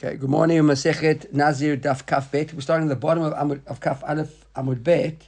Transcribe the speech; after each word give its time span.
Okay, 0.00 0.16
good 0.16 0.30
morning, 0.30 0.60
Masechet 0.62 1.32
Nazir 1.32 1.76
Daf 1.76 2.06
Kaf 2.06 2.30
Bet. 2.30 2.54
We're 2.54 2.60
starting 2.60 2.86
at 2.86 2.88
the 2.88 2.94
bottom 2.94 3.24
of, 3.24 3.32
Amud, 3.32 3.66
of 3.66 3.80
Kaf 3.80 4.04
Aleph 4.04 4.44
Amud 4.54 4.84
Bet. 4.84 5.26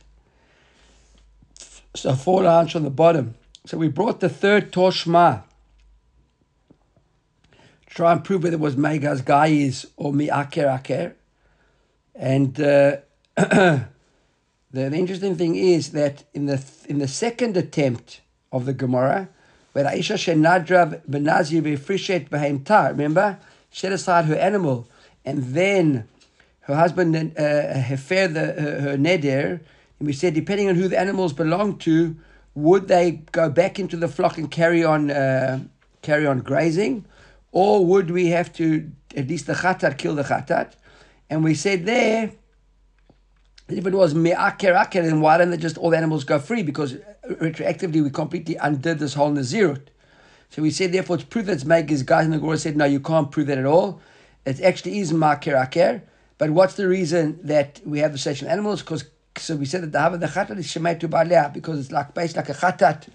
So 1.96 2.15
four 2.15 2.45
lines 2.45 2.71
from 2.71 2.85
the 2.85 2.91
bottom. 2.91 3.35
So 3.67 3.77
we 3.77 3.88
brought 3.88 4.21
the 4.21 4.29
third 4.29 4.71
Toshma. 4.71 5.43
Try 7.87 8.12
and 8.12 8.22
prove 8.22 8.45
whether 8.45 8.54
it 8.54 8.61
was 8.61 8.77
Megas 8.77 9.22
Gaiz 9.22 9.87
or 9.96 10.12
Mi'aker 10.12 10.66
Aker. 10.66 11.14
And 12.14 12.61
uh, 12.61 12.98
the, 13.34 13.89
the 14.71 14.95
interesting 14.95 15.34
thing 15.34 15.57
is 15.57 15.91
that 15.91 16.23
in 16.32 16.46
the 16.46 16.62
in 16.89 17.00
the 17.00 17.09
second 17.09 17.57
attempt 17.57 18.21
of 18.52 18.66
the 18.66 18.73
Gemara, 18.73 19.30
where 19.73 19.87
Aisha 19.87 20.14
Shenadra 20.14 21.02
Benazir 21.11 21.61
Befrishet 21.61 22.29
Behem 22.29 22.91
remember? 22.91 23.41
Set 23.71 23.93
aside 23.93 24.25
her 24.27 24.34
animal, 24.34 24.89
and 25.25 25.43
then 25.55 26.09
her 26.60 26.74
husband 26.74 27.16
uh, 27.16 27.41
hefer 27.41 28.33
the 28.33 28.60
her, 28.60 28.80
her 28.80 28.96
neder, 28.96 29.60
and 29.98 30.06
we 30.06 30.12
said 30.12 30.34
depending 30.34 30.69
on 30.69 30.74
who 30.74 30.88
the 30.88 30.98
animals 30.98 31.33
belong 31.33 31.79
to, 31.79 32.16
would 32.55 32.88
they 32.88 33.23
go 33.33 33.48
back 33.48 33.79
into 33.79 33.96
the 33.96 34.09
flock 34.09 34.38
and 34.38 34.51
carry 34.51 34.84
on 34.84 35.10
uh, 35.10 35.60
carry 36.02 36.27
on 36.27 36.41
grazing, 36.41 37.05
or 37.52 37.84
would 37.84 38.10
we 38.10 38.29
have 38.29 38.52
to 38.55 38.91
at 39.16 39.29
least 39.29 39.46
the 39.46 39.55
khatat 39.55 39.98
kill 39.98 40.15
the 40.15 40.23
khatat? 40.24 40.73
And 41.29 41.45
we 41.45 41.55
said 41.55 41.87
there. 41.87 42.32
If 43.68 43.87
it 43.87 43.95
was 43.95 44.16
me'aker 44.16 44.73
aker, 44.73 45.01
then 45.05 45.21
why 45.21 45.38
don't 45.38 45.51
they 45.51 45.57
just 45.57 45.79
all 45.79 45.91
the 45.91 45.96
animals 45.96 46.24
go 46.24 46.41
free? 46.41 46.65
Because 46.65 46.96
retroactively 47.29 48.02
we 48.02 48.10
completely 48.10 48.57
undid 48.57 48.98
this 48.98 49.15
whole 49.15 49.30
nazirut. 49.30 49.87
So 50.50 50.62
we 50.62 50.70
said, 50.70 50.92
therefore, 50.92 51.16
it's 51.16 51.24
proof 51.24 51.46
that 51.46 51.52
it's 51.52 51.64
Megas 51.64 52.02
Gaiz, 52.02 52.24
and 52.24 52.32
the 52.32 52.38
Gemara 52.38 52.59
said, 52.59 52.77
no, 52.77 52.84
you 52.84 53.00
can't 53.00 53.30
prove 53.30 53.46
that 53.46 53.59
at 53.59 53.66
all. 53.66 54.00
It 54.45 54.60
actually 54.60 54.98
is 54.98 55.12
Makir 55.12 55.54
Aker. 55.54 56.02
But 56.38 56.50
what's 56.50 56.74
the 56.74 56.88
reason 56.88 57.38
that 57.45 57.80
we 57.84 58.00
have 58.00 58.12
the 58.12 58.18
section 58.18 58.48
animals? 58.48 58.80
Because 58.80 59.04
so 59.37 59.54
we 59.54 59.65
said 59.65 59.82
that 59.82 59.92
the 59.92 60.01
Hava 60.01 60.18
the 60.18 60.26
Khatat 60.26 60.59
is 60.59 60.66
Shemetu 60.66 61.09
Balea, 61.09 61.52
because 61.52 61.79
it's 61.79 61.92
like 61.92 62.15
based 62.15 62.37
like 62.37 62.48
a 62.48 62.54
Khatat 62.54 63.09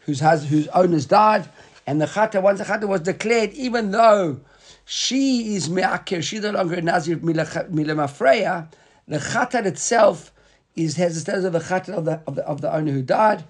whose 0.00 0.20
has 0.20 0.44
whose 0.48 0.68
owners 0.68 1.06
died, 1.06 1.48
and 1.86 2.00
the 2.00 2.06
Khatat, 2.06 2.42
once 2.42 2.58
the 2.58 2.64
Khatat 2.66 2.86
was 2.86 3.00
declared, 3.00 3.52
even 3.54 3.90
though 3.90 4.40
she 4.84 5.54
is 5.54 5.70
Me'akir, 5.70 6.22
she's 6.22 6.42
no 6.42 6.50
longer 6.50 6.74
a 6.74 6.82
Nazir 6.82 7.16
Milamafreya, 7.16 8.68
the 9.08 9.18
Khatat 9.18 9.64
itself 9.64 10.32
is 10.76 10.96
has 10.96 11.14
the 11.14 11.20
status 11.20 11.44
of 11.44 11.52
the 11.52 11.60
Khatat 11.60 11.90
of 11.90 12.04
the, 12.04 12.20
of 12.26 12.34
the, 12.34 12.46
of 12.46 12.60
the 12.60 12.74
owner 12.74 12.92
who 12.92 13.02
died 13.02 13.44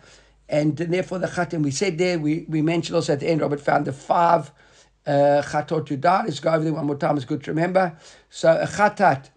and 0.52 0.76
therefore 0.76 1.18
the 1.18 1.26
chatim 1.26 1.62
we 1.64 1.72
said 1.72 1.98
there 1.98 2.18
we, 2.18 2.44
we 2.48 2.62
mentioned 2.62 2.94
also 2.94 3.14
at 3.14 3.20
the 3.20 3.28
end 3.28 3.40
Robert 3.40 3.60
found 3.60 3.86
the 3.86 3.92
five 3.92 4.52
uh, 5.06 5.42
chatot 5.42 5.86
to. 5.86 5.96
Let's 5.96 6.40
go 6.40 6.50
over 6.52 6.64
there 6.64 6.72
one 6.72 6.86
more 6.86 6.96
time. 6.96 7.16
It's 7.16 7.24
good 7.24 7.42
to 7.44 7.50
remember. 7.50 7.96
So 8.30 8.50
a 8.52 8.66
chatat, 8.66 9.30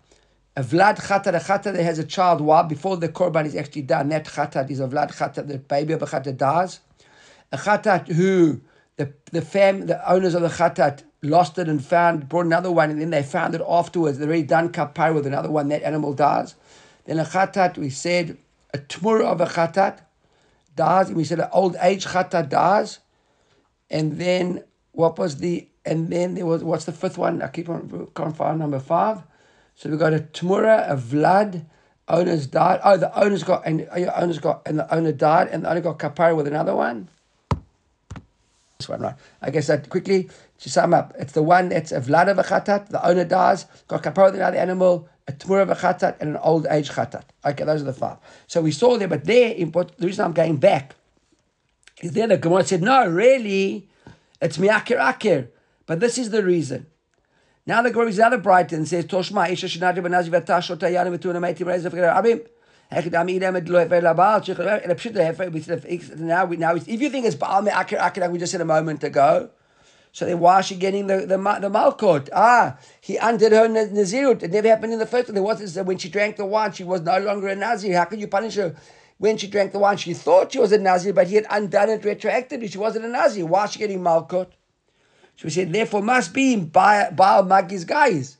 a 0.55 0.63
vlad 0.63 0.97
chatat, 0.97 1.35
a 1.35 1.39
chatat 1.39 1.73
that 1.73 1.83
has 1.83 1.99
a 1.99 2.03
child 2.03 2.41
while 2.41 2.63
before 2.63 2.97
the 2.97 3.09
korban 3.09 3.45
is 3.45 3.55
actually 3.55 3.83
done. 3.83 4.09
That 4.09 4.25
chatat 4.25 4.69
is 4.69 4.79
a 4.79 4.87
vlad 4.87 5.15
chatat. 5.15 5.47
The 5.47 5.57
baby 5.57 5.93
of 5.93 6.01
a 6.01 6.05
chatat 6.05 6.37
dies. 6.37 6.79
A 7.51 7.57
chatat 7.57 8.07
who 8.07 8.61
the 8.97 9.13
the 9.31 9.41
fam 9.41 9.87
the 9.87 10.11
owners 10.11 10.35
of 10.35 10.41
the 10.41 10.49
chatat 10.49 11.03
lost 11.21 11.57
it 11.57 11.67
and 11.67 11.83
found 11.83 12.29
brought 12.29 12.45
another 12.45 12.71
one 12.71 12.91
and 12.91 13.01
then 13.01 13.09
they 13.09 13.23
found 13.23 13.55
it 13.55 13.61
afterwards. 13.67 14.17
They're 14.17 14.27
already 14.27 14.43
done 14.43 14.69
kapar 14.69 15.13
with 15.13 15.25
another 15.25 15.49
one. 15.49 15.69
That 15.69 15.83
animal 15.83 16.13
dies. 16.13 16.55
Then 17.05 17.19
a 17.19 17.25
chatat 17.25 17.77
we 17.77 17.89
said 17.89 18.37
a 18.73 18.77
tmur 18.77 19.21
of 19.21 19.41
a 19.41 19.45
chatat 19.45 20.01
dies, 20.75 21.07
and 21.07 21.17
we 21.17 21.23
said 21.23 21.47
old 21.51 21.75
age 21.81 22.05
chata 22.05 22.47
dies, 22.47 22.99
and 23.89 24.17
then 24.19 24.63
what 24.91 25.17
was 25.17 25.37
the 25.37 25.69
and 25.85 26.09
then 26.09 26.35
there 26.35 26.45
was 26.45 26.63
what's 26.63 26.85
the 26.85 26.91
fifth 26.91 27.17
one? 27.17 27.41
I 27.41 27.47
keep 27.47 27.69
on 27.69 28.07
can't 28.15 28.35
find 28.35 28.59
number 28.59 28.79
five. 28.79 29.23
So 29.75 29.89
we 29.89 29.97
got 29.97 30.13
a 30.13 30.19
Tamura, 30.19 30.89
a 30.89 30.95
Vlad, 30.95 31.65
owners 32.07 32.47
died. 32.47 32.79
Oh, 32.83 32.97
the 32.97 33.13
owners 33.19 33.43
got 33.43 33.63
and 33.65 33.79
your 33.79 34.11
oh, 34.11 34.21
owners 34.21 34.39
got 34.39 34.61
and 34.65 34.79
the 34.79 34.93
owner 34.93 35.11
died, 35.11 35.49
and 35.49 35.63
the 35.63 35.69
owner 35.69 35.81
got 35.81 35.99
kapara 35.99 36.35
with 36.35 36.47
another 36.47 36.75
one. 36.75 37.09
This 38.77 38.89
one, 38.89 39.01
right? 39.01 39.15
I 39.41 39.51
guess 39.51 39.67
that 39.67 39.89
quickly 39.89 40.29
to 40.59 40.69
sum 40.69 40.93
up, 40.93 41.13
it's 41.17 41.33
the 41.33 41.43
one 41.43 41.69
that's 41.69 41.91
a 41.91 42.01
Vlad 42.01 42.29
of 42.29 42.39
a 42.39 42.43
chatat, 42.43 42.89
the 42.89 43.05
owner 43.05 43.25
dies, 43.25 43.65
got 43.87 44.03
kapara 44.03 44.25
with 44.25 44.35
another 44.35 44.57
animal, 44.57 45.09
a 45.27 45.31
Tmur 45.31 45.61
of 45.61 45.69
a 45.69 45.75
chatat 45.75 46.17
and 46.19 46.31
an 46.31 46.37
old 46.37 46.67
age 46.69 46.91
chatat. 46.91 47.23
Okay, 47.45 47.63
those 47.63 47.81
are 47.81 47.85
the 47.85 47.93
five. 47.93 48.17
So 48.47 48.61
we 48.61 48.71
saw 48.71 48.97
there, 48.97 49.07
but 49.07 49.25
there, 49.25 49.53
the 49.53 49.87
reason 49.99 50.25
I'm 50.25 50.33
going 50.33 50.57
back 50.57 50.95
is 52.01 52.11
there 52.11 52.27
the 52.27 52.37
Gemara 52.37 52.65
said, 52.65 52.81
no, 52.81 53.07
really, 53.07 53.89
it's 54.41 54.57
mi'akir 54.57 54.99
akir. 54.99 55.47
But 55.85 55.99
this 55.99 56.17
is 56.17 56.29
the 56.29 56.43
reason. 56.43 56.87
Now 57.65 57.81
the 57.81 57.91
Gemara 57.91 58.09
is 58.09 58.19
another 58.19 58.37
bright 58.37 58.71
and 58.71 58.87
says, 58.87 59.05
Toshma, 59.05 59.49
Isha 59.49 59.67
Shinadri 59.67 59.99
Banazi 59.99 60.29
Vatash 60.29 60.75
Otayana 60.75 61.17
Vituna 61.17 61.39
Meitim 61.39 61.67
Reza 61.67 61.89
Abim. 61.89 62.45
Now, 62.91 63.01
we, 66.45 66.57
now, 66.57 66.75
if 66.75 66.87
you 66.87 67.09
think 67.09 67.25
it's 67.25 67.35
Baal 67.35 67.63
Me'akir 67.63 67.97
Akir, 67.97 68.21
like 68.21 68.31
we 68.31 68.37
just 68.37 68.51
said 68.51 68.61
a 68.61 68.65
moment 68.65 69.03
ago, 69.03 69.49
so 70.15 70.25
then 70.25 70.39
why 70.39 70.59
is 70.59 70.67
she 70.67 70.75
getting 70.75 71.07
the, 71.07 71.25
the, 71.25 71.35
the? 71.35 72.29
Ah, 72.33 72.77
he 73.01 73.17
undid 73.17 73.51
her 73.51 73.67
Nazirut. 73.67 74.43
It 74.43 74.51
never 74.53 74.69
happened 74.69 74.93
in 74.93 74.99
the 74.99 75.05
first 75.05 75.27
one. 75.27 75.33
There 75.33 75.43
was 75.43 75.75
when 75.75 75.97
she 75.97 76.07
drank 76.07 76.37
the 76.37 76.45
wine, 76.45 76.71
she 76.71 76.85
was 76.85 77.01
no 77.01 77.19
longer 77.19 77.49
a 77.49 77.55
Nazir. 77.57 77.97
How 77.97 78.05
can 78.05 78.21
you 78.21 78.29
punish 78.29 78.55
her? 78.55 78.77
When 79.17 79.35
she 79.35 79.47
drank 79.47 79.73
the 79.73 79.79
wine, 79.79 79.97
she 79.97 80.13
thought 80.13 80.53
she 80.53 80.59
was 80.59 80.71
a 80.71 80.77
Nazir, 80.77 81.11
but 81.11 81.27
he 81.27 81.35
had 81.35 81.45
undone 81.49 81.89
it 81.89 82.03
retroactively. 82.03 82.71
She 82.71 82.77
wasn't 82.77 83.03
a 83.03 83.09
Nazir. 83.09 83.45
Why 83.45 83.65
is 83.65 83.73
she 83.73 83.79
getting 83.79 83.99
Malkot? 83.99 84.51
So 85.35 85.43
we 85.43 85.49
said, 85.49 85.73
therefore, 85.73 86.01
must 86.01 86.33
be 86.33 86.55
Baal 86.55 87.43
Magi's 87.43 87.83
guys. 87.83 88.37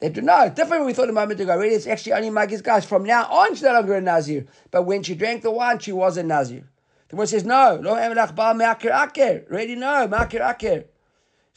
They 0.00 0.10
do 0.10 0.20
no 0.20 0.50
different. 0.50 0.84
We 0.84 0.92
thought 0.92 1.08
a 1.08 1.14
moment 1.14 1.40
ago. 1.40 1.56
Really, 1.56 1.76
it's 1.76 1.86
actually 1.86 2.12
only 2.12 2.28
Magi's 2.28 2.60
guys. 2.60 2.84
From 2.84 3.04
now 3.04 3.24
on, 3.24 3.54
she's 3.54 3.62
no 3.62 3.72
longer 3.72 3.94
a 3.94 4.02
Nazir. 4.02 4.44
But 4.70 4.82
when 4.82 5.02
she 5.02 5.14
drank 5.14 5.40
the 5.40 5.50
wine, 5.50 5.78
she 5.78 5.92
was 5.92 6.18
a 6.18 6.22
Nazir. 6.22 6.68
The 7.08 7.16
one 7.16 7.26
says, 7.26 7.46
no, 7.46 7.80
lo 7.82 7.94
Baal 7.94 8.54
Makir 8.54 8.92
Aker. 8.92 9.50
Really, 9.50 9.76
no, 9.76 10.06
Makir 10.08 10.42
Aker. 10.42 10.84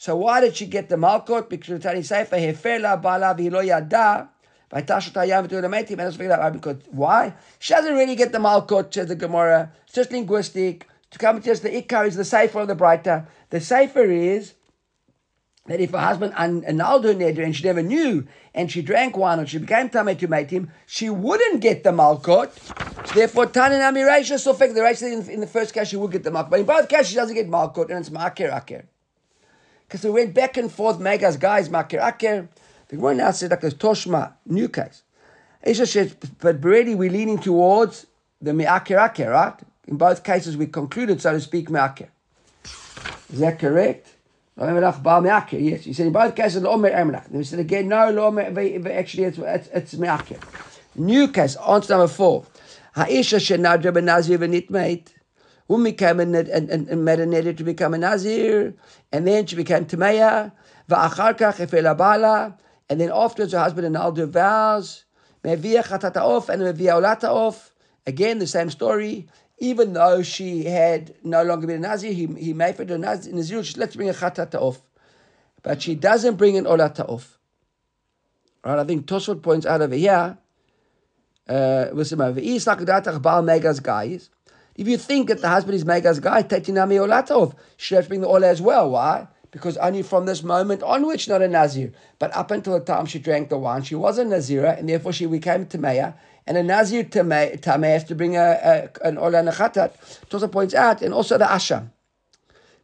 So 0.00 0.16
why 0.16 0.40
did 0.40 0.56
she 0.56 0.64
get 0.64 0.88
the 0.88 0.96
Malkot? 0.96 1.50
Because 1.50 1.82
Tani 1.82 2.00
Seifa 2.00 2.30
Hefela 2.30 3.02
Bala 3.02 3.34
Vilo 3.34 3.60
Yada. 3.62 4.30
Why? 6.90 7.34
She 7.58 7.74
doesn't 7.74 7.94
really 7.94 8.16
get 8.16 8.32
the 8.32 8.38
Malkot, 8.38 8.94
says 8.94 9.08
the 9.08 9.14
Gemara. 9.14 9.70
It's 9.84 9.92
just 9.92 10.10
linguistic. 10.10 10.88
To 11.10 11.18
come 11.18 11.36
us, 11.36 11.60
the 11.60 11.68
Ikar 11.68 12.06
is 12.06 12.16
the 12.16 12.24
Sefer 12.24 12.60
of 12.60 12.68
the 12.68 12.74
brighter. 12.74 13.28
The 13.50 13.60
Sefer 13.60 14.04
is 14.04 14.54
that 15.66 15.80
if 15.80 15.90
her 15.90 15.98
husband 15.98 16.32
annulled 16.34 17.04
her 17.04 17.12
neder 17.12 17.44
and 17.44 17.54
she 17.54 17.64
never 17.64 17.82
knew, 17.82 18.26
and 18.54 18.72
she 18.72 18.80
drank 18.80 19.18
wine 19.18 19.38
and 19.38 19.50
she 19.50 19.58
became 19.58 19.90
tamei 19.90 20.18
to 20.18 20.28
mate 20.28 20.48
him, 20.48 20.70
she 20.86 21.10
wouldn't 21.10 21.60
get 21.60 21.84
the 21.84 21.90
malkot. 21.90 22.48
Therefore, 23.12 23.48
Tanin 23.48 23.82
Amiresha 23.82 24.36
Sofek, 24.38 24.72
the 24.72 24.80
Reisha 24.80 25.12
in, 25.12 25.28
in 25.28 25.40
the 25.40 25.46
first 25.46 25.74
case 25.74 25.88
she 25.88 25.96
would 25.98 26.10
get 26.10 26.22
the 26.22 26.30
malkot, 26.30 26.48
but 26.48 26.60
in 26.60 26.64
both 26.64 26.88
cases 26.88 27.08
she 27.08 27.16
doesn't 27.16 27.34
get 27.34 27.50
malkot, 27.50 27.90
and 27.90 27.98
it's 27.98 28.08
makir 28.08 28.50
akir 28.50 28.84
because 29.90 30.04
we 30.04 30.10
went 30.10 30.32
back 30.32 30.56
and 30.56 30.70
forth, 30.70 31.00
Megas 31.00 31.36
Gaiz, 31.36 31.68
Makir 31.68 32.00
Aker. 32.00 32.46
The 32.88 32.96
one 32.96 33.16
now 33.16 33.32
said 33.32 33.50
like 33.50 33.60
Toshma, 33.60 34.34
new 34.46 34.68
case. 34.68 35.02
Isha 35.64 35.84
said, 35.84 36.16
but 36.38 36.64
already 36.64 36.94
we're 36.94 37.10
leaning 37.10 37.38
towards 37.38 38.06
the 38.40 38.54
Me'aker 38.54 38.94
Aker, 38.94 39.32
right? 39.32 39.54
In 39.88 39.96
both 39.96 40.22
cases 40.22 40.56
we 40.56 40.68
concluded, 40.68 41.20
so 41.20 41.32
to 41.32 41.40
speak, 41.40 41.70
Me'aker. 41.70 42.08
Is 43.32 43.40
that 43.40 43.58
correct? 43.58 44.14
Yes, 44.56 45.84
he 45.84 45.92
said 45.92 46.06
in 46.06 46.12
both 46.12 46.36
cases, 46.36 46.62
Lo'omer 46.62 46.94
Emelach. 46.94 47.24
Then 47.28 47.38
we 47.38 47.44
said 47.44 47.58
again, 47.58 47.88
no, 47.88 48.12
Lo'omer, 48.12 48.86
actually 48.94 49.24
it's, 49.24 49.38
it's, 49.38 49.68
it's 49.74 49.94
Me'aker. 49.94 50.38
New 50.94 51.26
case, 51.28 51.56
answer 51.56 51.94
number 51.94 52.06
four. 52.06 52.46
Ha'isha 52.94 53.40
shenadra 53.40 53.92
ben 53.92 54.04
nazir 54.04 54.38
v'nitmeit 54.38 55.08
who 55.70 55.84
became 55.84 56.18
and, 56.18 56.34
and, 56.34 56.68
and 56.68 56.88
neder 56.88 57.56
to 57.56 57.62
become 57.62 57.94
a 57.94 57.98
Nazir, 57.98 58.74
and 59.12 59.24
then 59.24 59.46
she 59.46 59.54
became 59.54 59.84
Tameya, 59.84 60.50
va'achar 60.88 61.96
bala, 61.96 62.58
and 62.88 63.00
then 63.00 63.08
afterwards 63.14 63.52
her 63.52 63.60
husband 63.60 63.86
annulled 63.86 64.18
her 64.18 64.26
vows, 64.26 65.04
me'aviyah 65.44 65.84
chatata 65.84 66.16
off, 66.16 66.48
and 66.48 66.60
me'aviyah 66.60 67.00
olata 67.00 67.28
off, 67.28 67.72
again 68.04 68.40
the 68.40 68.48
same 68.48 68.68
story, 68.68 69.28
even 69.58 69.92
though 69.92 70.24
she 70.24 70.64
had 70.64 71.14
no 71.22 71.44
longer 71.44 71.68
been 71.68 71.76
a 71.76 71.88
Nazir, 71.88 72.12
he, 72.12 72.26
he 72.26 72.52
made 72.52 72.76
her 72.76 72.82
a 72.92 72.98
Nazir, 72.98 73.32
Nazir 73.32 73.62
she 73.62 73.78
let's 73.78 73.94
bring 73.94 74.08
a 74.08 74.12
chatata 74.12 74.56
off. 74.56 74.82
But 75.62 75.82
she 75.82 75.94
doesn't 75.94 76.34
bring 76.34 76.56
an 76.56 76.64
olata 76.64 77.08
off. 77.08 77.38
Right, 78.64 78.76
I 78.76 78.82
think 78.82 79.06
Tosfot 79.06 79.40
points 79.40 79.66
out 79.66 79.82
over 79.82 79.94
here, 79.94 80.36
uh, 81.48 81.90
guys. 83.80 84.30
If 84.80 84.88
you 84.88 84.96
think 84.96 85.28
that 85.28 85.42
the 85.42 85.48
husband 85.50 85.74
is 85.74 85.84
Megas 85.84 86.20
guy, 86.20 86.42
Tetinami 86.42 86.96
Olatov, 87.06 87.54
she 87.76 87.94
has 87.96 88.06
to 88.06 88.08
bring 88.08 88.22
the 88.22 88.26
Ola 88.26 88.46
as 88.48 88.62
well. 88.62 88.88
Why? 88.88 89.28
Because 89.50 89.76
only 89.76 90.02
from 90.02 90.24
this 90.24 90.42
moment 90.42 90.82
onwards, 90.82 91.28
not 91.28 91.42
a 91.42 91.48
Nazir. 91.48 91.92
But 92.18 92.34
up 92.34 92.50
until 92.50 92.78
the 92.78 92.84
time 92.86 93.04
she 93.04 93.18
drank 93.18 93.50
the 93.50 93.58
wine, 93.58 93.82
she 93.82 93.94
was 93.94 94.16
a 94.16 94.24
Nazira, 94.24 94.78
and 94.78 94.88
therefore 94.88 95.12
she 95.12 95.26
became 95.26 95.66
Tameya. 95.66 96.14
And 96.46 96.56
a 96.56 96.62
Nazir 96.62 97.04
Tameh 97.04 97.92
has 97.92 98.04
to 98.04 98.14
bring 98.14 98.38
a, 98.38 98.88
a, 99.02 99.06
an 99.06 99.18
Ola 99.18 99.40
and 99.40 99.50
a. 99.50 99.92
Tosa 100.30 100.48
points 100.48 100.72
out, 100.72 101.02
and 101.02 101.12
also 101.12 101.36
the 101.36 101.44
Asham. 101.44 101.90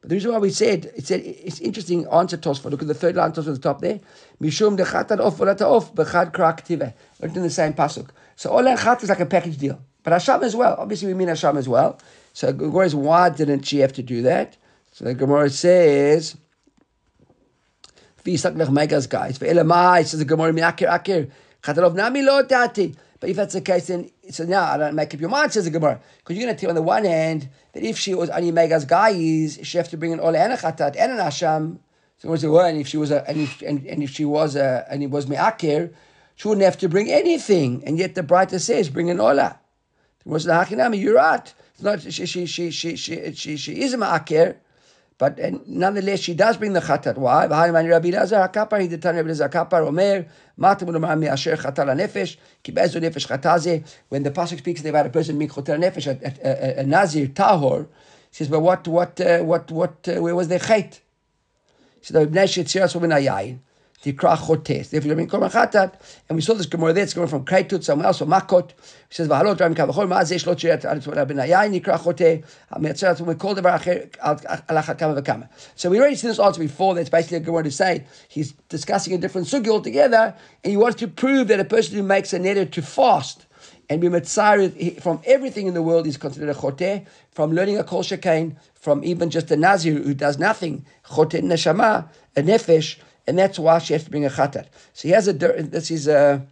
But 0.03 0.11
the 0.11 0.17
reason 0.17 0.33
why 0.33 0.39
we 0.39 0.51
said, 0.51 0.93
it 0.95 1.07
said, 1.07 1.23
it's 1.25 1.61
interesting 1.61 2.07
answer 2.09 2.37
Tosfot. 2.37 2.71
Look 2.71 2.83
at 2.83 2.89
the 2.89 2.95
third 2.95 3.17
line 3.17 3.33
Tosfot 3.33 3.49
at 3.49 3.55
the 3.55 3.59
top 3.59 3.81
there. 3.81 4.01
Mishum 4.43 4.77
dechatat 4.77 5.19
off 5.19 5.41
off 5.41 5.95
bechad 5.95 6.33
kraktive. 6.33 6.93
Written 7.23 7.39
in 7.39 7.43
the 7.45 7.49
same 7.49 7.73
pasuk. 7.73 8.11
So 8.35 8.51
all 8.51 8.77
chat 8.77 9.03
is 9.03 9.09
like 9.09 9.21
a 9.21 9.25
package 9.25 9.57
deal. 9.57 9.81
But 10.07 10.13
Asham 10.13 10.45
as 10.45 10.55
well. 10.55 10.77
Obviously 10.79 11.09
we 11.09 11.15
mean 11.15 11.27
Asham 11.27 11.59
as 11.59 11.69
well. 11.69 11.99
So 12.33 12.53
Gemara 12.53 12.87
is, 12.87 12.95
why 12.95 13.29
didn't 13.29 13.65
she 13.65 13.79
have 13.81 13.93
to 13.95 14.05
do 14.05 14.23
that? 14.23 14.57
So 14.93 15.05
the 15.05 15.15
Gemara 15.15 15.51
says, 15.51 16.37
megas 18.25 19.09
gaiz. 19.09 20.07
Says 20.07 20.21
the 20.21 20.25
Gemara, 20.25 20.53
akir. 20.53 21.29
Dati. 21.61 22.97
But 23.19 23.31
if 23.31 23.35
that's 23.35 23.55
the 23.55 23.61
case, 23.61 23.89
then 23.89 24.09
so 24.31 24.45
now 24.45 24.63
I 24.63 24.77
don't 24.77 24.95
make 24.95 25.13
up 25.13 25.21
your 25.21 25.29
mind, 25.29 25.53
says 25.53 25.65
the 25.65 25.73
Gemara. 25.73 26.01
Because 26.19 26.37
you're 26.37 26.47
going 26.47 26.55
to 26.55 26.61
tell 26.61 26.71
on 26.71 26.77
the 26.77 26.83
one 26.83 27.05
hand 27.05 27.49
that 27.73 27.83
if 27.83 27.99
she 27.99 28.15
was 28.15 28.31
only 28.31 28.53
Megas 28.53 28.85
Gaiz, 28.85 29.65
she 29.65 29.77
have 29.77 29.89
to 29.89 29.97
bring 29.97 30.13
an 30.13 30.21
Ola 30.21 30.39
and 30.39 30.53
a 30.53 30.57
Chatat 30.57 30.95
and 30.97 31.13
an 31.15 31.19
Asham. 31.19 31.79
So 32.19 32.29
what's 32.29 32.43
the 32.43 32.53
word? 32.53 32.69
And 32.69 32.79
if 32.81 32.87
she 32.87 32.97
was 32.97 33.11
a, 33.11 33.29
and 33.29 33.41
if, 33.41 33.61
and, 33.61 33.85
and 33.85 34.05
if 34.05 34.11
she 34.11 34.25
was 34.25 34.55
a, 34.55 34.87
and 34.89 35.03
it 35.03 35.11
was 35.11 35.27
Me'akir, 35.27 35.93
she 36.37 36.47
wouldn't 36.47 36.65
have 36.65 36.79
to 36.79 36.89
bring 36.89 37.11
anything. 37.11 37.83
And 37.85 37.99
yet 37.99 38.15
the 38.15 38.23
brighter 38.23 38.61
says, 38.61 38.89
bring 38.89 39.11
an 39.11 39.19
Ola. 39.19 39.59
Was 40.27 40.45
the 40.45 40.53
Hakinami, 40.53 41.01
you're 41.01 41.15
right. 41.15 41.55
It's 41.75 41.83
not, 41.83 42.03
she, 42.03 42.27
she, 42.27 42.47
she, 42.47 42.71
she, 42.71 42.97
she, 42.97 43.33
she, 43.33 43.57
she 43.57 43.81
is 43.81 43.95
a 43.95 43.97
Me'akir. 43.97 44.57
But 45.19 45.39
and 45.39 45.67
nonetheless, 45.67 46.21
she 46.21 46.35
does 46.35 46.59
bring 46.59 46.75
the 46.75 46.81
chatat. 46.81 47.17
Why? 47.17 47.47
Behind 47.47 47.89
Rabbi 47.89 48.11
Lazar 48.11 48.37
hakapar, 48.37 48.83
he 48.83 48.89
did 48.89 49.03
Rabbi 49.03 49.29
Lazar 49.29 49.49
hakapar, 49.49 49.87
omer, 49.87 50.27
matam 50.59 50.89
ulamar 50.89 51.19
mi 51.19 51.27
asher 51.27 51.57
chatal 51.57 51.87
nefesh, 51.97 52.37
ki 52.63 52.73
bezu 52.73 53.01
nefesh 53.01 53.27
chataze. 53.27 53.87
When 54.11 54.25
the 54.25 54.31
pasuk 54.31 54.59
speaks 54.59 54.85
about 54.85 55.07
a 55.07 55.09
person 55.11 55.39
being 55.39 55.51
chotel 55.51 55.79
nefesh, 55.79 56.07
a, 56.07 56.19
a, 56.47 56.81
a, 56.81 56.81
a 56.81 56.85
nazir, 56.85 57.29
tahor, 57.29 57.87
he 57.87 57.89
says, 58.31 58.49
but 58.49 58.61
what, 58.61 58.87
what, 58.89 59.19
uh, 59.21 59.39
what, 59.39 59.71
what, 59.71 60.07
uh, 60.07 60.21
where 60.21 60.35
was 60.35 60.49
the 60.49 60.59
chait? 60.59 61.01
He 62.01 62.13
said, 62.13 62.31
Tikra 64.03 64.37
chotes. 64.37 64.91
Therefore, 64.91 65.09
you 65.09 65.27
korban 65.27 65.51
chatat, 65.51 65.95
and 66.29 66.37
we 66.37 66.43
saw 66.43 66.55
this 66.55 66.67
gemara 66.67 66.93
there. 66.93 67.05
It's 67.05 67.15
coming 67.15 67.29
from 67.29 67.45
Kreitut, 67.45 67.83
somewhere 67.83 68.09
else, 68.09 68.19
from 68.19 68.29
Makot. 68.29 68.71
He 68.71 69.15
says, 69.15 69.29
"V'halot 69.29 69.59
ram 69.59 69.75
kavachol 69.75 70.07
ma'azeh 70.07 70.37
shlo 70.43 70.55
tzirat 70.55 70.85
al 70.85 70.99
tzvara 70.99 71.27
ben 71.27 71.39
ayayin 71.39 71.81
nikra 71.81 71.99
chote." 71.99 72.45
Ha'metzerat 72.71 73.21
we 73.23 73.35
call 73.35 73.55
the 73.55 73.63
acher 73.63 74.11
alachat 74.69 74.99
kama 74.99 75.21
v'kama. 75.21 75.49
So 75.75 75.91
we 75.91 75.99
already 75.99 76.17
seen 76.17 76.29
this 76.29 76.39
answer 76.39 76.61
before. 76.61 76.95
That's 76.95 77.09
basically 77.09 77.39
a 77.39 77.41
gemara 77.41 77.65
to 77.65 77.71
say 77.71 78.05
he's 78.29 78.53
discussing 78.69 79.15
a 79.15 79.19
different 79.19 79.47
sugi 79.47 79.69
altogether, 79.69 80.35
and 80.63 80.71
he 80.71 80.77
wants 80.77 80.97
to 81.01 81.09
prove 81.09 81.49
that 81.49 81.59
a 81.59 81.65
person 81.65 81.97
who 81.97 82.03
makes 82.03 82.33
a 82.33 82.39
neder 82.39 82.71
to 82.71 82.83
fast 82.83 83.47
and 83.89 84.01
be 84.01 84.09
mitzayir 84.09 85.01
from 85.01 85.21
everything 85.25 85.67
in 85.67 85.75
the 85.75 85.83
world 85.83 86.07
is 86.07 86.17
considered 86.17 86.51
a 86.51 86.55
chote, 86.55 87.07
from 87.31 87.53
learning 87.53 87.79
a 87.79 87.85
kol 87.85 88.03
shekain, 88.03 88.57
from 88.75 89.03
even 89.05 89.31
just 89.31 89.51
a 89.51 89.57
nazir 89.57 89.95
who 89.95 90.13
does 90.13 90.39
nothing, 90.39 90.85
chote 91.09 91.43
neshama, 91.43 92.09
a 92.37 92.43
nefesh, 92.43 92.99
and 93.27 93.39
that's 93.39 93.59
why 93.59 93.79
she 93.79 93.93
has 93.93 94.05
to 94.05 94.11
bring 94.11 94.25
a 94.25 94.31
chatat. 94.31 94.67
So 94.93 95.09
he 95.09 95.11
has 95.11 95.29
a. 95.29 95.33
This 95.33 95.91
is 95.91 96.09
a. 96.09 96.47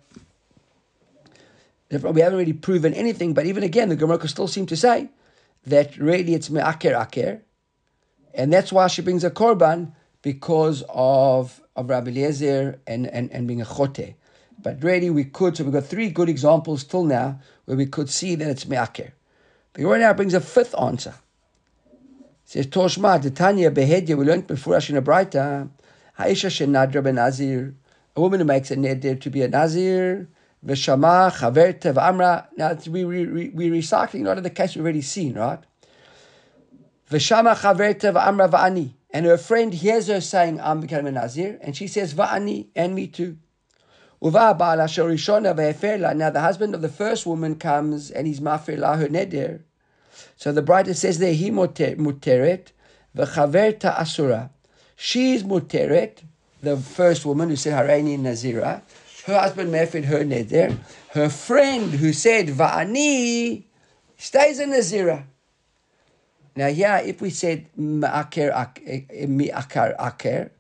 We 1.91 2.21
haven't 2.21 2.39
really 2.39 2.53
proven 2.53 2.93
anything, 2.95 3.35
but 3.35 3.47
even 3.47 3.63
again, 3.63 3.89
the 3.89 3.97
Gemara 3.97 4.27
still 4.27 4.49
seem 4.49 4.67
to 4.67 4.77
say 4.77 5.11
that 5.67 5.97
really 5.97 6.35
it's 6.35 6.51
me'aker 6.51 6.91
aker, 6.91 7.41
and 8.35 8.53
that's 8.53 8.73
why 8.73 8.89
she 8.89 9.03
brings 9.03 9.23
a 9.23 9.31
korban 9.31 9.93
because 10.23 10.83
of 10.89 11.61
of 11.77 11.89
Rabbi 11.91 12.11
Eliezer 12.11 12.79
and, 12.87 13.07
and, 13.09 13.31
and 13.33 13.49
being 13.49 13.61
a 13.61 13.65
chote. 13.65 14.15
But 14.63 14.83
really, 14.83 15.11
we 15.11 15.25
could. 15.25 15.57
So 15.57 15.65
we've 15.65 15.73
got 15.73 15.85
three 15.85 16.09
good 16.09 16.29
examples 16.29 16.85
till 16.85 17.05
now 17.05 17.41
where 17.65 17.77
we 17.77 17.87
could 17.87 18.09
see 18.09 18.35
that 18.37 18.49
it's 18.49 18.67
me'aker. 18.67 19.13
The 19.75 19.83
Gemara 19.83 19.99
now 19.99 20.13
brings 20.15 20.35
a 20.35 20.41
fifth 20.41 20.75
answer. 20.81 21.15
It 21.87 22.51
says 22.51 22.67
Toshma, 22.69 23.35
Tanya 23.35 23.71
Behedya. 23.71 24.17
We 24.17 24.25
learned 24.25 24.47
before 24.47 24.75
Ashina 24.75 25.03
Braita 25.03 25.69
Haisha 26.19 26.49
shenadra 26.49 27.03
benazir, 27.03 27.75
a 28.15 28.21
woman 28.21 28.41
who 28.41 28.47
makes 28.47 28.71
a 28.71 28.77
neder 28.77 29.21
to 29.21 29.31
be 29.31 29.43
a 29.43 29.49
nazir, 29.49 30.29
v'shama 30.65 31.33
chaverta 31.33 31.93
v'amra. 31.93 32.47
Now 32.57 32.77
we 32.89 33.05
we 33.05 33.49
we 33.49 33.71
recycling 33.71 34.21
not 34.21 34.37
in 34.37 34.45
the 34.45 34.51
case 34.51 34.77
we've 34.77 34.85
already 34.85 35.03
seen, 35.03 35.35
right? 35.35 35.59
V'shama 37.11 37.57
chaverta 37.57 38.13
v'amra 38.13 38.49
v'ani, 38.49 38.93
and 39.11 39.27
her 39.27 39.37
friend 39.37 39.75
hears 39.75 40.07
her 40.07 40.21
saying, 40.21 40.61
"I'm 40.61 40.81
becoming 40.81 41.09
a 41.09 41.13
nazir," 41.13 41.59
and 41.61 41.77
she 41.77 41.89
says, 41.89 42.15
"V'ani," 42.15 42.69
and 42.77 42.95
me 42.95 43.09
too. 43.09 43.39
Uva 44.23 44.57
ba'ala 44.59 44.87
shorishona 44.87 45.53
ve'eferla. 45.55 46.17
Now 46.17 46.31
the 46.31 46.41
husband 46.41 46.77
of 46.77 46.81
the 46.81 46.89
first 46.89 47.27
woman 47.27 47.57
comes 47.57 48.13
and 48.13 48.29
he's 48.29 48.41
mafir 48.41 48.77
her 48.77 49.09
neder. 49.09 49.63
So 50.37 50.53
the 50.53 50.63
bride 50.63 50.97
says 50.97 51.19
there, 51.19 51.35
he 51.35 51.51
muteret 51.51 52.69
v'chaverta 53.17 53.99
asura. 53.99 54.51
She's 54.97 55.43
muteret, 55.43 56.23
the 56.63 56.77
first 56.77 57.27
woman 57.27 57.49
who 57.49 57.57
said 57.57 57.73
Hareini 57.73 58.19
Nazira. 58.19 58.83
Her 59.27 59.41
husband 59.41 59.73
mefid 59.73 60.05
her 60.05 60.25
neder. 60.25 60.77
Her 61.11 61.29
friend 61.29 61.91
who 61.93 62.13
said 62.13 62.49
Va'ani 62.49 63.63
stays 64.19 64.59
a 64.59 64.67
Nazira. 64.67 65.25
Now 66.57 66.69
here, 66.69 67.03
if 67.05 67.21
we 67.21 67.31
said 67.31 67.67
Ma'aker 67.79 68.71
eh, 68.87 69.27
Mi'akar 69.27 69.97
Aker, 69.97 70.51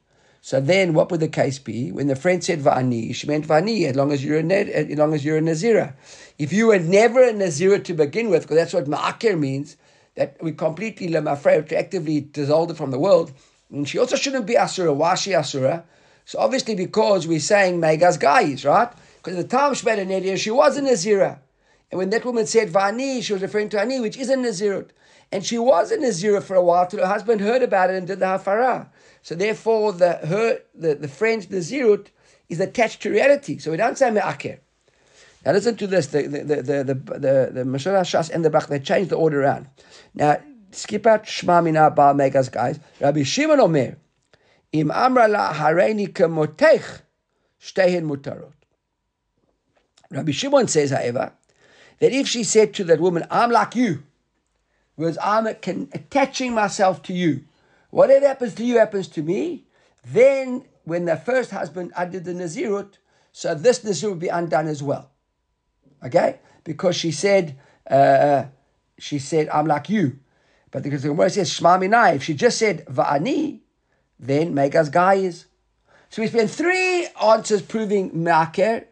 so 0.40 0.60
then 0.60 0.92
what 0.92 1.10
would 1.10 1.20
the 1.20 1.28
case 1.28 1.58
be? 1.58 1.92
When 1.92 2.06
the 2.06 2.16
friend 2.16 2.42
said 2.42 2.60
Va'ani, 2.60 3.14
she 3.14 3.26
meant 3.26 3.46
Va'ani, 3.46 3.86
as 3.86 3.96
long 3.96 4.12
as 4.12 4.24
you're 4.24 4.38
a, 4.38 4.42
ned, 4.42 4.68
as 4.68 4.98
long 4.98 5.14
as 5.14 5.24
you're 5.24 5.38
a 5.38 5.40
Nazira. 5.40 5.94
If 6.38 6.52
you 6.52 6.66
were 6.66 6.78
never 6.78 7.22
a 7.22 7.32
Nazira 7.32 7.82
to 7.84 7.94
begin 7.94 8.28
with, 8.28 8.42
because 8.42 8.56
that's 8.56 8.74
what 8.74 8.86
Ma'aker 8.86 9.38
means, 9.38 9.76
that 10.16 10.36
we 10.42 10.52
completely, 10.52 11.08
Lamafre, 11.08 11.72
actively 11.72 12.20
dissolved 12.20 12.72
it 12.72 12.76
from 12.76 12.90
the 12.90 12.98
world, 12.98 13.32
and 13.70 13.88
she 13.88 13.98
also 13.98 14.16
shouldn't 14.16 14.46
be 14.46 14.56
Asura. 14.56 14.92
Why 14.92 15.14
is 15.14 15.20
she 15.20 15.34
Asura? 15.34 15.84
So 16.24 16.38
obviously 16.38 16.74
because 16.74 17.26
we're 17.26 17.40
saying 17.40 17.80
Megas 17.80 18.18
Gaiz, 18.18 18.64
right? 18.64 18.92
Because 19.16 19.38
at 19.38 19.48
the 19.48 19.56
time 19.56 19.74
she 19.74 19.86
made 19.86 19.98
a 19.98 20.04
Nadir, 20.04 20.36
she 20.36 20.50
was 20.50 20.76
a 20.76 20.82
Nazira. 20.82 21.38
And 21.90 21.98
when 21.98 22.10
that 22.10 22.24
woman 22.24 22.46
said 22.46 22.70
Vani, 22.70 23.22
she 23.22 23.32
was 23.32 23.42
referring 23.42 23.68
to 23.70 23.80
Ani, 23.80 24.00
which 24.00 24.16
is 24.16 24.30
a 24.30 24.36
Nazirut. 24.36 24.90
And 25.30 25.44
she 25.44 25.58
was 25.58 25.90
a 25.90 25.98
Nazira 25.98 26.42
for 26.42 26.54
a 26.56 26.62
while 26.62 26.86
till 26.86 27.00
her 27.00 27.06
husband 27.06 27.40
heard 27.40 27.62
about 27.62 27.90
it 27.90 27.96
and 27.96 28.06
did 28.06 28.20
the 28.20 28.26
Hafara. 28.26 28.88
So 29.22 29.34
therefore 29.34 29.92
the 29.92 30.14
her 30.14 30.60
the, 30.74 30.94
the 30.94 31.08
friend's 31.08 31.46
Nazirut 31.46 32.08
is 32.48 32.60
attached 32.60 33.02
to 33.02 33.10
reality. 33.10 33.58
So 33.58 33.70
we 33.70 33.76
don't 33.76 33.98
say 33.98 34.10
Me'aker. 34.10 34.58
Now 35.44 35.52
listen 35.52 35.76
to 35.76 35.86
this, 35.86 36.06
the 36.08 36.22
the 36.22 36.42
the 36.42 36.56
the 36.56 36.84
the, 36.84 36.94
the, 36.94 37.50
the 37.52 37.64
Shas 37.64 38.30
and 38.30 38.44
the 38.44 38.50
Bach, 38.50 38.68
they 38.68 38.78
changed 38.78 39.10
the 39.10 39.16
order 39.16 39.42
around. 39.42 39.68
Now 40.14 40.38
skip 40.74 41.06
out 41.06 41.26
Shema 41.26 41.60
Megas 41.60 42.50
Gaiz. 42.50 42.80
Rabbi 43.00 43.22
Shimon 43.22 43.60
Omer, 43.60 43.96
Im 44.72 44.90
Amra 44.90 45.28
la 45.28 45.52
Hareini 45.52 46.08
Kemotech, 46.12 47.02
Shtehen 47.60 48.04
Mutarot. 48.04 48.52
Rabbi 50.10 50.32
Shimon 50.32 50.68
says, 50.68 50.90
however, 50.90 51.32
that 52.00 52.12
if 52.12 52.28
she 52.28 52.44
said 52.44 52.74
to 52.74 52.84
that 52.84 53.00
woman, 53.00 53.24
I'm 53.30 53.50
like 53.50 53.74
you, 53.74 54.02
whereas 54.96 55.18
I'm 55.22 55.46
attaching 55.46 56.54
myself 56.54 57.02
to 57.04 57.12
you, 57.12 57.44
whatever 57.90 58.26
happens 58.26 58.54
to 58.54 58.64
you 58.64 58.78
happens 58.78 59.08
to 59.08 59.22
me, 59.22 59.64
then 60.04 60.64
when 60.84 61.06
the 61.06 61.16
first 61.16 61.50
husband 61.50 61.92
undid 61.96 62.24
the 62.24 62.32
Nazirut, 62.32 62.94
so 63.32 63.54
this 63.54 63.82
Nazir 63.82 64.10
would 64.10 64.18
be 64.18 64.28
undone 64.28 64.68
as 64.68 64.82
well. 64.82 65.10
Okay? 66.04 66.38
Because 66.62 66.94
she 66.94 67.10
said, 67.10 67.58
uh, 67.90 68.44
she 68.98 69.18
said, 69.18 69.48
I'm 69.48 69.66
like 69.66 69.88
you. 69.88 70.18
But 70.74 70.82
because 70.82 71.02
the 71.02 71.08
Gemara 71.10 71.30
says 71.30 71.52
Shema 71.52 71.78
Minai, 71.78 72.16
if 72.16 72.24
she 72.24 72.34
just 72.34 72.58
said 72.58 72.84
Va'ani, 72.86 73.60
then 74.18 74.54
Megas 74.54 74.90
Gaiz. 74.90 75.44
So 76.10 76.20
we 76.20 76.26
spent 76.26 76.50
three 76.50 77.06
answers 77.22 77.62
proving 77.62 78.10
Ma'aker, 78.10 78.84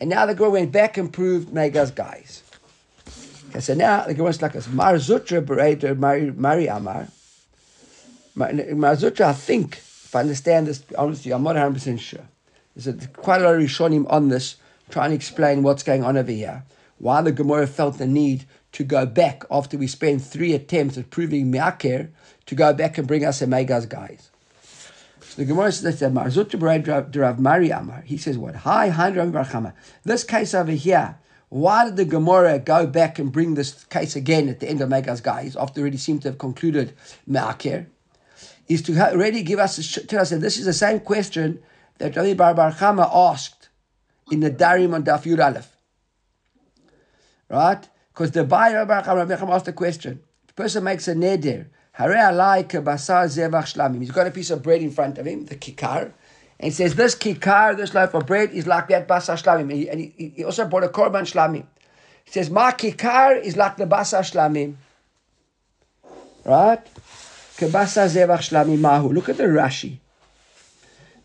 and 0.00 0.08
now 0.08 0.24
the 0.24 0.34
Gemara 0.34 0.52
went 0.52 0.72
back 0.72 0.96
and 0.96 1.12
proved 1.12 1.52
Megas 1.52 1.90
Gaiz. 1.90 2.40
Okay, 3.50 3.60
so 3.60 3.74
now 3.74 4.06
the 4.06 4.14
Gemara 4.14 4.30
is 4.30 4.40
like 4.40 4.54
this: 4.54 4.66
Mar 4.68 4.94
Zutra 4.94 5.44
Bereder 5.44 5.98
Mari 6.34 6.66
Amar. 6.68 7.08
Mar 8.34 8.96
Zutra, 8.96 9.26
I 9.26 9.32
think, 9.34 9.76
if 9.76 10.16
I 10.16 10.20
understand 10.20 10.66
this 10.66 10.82
honestly, 10.96 11.30
I'm 11.32 11.42
not 11.42 11.56
100 11.56 11.74
percent 11.74 12.00
sure. 12.00 12.26
There's 12.74 13.06
quite 13.08 13.42
a 13.42 13.44
lot 13.44 13.56
of 13.56 13.60
Rishonim 13.60 14.10
on 14.10 14.30
this, 14.30 14.56
trying 14.88 15.10
to 15.10 15.16
explain 15.16 15.62
what's 15.62 15.82
going 15.82 16.04
on 16.04 16.16
over 16.16 16.32
here. 16.32 16.64
Why 16.96 17.20
the 17.20 17.32
Gemara 17.32 17.66
felt 17.66 17.98
the 17.98 18.06
need 18.06 18.46
to 18.72 18.84
go 18.84 19.06
back 19.06 19.44
after 19.50 19.76
we 19.76 19.86
spent 19.86 20.22
three 20.22 20.54
attempts 20.54 20.96
at 20.98 21.10
proving 21.10 21.50
Me'aker, 21.50 22.10
to 22.46 22.54
go 22.54 22.72
back 22.72 22.98
and 22.98 23.06
bring 23.06 23.24
us 23.24 23.40
a 23.42 23.46
Megas 23.46 23.86
Gaiz. 23.86 24.28
So 25.20 25.36
the 25.36 25.44
Gemara 25.44 25.72
says 25.72 26.00
that 26.00 26.12
Mar 26.12 26.26
Zutra 26.26 26.58
Berei 26.58 27.38
Mari 27.38 27.70
Amar, 27.70 28.02
he 28.02 28.16
says 28.16 28.36
what? 28.36 28.54
Hi, 28.56 28.90
Barchama. 28.90 29.72
This 30.04 30.24
case 30.24 30.52
over 30.52 30.72
here, 30.72 31.18
why 31.48 31.84
did 31.84 31.96
the 31.96 32.04
Gemara 32.04 32.58
go 32.58 32.86
back 32.86 33.18
and 33.18 33.30
bring 33.30 33.54
this 33.54 33.84
case 33.84 34.16
again 34.16 34.48
at 34.48 34.60
the 34.60 34.68
end 34.68 34.80
of 34.80 34.88
Megas 34.88 35.20
Gaiz 35.20 35.56
after 35.60 35.80
already 35.80 35.96
seemed 35.96 36.22
to 36.22 36.28
have 36.28 36.38
concluded 36.38 36.94
Me'aker? 37.26 37.86
Is 38.68 38.82
to 38.82 38.98
already 38.98 39.42
give 39.42 39.58
us, 39.58 39.98
tell 40.08 40.20
us 40.20 40.30
that 40.30 40.40
this 40.40 40.56
is 40.56 40.64
the 40.64 40.72
same 40.72 41.00
question 41.00 41.62
that 41.98 42.16
Rabbi 42.16 42.34
Bar 42.34 42.54
Barchama 42.54 43.08
asked 43.12 43.68
in 44.30 44.40
Nedarim 44.40 44.94
on 44.94 45.04
Daf 45.04 45.24
Yud 45.24 45.44
Aleph. 45.44 45.76
Right? 47.48 47.88
Because 48.12 48.30
the 48.32 48.44
buyer 48.44 48.84
Rabbi 48.84 49.00
asked 49.00 49.64
the 49.64 49.72
question: 49.72 50.20
a 50.48 50.52
person 50.52 50.84
makes 50.84 51.08
a 51.08 51.14
neder 51.14 51.66
Hare 51.92 52.14
alai 52.14 52.64
basar 52.64 53.26
zevach 53.26 53.74
shlamim. 53.74 54.00
He's 54.00 54.10
got 54.10 54.26
a 54.26 54.30
piece 54.30 54.50
of 54.50 54.62
bread 54.62 54.80
in 54.82 54.90
front 54.90 55.18
of 55.18 55.26
him, 55.26 55.44
the 55.44 55.56
kikar, 55.56 56.12
and 56.62 56.70
he 56.70 56.70
says, 56.70 56.94
this 56.94 57.14
kikar, 57.14 57.76
this 57.76 57.92
loaf 57.92 58.14
of 58.14 58.24
bread, 58.24 58.50
is 58.52 58.66
like 58.66 58.88
that 58.88 59.08
basar 59.08 59.34
shlamim. 59.34 59.62
And 59.62 59.72
he, 59.72 59.90
and 59.90 60.00
he, 60.00 60.32
he 60.36 60.44
also 60.44 60.66
brought 60.66 60.84
a 60.84 60.88
korban 60.88 61.22
shlamim. 61.22 61.66
He 62.24 62.30
says, 62.30 62.48
my 62.50 62.70
kikar 62.70 63.42
is 63.42 63.56
like 63.56 63.76
the 63.76 63.84
basar 63.84 64.20
shlamim. 64.20 64.76
Right? 66.44 66.84
Kebasa 67.56 68.06
zevach 68.08 68.48
shlamim 68.48 68.78
mahu. 68.78 69.12
Look 69.12 69.28
at 69.28 69.36
the 69.36 69.44
Rashi. 69.44 69.98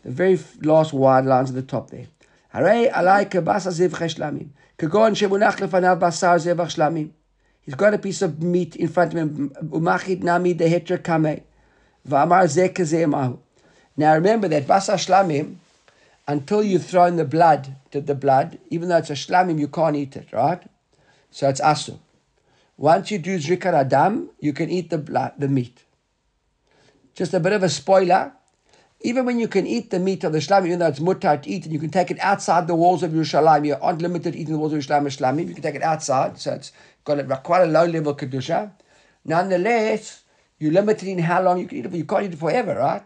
The 0.02 0.10
very 0.10 0.38
last 0.62 0.92
wide 0.92 1.24
lines 1.24 1.50
at 1.50 1.54
the 1.54 1.62
top 1.62 1.90
there. 1.90 2.06
Hare 2.48 2.90
alai 2.90 3.28
kebasa 3.28 3.70
zevach 3.70 4.14
shlamim. 4.14 4.48
Kagon 4.78 5.12
shemunach 5.14 5.56
lefanav 5.56 5.98
basar 6.00 6.38
zevach 6.38 6.74
shlamim. 6.74 7.10
He's 7.62 7.74
got 7.74 7.94
a 7.94 7.98
piece 7.98 8.22
of 8.22 8.42
meat 8.42 8.76
in 8.76 8.88
front 8.88 9.12
of 9.12 9.18
him. 9.18 9.50
Umachid 9.50 10.22
nami 10.22 10.54
dehetra 10.54 11.02
kame. 11.02 11.42
V'amar 12.08 12.44
zeh 12.44 13.08
mahu. 13.08 13.38
Now 13.96 14.14
remember 14.14 14.48
that 14.48 14.66
basa 14.66 14.94
shlamim, 14.94 15.56
until 16.26 16.62
you've 16.62 16.86
thrown 16.86 17.16
the 17.16 17.24
blood 17.24 17.74
to 17.90 18.00
the 18.00 18.14
blood, 18.14 18.58
even 18.70 18.88
though 18.88 18.98
it's 18.98 19.10
a 19.10 19.14
shlamim, 19.14 19.58
you 19.58 19.68
can't 19.68 19.96
eat 19.96 20.16
it, 20.16 20.32
right? 20.32 20.62
So 21.30 21.48
it's 21.48 21.60
asu. 21.60 21.98
Once 22.76 23.10
you 23.10 23.18
do 23.18 23.38
zrikar 23.38 23.74
adam, 23.74 24.30
you 24.38 24.52
can 24.52 24.70
eat 24.70 24.88
the 24.88 24.98
blood, 24.98 25.32
the 25.36 25.48
meat. 25.48 25.82
Just 27.14 27.34
a 27.34 27.40
bit 27.40 27.52
of 27.52 27.62
a 27.62 27.68
spoiler. 27.68 28.32
Even 29.00 29.24
when 29.24 29.38
you 29.38 29.46
can 29.46 29.66
eat 29.66 29.90
the 29.90 29.98
meat 29.98 30.24
of 30.24 30.32
the 30.32 30.38
shlamim, 30.38 30.66
even 30.66 30.80
though 30.80 30.88
it's 30.88 30.98
mutar 30.98 31.40
to 31.40 31.48
eat, 31.48 31.64
and 31.64 31.72
you 31.72 31.78
can 31.78 31.90
take 31.90 32.10
it 32.10 32.18
outside 32.18 32.66
the 32.66 32.74
walls 32.74 33.02
of 33.02 33.12
Yerushalayim, 33.12 33.66
you're 33.66 33.78
unlimited 33.80 34.34
eating 34.34 34.54
the 34.54 34.58
walls 34.58 34.72
of 34.72 34.80
Yerushalayim 34.80 35.06
shlamim, 35.06 35.48
you 35.48 35.54
can 35.54 35.62
take 35.62 35.76
it 35.76 35.82
outside, 35.82 36.38
so 36.38 36.54
it's 36.54 36.72
got 37.04 37.20
a, 37.20 37.36
quite 37.38 37.62
a 37.62 37.66
low 37.66 37.84
level 37.84 38.14
kedusha. 38.14 38.72
Nonetheless, 39.24 40.22
you're 40.58 40.72
limited 40.72 41.08
in 41.08 41.20
how 41.20 41.42
long 41.42 41.60
you 41.60 41.68
can 41.68 41.78
eat 41.78 41.86
it, 41.86 41.92
you 41.92 42.04
can't 42.04 42.24
eat 42.24 42.32
it 42.32 42.38
forever, 42.38 42.74
right? 42.74 43.02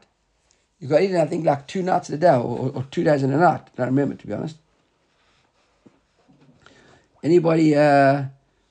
You 0.80 0.88
got 0.88 1.02
it, 1.02 1.14
I 1.14 1.26
think, 1.26 1.44
like 1.44 1.66
two 1.66 1.82
nights 1.82 2.10
a 2.10 2.16
day 2.16 2.34
or, 2.34 2.72
or 2.74 2.86
two 2.90 3.04
days 3.04 3.22
in 3.22 3.32
a 3.32 3.36
night. 3.36 3.60
I 3.60 3.76
don't 3.76 3.86
remember, 3.88 4.14
to 4.14 4.26
be 4.26 4.32
honest. 4.32 4.56
Anybody 7.22 7.76
uh, 7.76 8.24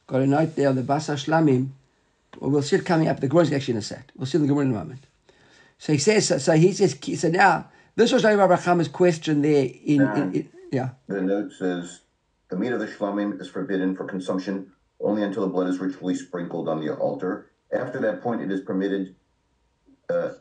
got 0.07 0.21
a 0.21 0.27
note 0.27 0.55
there 0.55 0.69
on 0.69 0.75
the 0.75 0.81
Basa 0.81 1.15
Shlamim? 1.15 1.69
Well, 2.37 2.49
we'll 2.49 2.63
see 2.63 2.75
it 2.75 2.85
coming 2.85 3.07
up. 3.07 3.21
The 3.21 3.29
Gemara 3.29 3.43
is 3.43 3.53
actually 3.53 3.73
in 3.73 3.77
a 3.77 3.81
set. 3.81 4.11
We'll 4.17 4.25
see 4.25 4.39
the 4.39 4.47
Gemara 4.47 4.65
in 4.65 4.71
a 4.71 4.73
moment. 4.73 5.05
So 5.81 5.93
he 5.93 5.97
says, 5.97 6.27
so, 6.43 6.53
he 6.53 6.73
says, 6.73 6.95
so 7.19 7.29
now, 7.29 7.67
this 7.95 8.11
was 8.11 8.23
Rabbi 8.23 8.55
Hama's 8.55 8.87
question 8.87 9.41
there 9.41 9.65
in, 9.83 10.01
in, 10.01 10.35
in, 10.35 10.49
yeah. 10.71 10.89
The 11.07 11.23
note 11.23 11.53
says, 11.53 12.01
the 12.51 12.55
meat 12.55 12.71
of 12.71 12.79
the 12.79 12.85
shlamim 12.85 13.41
is 13.41 13.49
forbidden 13.49 13.95
for 13.95 14.05
consumption 14.05 14.71
only 14.99 15.23
until 15.23 15.41
the 15.41 15.49
blood 15.49 15.67
is 15.69 15.79
ritually 15.79 16.13
sprinkled 16.13 16.69
on 16.69 16.85
the 16.85 16.95
altar. 16.95 17.49
After 17.73 17.99
that 18.01 18.21
point, 18.21 18.43
it 18.43 18.51
is 18.51 18.61
permitted. 18.61 19.15
Uh, 20.07 20.33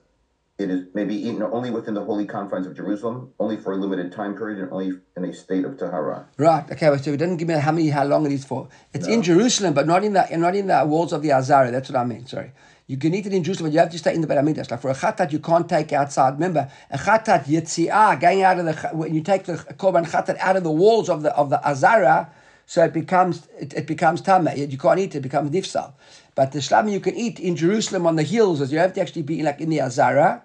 it 0.60 0.70
is 0.70 0.84
maybe 0.94 1.14
eaten 1.14 1.42
only 1.42 1.70
within 1.70 1.94
the 1.94 2.04
holy 2.04 2.26
confines 2.26 2.66
of 2.66 2.76
Jerusalem, 2.76 3.32
only 3.40 3.56
for 3.56 3.72
a 3.72 3.76
limited 3.76 4.12
time 4.12 4.36
period, 4.36 4.58
and 4.58 4.70
only 4.70 4.92
in 5.16 5.24
a 5.24 5.32
state 5.32 5.64
of 5.64 5.78
tahara. 5.78 6.28
Right. 6.36 6.70
Okay. 6.70 6.86
So 6.98 7.12
it 7.12 7.16
doesn't 7.16 7.38
give 7.38 7.48
me 7.48 7.54
how 7.54 7.72
many, 7.72 7.88
how 7.88 8.04
long 8.04 8.26
it 8.26 8.32
is 8.32 8.44
for. 8.44 8.68
It's 8.92 9.06
no. 9.06 9.14
in 9.14 9.22
Jerusalem, 9.22 9.74
but 9.74 9.86
not 9.86 10.04
in 10.04 10.12
the 10.12 10.26
not 10.36 10.54
in 10.54 10.66
the 10.66 10.84
walls 10.84 11.12
of 11.12 11.22
the 11.22 11.32
Azara. 11.32 11.70
That's 11.70 11.88
what 11.90 11.98
I 11.98 12.04
mean. 12.04 12.26
Sorry. 12.26 12.52
You 12.86 12.96
can 12.96 13.14
eat 13.14 13.24
it 13.24 13.32
in 13.32 13.44
Jerusalem, 13.44 13.70
but 13.70 13.74
you 13.74 13.80
have 13.80 13.90
to 13.92 13.98
stay 13.98 14.14
in 14.14 14.20
the 14.20 14.26
Beit 14.26 14.38
Hamikdash. 14.38 14.70
Like 14.70 14.80
for 14.80 14.90
a 14.90 14.94
chatat, 14.94 15.32
you 15.32 15.38
can't 15.38 15.68
take 15.68 15.92
outside. 15.92 16.34
Remember, 16.34 16.70
a 16.90 16.98
chatat 16.98 17.44
yitziah, 17.44 18.20
going 18.20 18.42
out 18.42 18.58
of 18.58 18.66
the 18.66 18.74
when 18.92 19.14
you 19.14 19.22
take 19.22 19.44
the 19.44 19.54
korban 19.54 20.06
chatat 20.06 20.36
out 20.38 20.56
of 20.56 20.64
the 20.64 20.70
walls 20.70 21.08
of 21.08 21.22
the 21.22 21.34
of 21.34 21.50
the 21.50 21.66
Azara 21.66 22.30
so 22.70 22.84
it 22.84 22.92
becomes 22.92 23.48
it, 23.58 23.74
it 23.74 23.86
becomes 23.88 24.20
tama. 24.20 24.54
You 24.54 24.78
can't 24.78 25.00
eat 25.00 25.16
it; 25.16 25.18
it 25.18 25.22
becomes 25.22 25.50
nifsal. 25.50 25.92
But 26.36 26.52
the 26.52 26.60
shlamim 26.60 26.92
you 26.92 27.00
can 27.00 27.16
eat 27.16 27.40
in 27.40 27.56
Jerusalem 27.56 28.06
on 28.06 28.14
the 28.14 28.22
hills, 28.22 28.60
as 28.60 28.70
you 28.70 28.78
have 28.78 28.92
to 28.92 29.00
actually 29.00 29.22
be 29.22 29.42
like 29.42 29.60
in 29.60 29.70
the 29.70 29.80
Azara. 29.80 30.44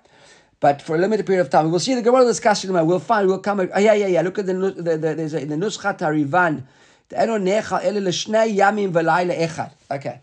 But 0.66 0.82
for 0.82 0.96
a 0.96 0.98
limited 0.98 1.28
period 1.28 1.42
of 1.42 1.52
time, 1.52 1.70
we'll 1.70 1.80
see 1.80 1.94
the 1.94 2.02
Gemara 2.02 2.26
discussion. 2.26 2.74
We'll 2.74 2.98
find. 2.98 3.28
We'll 3.28 3.38
come. 3.38 3.60
Oh, 3.60 3.80
yeah, 3.80 3.94
yeah, 3.94 4.08
yeah. 4.08 4.22
Look 4.22 4.40
at 4.40 4.48
the, 4.48 4.54
the, 4.54 4.98
the 4.98 5.14
there's 5.14 5.36
a, 5.36 5.46
the 5.46 5.54
Nuschat 5.54 6.00
Harivan. 6.00 6.64
Okay. 9.92 10.22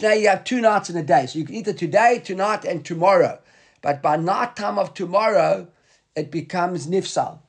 You 0.00 0.28
have 0.28 0.44
two 0.44 0.60
nights 0.60 0.90
in 0.90 0.96
a 0.96 1.02
day. 1.02 1.26
So 1.26 1.40
you 1.40 1.44
can 1.44 1.56
eat 1.56 1.66
it 1.66 1.76
today, 1.76 2.22
tonight, 2.24 2.64
and 2.64 2.84
tomorrow. 2.84 3.40
But 3.82 4.00
by 4.00 4.16
night 4.16 4.54
time 4.54 4.78
of 4.78 4.94
tomorrow, 4.94 5.66
it 6.14 6.30
becomes 6.30 6.86
nifsal. 6.86 7.40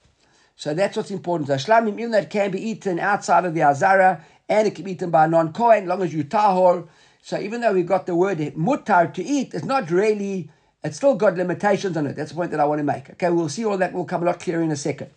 So 0.56 0.74
that's 0.74 0.98
what's 0.98 1.12
important. 1.12 1.48
Shlamim, 1.48 2.00
even 2.00 2.16
it 2.16 2.32
can 2.32 2.50
be 2.50 2.60
eaten 2.72 3.00
outside 3.00 3.46
of 3.46 3.54
the 3.54 3.62
azara, 3.62 4.26
and 4.50 4.68
it 4.68 4.74
can 4.74 4.84
be 4.84 4.94
eaten 4.94 5.12
by 5.12 5.28
non-kohen, 5.28 5.84
as 5.84 5.88
long 5.88 6.02
as 6.02 6.12
you 6.12 6.24
tahor. 6.24 6.88
So 7.22 7.40
even 7.40 7.62
though 7.62 7.74
we 7.74 7.84
got 7.84 8.08
the 8.08 8.16
word 8.16 8.40
mutar 8.40 9.14
to 9.14 9.24
eat, 9.24 9.54
it's 9.54 9.64
not 9.64 9.92
really, 9.92 10.50
it's 10.84 10.98
still 10.98 11.16
got 11.16 11.36
limitations 11.36 11.98
on 11.98 12.08
it. 12.08 12.16
That's 12.16 12.32
the 12.32 12.36
point 12.36 12.52
that 12.52 12.60
I 12.60 12.66
want 12.66 12.80
to 12.80 12.84
make. 12.84 13.10
Okay, 13.12 13.30
we'll 13.30 13.50
see 13.50 13.66
all 13.66 13.78
that 13.78 13.94
will 13.94 14.06
come 14.06 14.24
a 14.24 14.26
lot 14.26 14.40
clearer 14.40 14.62
in 14.62 14.72
a 14.72 14.76
second. 14.76 15.10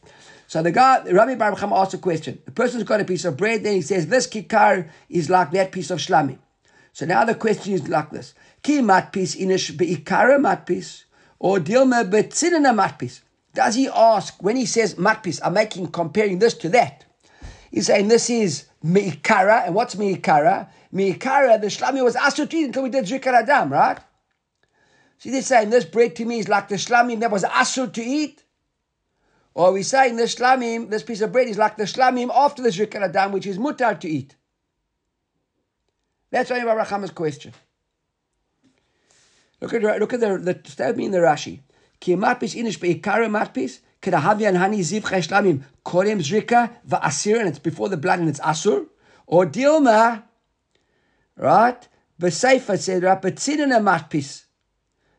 So 0.49 0.63
the 0.63 0.73
guy, 0.73 1.03
Rabbi 1.11 1.37
Baruch 1.37 1.63
asked 1.63 1.95
a 1.95 1.99
question. 1.99 2.39
The 2.45 2.51
person's 2.51 2.83
got 2.83 3.01
a 3.01 3.05
piece 3.05 3.25
of 3.25 3.37
bread, 3.37 3.63
then 3.63 3.75
he 3.75 3.83
says, 3.83 4.09
this 4.09 4.27
kikar 4.27 4.91
is 5.09 5.31
like 5.31 5.51
that 5.53 5.73
piece 5.73 5.91
of 5.91 5.99
shlamim. 5.99 6.39
So 6.93 7.07
now 7.07 7.25
the 7.25 7.35
question 7.35 7.73
is 7.73 7.89
like 7.89 8.11
this. 8.11 8.35
Ki 8.63 8.81
matpis 8.81 9.37
inish 9.41 9.73
beikara 9.73 10.39
matpis, 10.39 11.05
or 11.39 11.59
dilma 11.59 12.09
betzinina 12.11 12.75
matpis. 12.75 13.23
Does 13.55 13.75
he 13.77 13.89
ask 13.89 14.43
when 14.43 14.57
he 14.57 14.67
says 14.67 14.97
matpis? 14.97 15.41
I'm 15.43 15.55
making 15.55 15.89
comparing 15.89 16.39
this 16.39 16.55
to 16.55 16.69
that. 16.71 17.05
He's 17.71 17.87
saying 17.87 18.09
this 18.09 18.29
is 18.29 18.67
miikara, 18.85 19.67
and 19.67 19.75
what's 19.75 19.95
miikara? 19.95 20.69
Miikara, 20.93 21.61
the 21.61 21.69
shlami 21.69 22.05
was 22.05 22.15
asked 22.15 22.37
to 22.37 22.43
eat 22.55 22.67
until 22.67 22.83
we 22.83 22.91
did 22.91 23.07
zrikar 23.07 23.33
adam, 23.33 23.73
right? 23.73 23.99
See, 25.23 25.31
they're 25.31 25.43
saying 25.43 25.71
this 25.71 25.85
bread 25.85 26.17
to 26.17 26.25
me 26.25 26.41
is 26.41 26.49
like 26.49 26.67
the 26.67 26.75
shlamim 26.75 27.21
that 27.21 27.31
was 27.31 27.45
asur 27.45 27.93
to 27.93 28.03
eat. 28.03 28.43
Or 29.55 29.73
we're 29.73 29.85
saying 29.85 30.17
the 30.17 30.25
shlamim, 30.25 30.91
this 30.91 31.05
piece 31.05 31.21
of 31.21 31.31
bread 31.31 31.47
is 31.47 31.57
like 31.57 31.77
the 31.77 31.85
shlamim 31.85 32.29
after 32.35 32.61
the 32.61 32.71
shirkan 32.71 33.05
adam, 33.05 33.31
which 33.31 33.47
is 33.47 33.57
mutar 33.57 34.01
to 34.01 34.09
eat. 34.09 34.35
That's 36.33 36.51
Rabbi 36.51 36.65
Rahama's 36.65 37.13
question. 37.13 37.53
Look 39.61 39.73
at 39.75 39.83
look 40.01 40.13
at 40.13 40.19
the 40.19 40.39
the 40.39 40.61
statement 40.69 41.07
in 41.07 41.13
the 41.13 41.19
Rashi. 41.19 41.61
Ki 42.01 42.17
matpis 42.17 42.61
inish 42.61 42.81
beikara 42.81 43.31
matpis 43.31 43.79
kedahavian 44.03 44.57
hani 44.57 44.81
ziv 44.81 45.03
cheshlamim 45.03 45.63
korem 45.85 46.19
zrika 46.19 46.73
va'asir 46.89 47.39
and 47.39 47.49
it's 47.49 47.61
before 47.61 47.89
the 47.89 47.97
blood 47.97 48.19
and 48.19 48.29
it's 48.29 48.41
asur 48.41 48.89
or 49.29 49.47
dilma, 49.47 50.25
right? 51.37 51.87
B'seifa 52.21 52.77
said 52.77 53.61
in 53.61 53.71
a 53.71 53.79
matpis 53.79 54.42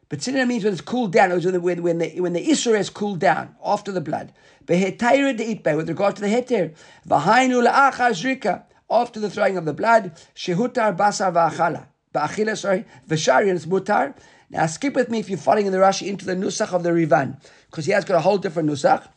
marpis. 0.09 0.33
Betzidina 0.33 0.47
means 0.47 0.63
when 0.63 0.73
it's 0.73 0.81
cooled 0.81 1.11
down, 1.11 1.31
it 1.31 1.35
was 1.35 1.45
when 1.45 1.53
the, 1.53 1.81
when 1.81 1.97
the, 1.97 2.21
when 2.21 2.33
the 2.33 2.45
Isra 2.45 2.79
is 2.79 2.89
cooled 2.89 3.19
down, 3.19 3.55
after 3.63 3.91
the 3.91 4.01
blood. 4.01 4.33
With 4.67 4.79
regard 4.79 6.15
to 6.15 6.21
the 6.21 6.27
heter. 6.27 6.73
Vahainu 7.07 7.61
la'achar 7.67 8.11
zrika, 8.11 8.63
after 8.89 9.19
the 9.19 9.29
throwing 9.29 9.57
of 9.57 9.65
the 9.65 9.73
blood. 9.73 10.15
Shehutar 10.35 10.95
basar 10.95 11.33
va'achala. 11.33 11.87
Ba'achila, 12.13 12.57
sorry. 12.57 12.85
V'shari, 13.07 13.53
it's 13.53 13.65
mutar. 13.65 14.15
Now 14.49 14.65
skip 14.67 14.95
with 14.95 15.09
me 15.09 15.19
if 15.19 15.29
you're 15.29 15.37
following 15.39 15.65
in 15.65 15.71
the 15.71 15.79
Rashi 15.79 16.07
into 16.07 16.25
the 16.25 16.35
Nusach 16.35 16.73
of 16.73 16.83
the 16.83 16.93
Rivan, 16.93 17.37
because 17.71 17.85
he 17.85 17.91
has 17.91 18.05
got 18.05 18.17
a 18.17 18.19
whole 18.19 18.37
different 18.37 18.69
Nusach. 18.69 19.07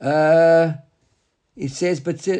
Uh, 0.00 0.72
it 1.54 1.70
says, 1.72 2.00
but 2.00 2.26
uh, 2.26 2.32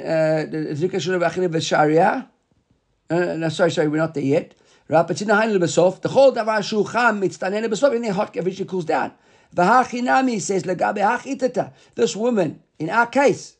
uh, 3.11 3.35
no, 3.37 3.49
sorry, 3.50 3.71
sorry, 3.71 3.88
we're 3.88 3.99
not 3.99 4.14
there 4.14 4.25
yet. 4.25 4.54
The 4.88 6.11
whole 6.11 6.33
davar 6.33 6.61
shucham 6.61 7.21
mitztanen 7.21 7.64
besov 7.66 7.95
in 7.95 8.02
the 8.02 8.12
hot 8.12 8.35
eventually 8.37 8.64
cools 8.66 8.87
down. 8.87 9.12
V'hachinami 9.54 10.40
says 10.40 10.62
legabe 10.62 10.99
hach 10.99 11.25
itata. 11.25 11.73
This 11.95 12.16
woman, 12.16 12.62
in 12.78 12.88
our 12.88 13.07
case. 13.07 13.57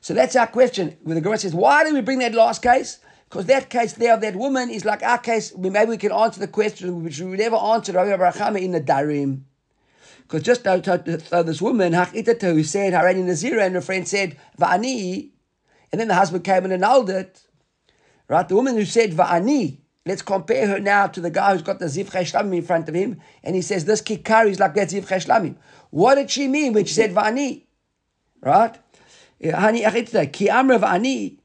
So 0.00 0.14
that's 0.14 0.34
our 0.36 0.48
question. 0.48 0.96
When 1.02 1.14
the 1.14 1.20
Gemara 1.20 1.38
says, 1.38 1.54
why 1.54 1.84
did 1.84 1.94
we 1.94 2.00
bring 2.00 2.18
that 2.18 2.34
last 2.34 2.62
case? 2.62 2.98
Because 3.28 3.46
that 3.46 3.70
case 3.70 3.92
there 3.94 4.14
of 4.14 4.20
that 4.22 4.36
woman 4.36 4.68
is 4.70 4.84
like 4.84 5.02
our 5.02 5.18
case. 5.18 5.56
Maybe 5.56 5.90
we 5.90 5.96
can 5.96 6.12
answer 6.12 6.40
the 6.40 6.48
question 6.48 7.04
which 7.04 7.20
we 7.20 7.36
never 7.36 7.56
answered 7.56 7.94
Rabbi 7.94 8.12
Abraham 8.12 8.56
in 8.56 8.72
Nedarim. 8.72 9.42
Because 10.22 10.42
just 10.42 10.64
though, 10.64 10.78
though 10.80 11.42
this 11.42 11.62
woman, 11.62 11.92
Hachitata, 11.92 12.52
who 12.52 12.64
said 12.64 12.92
Harani 12.92 13.24
Nazira, 13.24 13.66
and 13.66 13.74
her 13.74 13.80
friend 13.80 14.08
said 14.08 14.36
Va'ani, 14.58 15.30
and 15.92 16.00
then 16.00 16.08
the 16.08 16.14
husband 16.14 16.44
came 16.44 16.64
and 16.64 16.72
annulled 16.72 17.10
it. 17.10 17.42
Right? 18.28 18.48
The 18.48 18.56
woman 18.56 18.74
who 18.76 18.84
said 18.84 19.12
Va'ani, 19.12 19.78
let's 20.06 20.22
compare 20.22 20.66
her 20.66 20.80
now 20.80 21.06
to 21.06 21.20
the 21.20 21.30
guy 21.30 21.52
who's 21.52 21.62
got 21.62 21.78
the 21.78 21.86
Ziv 21.86 22.06
Shlamim 22.06 22.56
in 22.56 22.62
front 22.62 22.88
of 22.88 22.94
him, 22.94 23.20
and 23.42 23.54
he 23.54 23.62
says 23.62 23.84
this 23.84 24.02
Kikari 24.02 24.50
is 24.50 24.60
like 24.60 24.74
that 24.74 24.88
Ziv 24.88 25.04
Shlamim. 25.06 25.56
What 25.90 26.16
did 26.16 26.30
she 26.30 26.48
mean 26.48 26.72
when 26.72 26.84
she 26.84 26.94
said 26.94 27.12
Vani? 27.12 27.64
Right? 28.40 28.76
Eh, 29.40 29.52
hani 29.52 29.84
Achitata, 29.84 30.32
Ki 30.32 30.50
Amra 30.50 30.78
Va'ani. 30.78 31.38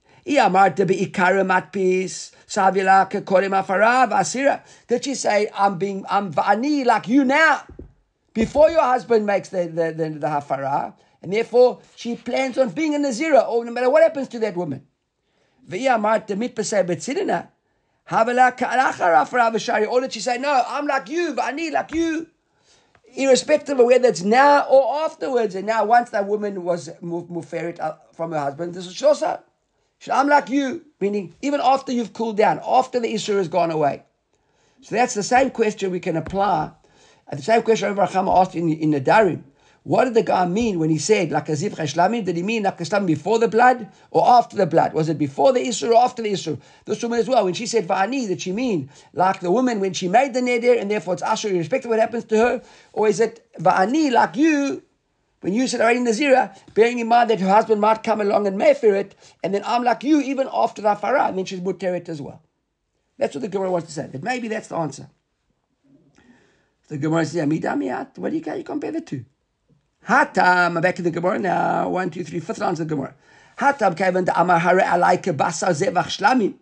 Did 4.88 5.04
she 5.04 5.16
say, 5.16 5.50
I'm 5.56 5.78
being, 5.78 6.06
I'm 6.10 6.34
Vani 6.34 6.86
like 6.86 7.08
you 7.08 7.24
now? 7.26 7.64
Before 8.34 8.70
your 8.70 8.84
husband 8.84 9.26
makes 9.26 9.50
the, 9.50 9.66
the, 9.68 9.92
the, 9.92 10.10
the 10.20 10.94
and 11.22 11.34
therefore 11.34 11.80
she 11.96 12.16
plans 12.16 12.58
on 12.58 12.70
being 12.70 12.96
a 12.96 13.00
Nazira, 13.00 13.48
or 13.48 13.66
no 13.66 13.72
matter 13.72 13.90
what 13.90 14.04
happens 14.04 14.28
to 14.30 14.40
that 14.40 14.56
woman. 14.56 14.86
Or 18.12 20.02
did 20.02 20.14
she 20.14 20.20
say, 20.20 20.38
no, 20.38 20.64
I'm 20.68 20.88
like 20.88 21.10
you, 21.10 21.34
but 21.34 21.46
I 21.46 21.52
need 21.52 21.74
like 21.74 21.94
you? 21.94 22.28
Irrespective 23.16 23.80
of 23.80 23.86
whether 23.86 24.08
it's 24.08 24.24
now 24.24 24.64
or 24.64 25.04
afterwards. 25.04 25.56
And 25.56 25.68
now, 25.68 25.86
once 25.86 26.10
that 26.12 26.26
woman 26.26 26.64
was 26.64 26.90
muferet 27.02 27.80
uh, 27.80 27.96
from 28.14 28.32
her 28.32 28.40
husband, 28.40 28.74
this 28.74 28.88
is 28.88 28.94
shosa. 28.94 29.42
I'm 30.12 30.28
like 30.28 30.50
you, 30.50 30.86
meaning 31.00 31.36
even 31.42 31.60
after 31.62 31.92
you've 31.92 32.14
cooled 32.14 32.38
down, 32.38 32.62
after 32.66 33.00
the 33.00 33.14
issue 33.14 33.36
has 33.36 33.48
gone 33.48 33.72
away. 33.72 34.04
So 34.82 34.96
that's 34.96 35.14
the 35.14 35.24
same 35.24 35.50
question 35.52 35.92
we 35.92 36.00
can 36.00 36.16
apply. 36.16 36.72
The 37.32 37.42
same 37.42 37.62
question 37.64 37.94
Chama 37.96 38.42
asked 38.42 38.56
in, 38.56 38.70
in 38.70 38.92
Nedarim. 38.92 39.44
What 39.84 40.06
did 40.06 40.14
the 40.14 40.24
guy 40.24 40.46
mean 40.46 40.78
when 40.78 40.90
he 40.90 40.98
said 40.98 41.32
like 41.32 41.50
as 41.50 41.64
if 41.64 41.76
Shlamim? 41.76 42.26
Did 42.26 42.36
he 42.36 42.44
mean 42.44 42.64
like 42.64 42.78
Shlamim 42.78 43.08
before 43.08 43.40
the 43.40 43.48
blood 43.48 43.88
or 44.12 44.28
after 44.28 44.58
the 44.58 44.66
blood? 44.66 44.94
Was 44.94 45.10
it 45.10 45.18
before 45.18 45.54
the 45.54 45.60
Isur 45.60 45.92
or 45.92 46.04
after 46.04 46.22
the 46.22 46.32
Isur? 46.32 46.60
This 46.86 47.02
woman 47.02 47.20
as 47.20 47.28
well, 47.28 47.46
when 47.46 47.54
she 47.54 47.66
said 47.66 47.88
Va'ani, 47.88 48.28
did 48.28 48.42
she 48.42 48.52
mean 48.52 48.90
like 49.14 49.40
the 49.40 49.52
woman 49.52 49.80
when 49.80 49.94
she 49.94 50.08
made 50.08 50.34
the 50.34 50.42
neder 50.42 50.80
and 50.80 50.92
therefore 50.92 51.14
it's 51.14 51.24
Asher 51.24 51.50
irrespective 51.50 51.86
of 51.86 51.92
what 51.92 52.00
happens 52.00 52.26
to 52.26 52.38
her? 52.38 52.62
Or 52.94 53.08
is 53.08 53.20
it 53.20 53.46
Va'ani 53.60 54.12
like 54.12 54.36
you 54.36 54.84
when 55.42 55.54
you 55.54 55.68
said 55.68 55.80
already 55.80 56.00
Nazira, 56.00 56.58
bearing 56.74 57.00
in 57.00 57.08
mind 57.08 57.30
that 57.30 57.40
her 57.40 57.48
husband 57.48 57.80
might 57.80 58.04
come 58.04 58.20
along 58.20 58.46
and 58.46 58.58
mayfair 58.58 58.96
it, 58.96 59.16
and 59.42 59.54
then 59.54 59.64
I'm 59.66 59.84
like 59.84 60.04
you 60.04 60.20
even 60.20 60.50
after 60.52 60.82
the 60.82 60.90
Farah, 60.90 61.30
and 61.30 61.38
then 61.38 61.46
she's 61.46 61.62
Muteret 61.62 62.10
as 62.10 62.22
well. 62.22 62.42
That's 63.18 63.36
what 63.36 63.42
the 63.42 63.48
Gemara 63.48 63.72
wants 63.72 63.88
to 63.88 63.94
say. 63.94 64.08
That 64.08 64.24
maybe 64.24 64.48
that's 64.48 64.68
the 64.68 64.76
answer. 64.76 65.10
The 66.88 66.98
Gemara 66.98 67.26
says, 67.26 67.46
Amidamiyat, 67.46 68.18
what 68.18 68.32
do 68.32 68.38
you, 68.38 68.56
you 68.56 68.64
compare 68.64 68.92
the 68.92 69.02
two? 69.02 69.26
Hatam, 70.10 70.82
back 70.82 70.98
in 70.98 71.06
the 71.06 71.12
Gemara 71.12 71.38
now, 71.38 71.88
one, 71.88 72.10
two, 72.10 72.24
three, 72.24 72.40
fifth 72.40 72.58
round 72.58 72.80
of 72.80 72.88
the 72.88 72.96
Gemara. 72.96 73.14
Hatam 73.60 73.96
kaven 73.96 74.26
the 74.26 74.42
Amar 74.42 74.58
Hare 74.58 74.80
Alaika 74.80 75.38
Basar 75.38 75.70
Zevach 75.70 76.08
Shlamim. 76.08 76.56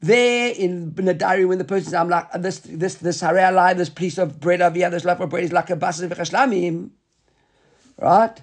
There 0.00 0.52
in 0.52 0.90
Nadari, 0.90 1.46
when 1.46 1.58
the 1.58 1.64
person 1.64 1.84
says, 1.84 1.94
I'm 1.94 2.08
like, 2.08 2.32
this, 2.32 2.58
this, 2.58 2.96
this 2.96 3.20
Hare 3.20 3.36
Alai, 3.36 3.76
this 3.76 3.88
piece 3.88 4.18
of 4.18 4.40
bread 4.40 4.60
of 4.60 4.76
yeah, 4.76 4.88
this 4.88 5.04
loaf 5.04 5.20
of 5.20 5.30
bread 5.30 5.44
is 5.44 5.52
like 5.52 5.70
a 5.70 5.76
Basar 5.76 6.08
Zevach 6.08 6.28
Shlamim. 6.28 6.90
Right? 7.96 8.42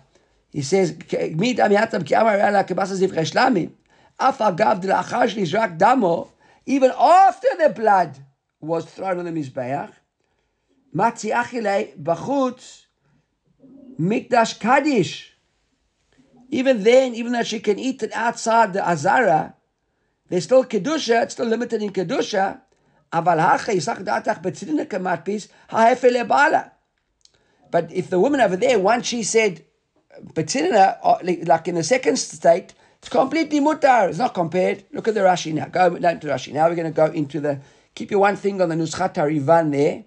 He 0.53 0.61
says, 0.61 0.93
Midam 0.93 1.77
Yatam 1.77 2.05
Ki 2.05 2.13
Amar 2.13 2.37
Alaika 2.37 2.69
Basar 2.69 2.97
Zevach 3.05 3.29
Shlamim. 3.29 3.71
Afa 4.17 4.53
Gav 4.53 4.79
de 4.79 4.87
Lachar 4.87 5.27
Shli 5.27 5.77
Damo. 5.77 6.31
Even 6.65 6.93
after 6.97 7.49
the 7.59 7.69
blood 7.69 8.17
was 8.61 8.85
thrown 8.85 9.19
on 9.19 9.25
the 9.25 9.31
Mizbeach, 9.31 9.91
Matzi 10.95 11.33
Achile 11.33 12.01
Bachutz 12.01 12.85
Mikdash 13.99 14.59
Kaddish. 14.59 15.33
Even 16.49 16.83
then, 16.83 17.15
even 17.15 17.31
though 17.31 17.43
she 17.43 17.59
can 17.59 17.79
eat 17.79 18.03
it 18.03 18.11
outside 18.13 18.73
the 18.73 18.87
Azara, 18.87 19.55
there's 20.29 20.43
still 20.43 20.65
Kedusha, 20.65 21.23
it's 21.23 21.33
still 21.33 21.45
limited 21.45 21.81
in 21.81 21.91
Kedusha. 21.91 22.61
But 23.13 23.37
if 27.91 28.09
the 28.09 28.19
woman 28.19 28.41
over 28.41 28.55
there, 28.55 28.79
once 28.79 29.07
she 29.07 29.23
said 29.23 29.65
Betzidina, 30.23 30.97
uh, 31.03 31.17
like 31.45 31.67
in 31.67 31.75
the 31.75 31.83
second 31.83 32.17
state, 32.17 32.73
it's 32.99 33.09
completely 33.09 33.59
mutar. 33.59 34.09
It's 34.09 34.17
not 34.17 34.33
compared. 34.33 34.85
Look 34.93 35.07
at 35.07 35.15
the 35.15 35.21
Rashi 35.21 35.53
now. 35.53 35.65
Go 35.65 35.97
down 35.97 36.19
to 36.21 36.27
Rashi. 36.27 36.53
Now 36.53 36.69
we're 36.69 36.75
going 36.75 36.87
to 36.87 36.95
go 36.95 37.07
into 37.07 37.39
the. 37.39 37.59
Keep 37.95 38.11
your 38.11 38.21
one 38.21 38.37
thing 38.37 38.61
on 38.61 38.69
the 38.69 38.75
Nuschat 38.75 39.17
Rivan 39.25 39.71
there, 39.71 40.05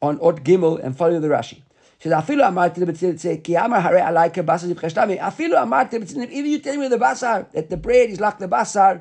on 0.00 0.20
Ot 0.20 0.44
Gimel, 0.44 0.78
and 0.84 0.96
follow 0.96 1.18
the 1.18 1.28
Rashi 1.28 1.62
שזה 2.05 2.19
אפילו 2.19 2.47
אמרתי 2.47 2.81
לבצלצל, 2.81 3.33
כי 3.43 3.59
אמר 3.59 3.77
הרי 3.77 4.01
עליי 4.01 4.29
כבשר 4.33 4.67
זבחי 4.67 4.89
שלמי, 4.89 5.27
אפילו 5.27 5.61
אמרתי 5.61 5.99
לבצלצל, 5.99 6.23
if 6.23 6.25
you 6.25 6.65
tell 6.65 6.77
me 6.77 6.93
the 6.93 6.99
basar, 7.01 7.55
that 7.55 7.69
the 7.69 7.77
bread 7.77 8.17
is 8.17 8.19
like 8.19 8.39
the 8.39 8.47
basar, 8.47 8.97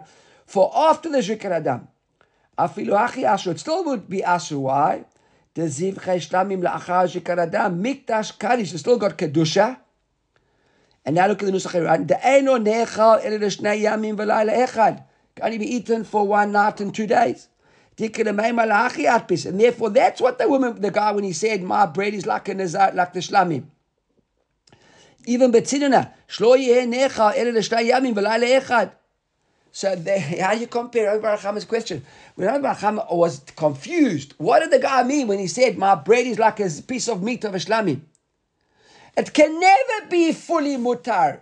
for 0.54 0.70
after 0.90 1.08
the 1.08 1.22
zikr 1.22 1.66
adam, 1.66 1.80
אפילו 2.56 2.98
הכי 2.98 3.34
אסור, 3.34 3.52
it 3.52 3.58
still 3.58 3.84
would 3.86 4.12
be 4.12 4.20
אסור, 4.22 4.70
why? 4.70 4.94
the 5.58 5.62
זבחי 5.66 6.20
שלמים 6.20 6.62
לאחר 6.62 7.04
זikr 7.04 7.52
adam, 7.52 7.70
מקדש 7.72 8.32
קדיש, 8.32 8.74
it 8.74 8.78
still 8.78 8.98
got 8.98 9.22
kedusha, 9.22 9.76
and 11.06 11.14
now 11.14 11.26
look 11.26 11.42
at 11.42 11.46
the 11.46 11.52
נוסח 11.52 11.74
הרעיון, 11.74 12.04
דאינו 12.04 12.58
נאכל 12.58 13.18
אלא 13.22 13.36
לשני 13.36 13.74
ימים 13.74 14.14
ולילה 14.18 14.64
אחד, 14.64 14.92
can 15.36 15.42
only 15.42 15.58
be 15.58 15.66
eaten 15.66 16.04
for 16.04 16.26
one 16.26 16.52
night 16.52 16.80
and 16.80 16.94
two 16.94 17.06
days. 17.06 17.48
And 17.97 19.59
therefore, 19.59 19.89
that's 19.89 20.19
what 20.19 20.37
the 20.37 20.49
woman, 20.49 20.81
the 20.81 20.91
guy, 20.91 21.11
when 21.11 21.23
he 21.23 21.31
said, 21.31 21.63
"My 21.63 21.85
bread 21.85 22.13
is 22.13 22.25
like 22.25 22.49
a 22.49 22.53
nazar, 22.53 22.91
like 22.93 23.13
the 23.13 23.21
shlamim." 23.21 23.63
Even 25.25 25.51
betzidina, 25.51 26.11
shlo 26.27 26.57
necha 26.57 27.33
yamim 27.33 28.13
echad. 28.13 28.91
So 29.71 29.95
how 30.39 30.53
you 30.53 30.67
compare 30.67 31.17
Rabbi 31.17 31.35
Chama's 31.35 31.65
question? 31.65 32.05
When 32.35 32.47
Rabbi 32.47 32.73
Chama 32.75 33.13
was 33.13 33.41
confused, 33.57 34.33
what 34.37 34.59
did 34.59 34.71
the 34.71 34.79
guy 34.79 35.03
mean 35.03 35.27
when 35.27 35.39
he 35.39 35.47
said, 35.47 35.77
"My 35.77 35.95
bread 35.95 36.25
is 36.27 36.39
like 36.39 36.59
a 36.61 36.69
piece 36.81 37.09
of 37.09 37.21
meat 37.21 37.43
of 37.43 37.55
a 37.55 37.57
shlamim"? 37.57 38.01
It 39.17 39.33
can 39.33 39.59
never 39.59 40.07
be 40.09 40.31
fully 40.33 40.77
mutar. 40.77 41.39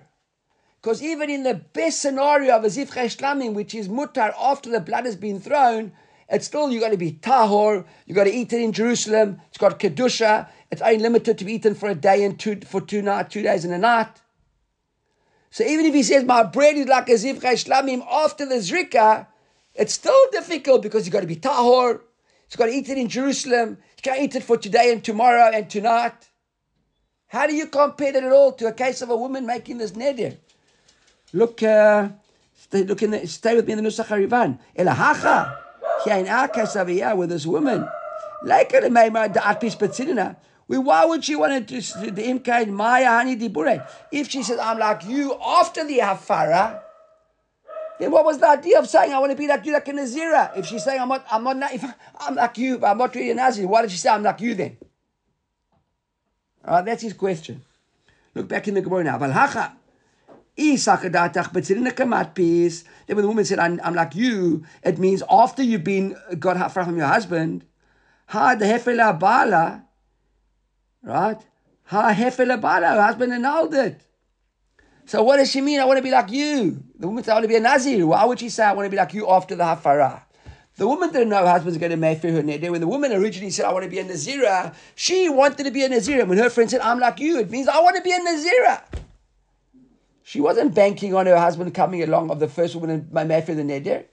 Because 0.81 1.01
even 1.01 1.29
in 1.29 1.43
the 1.43 1.53
best 1.53 2.01
scenario 2.01 2.55
of 2.57 2.63
a 2.63 2.67
zivche 2.67 3.15
shlamim, 3.15 3.53
which 3.53 3.73
is 3.73 3.87
mutar 3.87 4.33
after 4.39 4.69
the 4.69 4.79
blood 4.79 5.05
has 5.05 5.15
been 5.15 5.39
thrown, 5.39 5.91
it's 6.29 6.45
still, 6.45 6.71
you 6.71 6.79
got 6.79 6.91
to 6.91 6.97
be 6.97 7.13
tahor, 7.13 7.85
you 8.05 8.15
got 8.15 8.25
to 8.25 8.33
eat 8.33 8.53
it 8.53 8.61
in 8.61 8.71
Jerusalem, 8.71 9.41
it's 9.49 9.57
got 9.57 9.79
kedusha, 9.79 10.47
it's 10.71 10.81
only 10.81 10.99
limited 10.99 11.37
to 11.37 11.45
be 11.45 11.53
eaten 11.53 11.75
for 11.75 11.89
a 11.89 11.95
day 11.95 12.23
and 12.23 12.39
two, 12.39 12.59
for 12.65 12.81
two 12.81 13.01
night, 13.01 13.29
two 13.29 13.43
days 13.43 13.65
and 13.65 13.73
a 13.73 13.77
night. 13.77 14.21
So 15.51 15.63
even 15.63 15.85
if 15.85 15.93
he 15.93 16.01
says, 16.01 16.23
my 16.23 16.43
bread 16.43 16.75
is 16.77 16.87
like 16.87 17.09
a 17.09 17.13
zivchai 17.13 17.63
shlamim 17.63 18.05
after 18.11 18.45
the 18.45 18.55
zrika, 18.55 19.27
it's 19.75 19.93
still 19.93 20.25
difficult 20.31 20.81
because 20.81 21.05
you 21.05 21.11
got 21.11 21.21
to 21.21 21.27
be 21.27 21.35
tahor, 21.35 22.01
you 22.51 22.57
got 22.57 22.65
to 22.65 22.71
eat 22.71 22.89
it 22.89 22.97
in 22.97 23.09
Jerusalem, 23.09 23.77
you 23.97 24.01
can't 24.01 24.21
eat 24.21 24.35
it 24.35 24.43
for 24.43 24.57
today 24.57 24.91
and 24.91 25.03
tomorrow 25.03 25.51
and 25.53 25.69
tonight. 25.69 26.29
How 27.27 27.47
do 27.47 27.55
you 27.55 27.67
compare 27.67 28.11
that 28.11 28.23
at 28.23 28.31
all 28.31 28.51
to 28.53 28.67
a 28.67 28.73
case 28.73 29.01
of 29.01 29.09
a 29.09 29.17
woman 29.17 29.45
making 29.45 29.79
this 29.79 29.91
neder? 29.91 30.37
Look, 31.33 31.63
uh, 31.63 32.09
stay, 32.55 32.83
look 32.83 33.01
in 33.01 33.11
the, 33.11 33.27
stay 33.27 33.55
with 33.55 33.65
me 33.65 33.73
in 33.73 33.83
the 33.83 33.89
Nusach 33.89 34.05
Harivan. 34.05 34.59
Elahacha 34.77 35.62
in 36.07 36.27
our 36.27 36.47
case 36.47 36.75
over 36.75 36.91
here 36.91 37.15
with 37.15 37.29
this 37.29 37.45
woman, 37.45 37.87
Patzidina, 39.75 40.35
why 40.67 41.05
would 41.05 41.23
she 41.23 41.35
want 41.35 41.67
to 41.67 41.73
do 41.75 42.11
the 42.11 42.23
imkain 42.23 42.69
Maya 42.69 43.07
Hani 43.07 43.39
Dibure? 43.39 43.87
If 44.11 44.29
she 44.29 44.43
says, 44.43 44.59
I'm 44.59 44.79
like 44.79 45.05
you 45.05 45.37
after 45.41 45.85
the 45.85 45.99
Hafara, 45.99 46.81
then 47.99 48.11
what 48.11 48.25
was 48.25 48.39
the 48.39 48.49
idea 48.49 48.79
of 48.79 48.87
saying 48.87 49.13
I 49.13 49.19
want 49.19 49.31
to 49.31 49.37
be 49.37 49.47
like 49.47 49.65
you 49.65 49.73
like 49.73 49.87
a 49.87 49.91
Nazira? 49.91 50.57
If 50.57 50.65
she's 50.65 50.83
saying 50.83 50.99
I'm 50.99 51.09
not, 51.09 51.25
I'm 51.31 51.43
not, 51.43 51.73
if 51.73 51.83
I'm 52.19 52.35
like 52.35 52.57
you, 52.57 52.77
but 52.79 52.87
I'm 52.91 52.97
not 52.97 53.13
really 53.15 53.31
a 53.31 53.35
Nazir, 53.35 53.67
why 53.67 53.81
did 53.81 53.91
she 53.91 53.97
say 53.97 54.09
I'm 54.09 54.23
like 54.23 54.41
you 54.41 54.55
then? 54.55 54.77
All 56.65 56.75
right, 56.75 56.85
that's 56.85 57.03
his 57.03 57.13
question. 57.13 57.61
Look 58.35 58.47
back 58.47 58.67
in 58.67 58.73
the 58.73 58.81
Gemara 58.81 59.03
now. 59.03 59.73
Then 60.55 60.77
when 63.07 63.21
the 63.21 63.27
woman 63.27 63.45
said, 63.45 63.59
I'm, 63.59 63.81
I'm 63.83 63.95
like 63.95 64.15
you, 64.15 64.65
it 64.83 64.99
means 64.99 65.23
after 65.29 65.63
you've 65.63 65.83
been 65.83 66.15
uh, 66.29 66.35
got 66.35 66.57
hafra 66.57 66.85
from 66.85 66.97
your 66.97 67.07
husband, 67.07 67.65
ha 68.27 68.53
the 68.55 69.17
bala, 69.19 69.85
right? 71.01 71.37
Ha 71.85 72.13
hefela 72.13 72.61
bala, 72.61 72.87
her 72.87 73.01
husband 73.01 73.33
annulled 73.33 73.73
it. 73.73 74.01
So 75.05 75.23
what 75.23 75.37
does 75.37 75.51
she 75.51 75.59
mean? 75.59 75.79
I 75.79 75.85
want 75.85 75.97
to 75.97 76.03
be 76.03 76.11
like 76.11 76.29
you. 76.31 76.83
The 76.97 77.07
woman 77.07 77.23
said, 77.23 77.31
I 77.31 77.35
want 77.35 77.45
to 77.45 77.49
be 77.49 77.55
a 77.55 77.59
Nazir. 77.59 78.05
Why 78.05 78.23
would 78.23 78.39
she 78.39 78.49
say, 78.49 78.63
I 78.63 78.73
want 78.73 78.85
to 78.85 78.89
be 78.89 78.95
like 78.95 79.13
you 79.13 79.29
after 79.29 79.55
the 79.55 79.63
hafara? 79.63 80.21
The 80.75 80.87
woman 80.87 81.11
didn't 81.11 81.29
know 81.29 81.37
her 81.37 81.49
husband's 81.49 81.77
going 81.77 81.91
to 81.91 81.97
marry 81.97 82.15
her 82.15 82.41
neder. 82.41 82.71
When 82.71 82.81
the 82.81 82.87
woman 82.87 83.11
originally 83.11 83.51
said, 83.51 83.65
I 83.65 83.73
want 83.73 83.83
to 83.83 83.89
be 83.89 83.99
a 83.99 84.05
Nazira, 84.05 84.73
she 84.95 85.29
wanted 85.29 85.65
to 85.65 85.71
be 85.71 85.83
a 85.83 85.89
Nazira. 85.89 86.27
When 86.27 86.37
her 86.37 86.49
friend 86.49 86.69
said, 86.69 86.81
I'm 86.81 86.99
like 86.99 87.19
you, 87.19 87.39
it 87.39 87.51
means 87.51 87.67
I 87.67 87.79
want 87.81 87.95
to 87.97 88.01
be 88.01 88.11
a 88.11 88.19
Nazira. 88.19 88.81
She 90.23 90.41
wasn't 90.41 90.73
banking 90.73 91.13
on 91.13 91.25
her 91.25 91.37
husband 91.37 91.73
coming 91.73 92.01
along 92.01 92.31
of 92.31 92.39
the 92.39 92.47
first 92.47 92.75
woman 92.75 92.89
in 92.89 93.01
Mefer 93.11 93.55
the 93.55 93.63
Neder. 93.63 94.05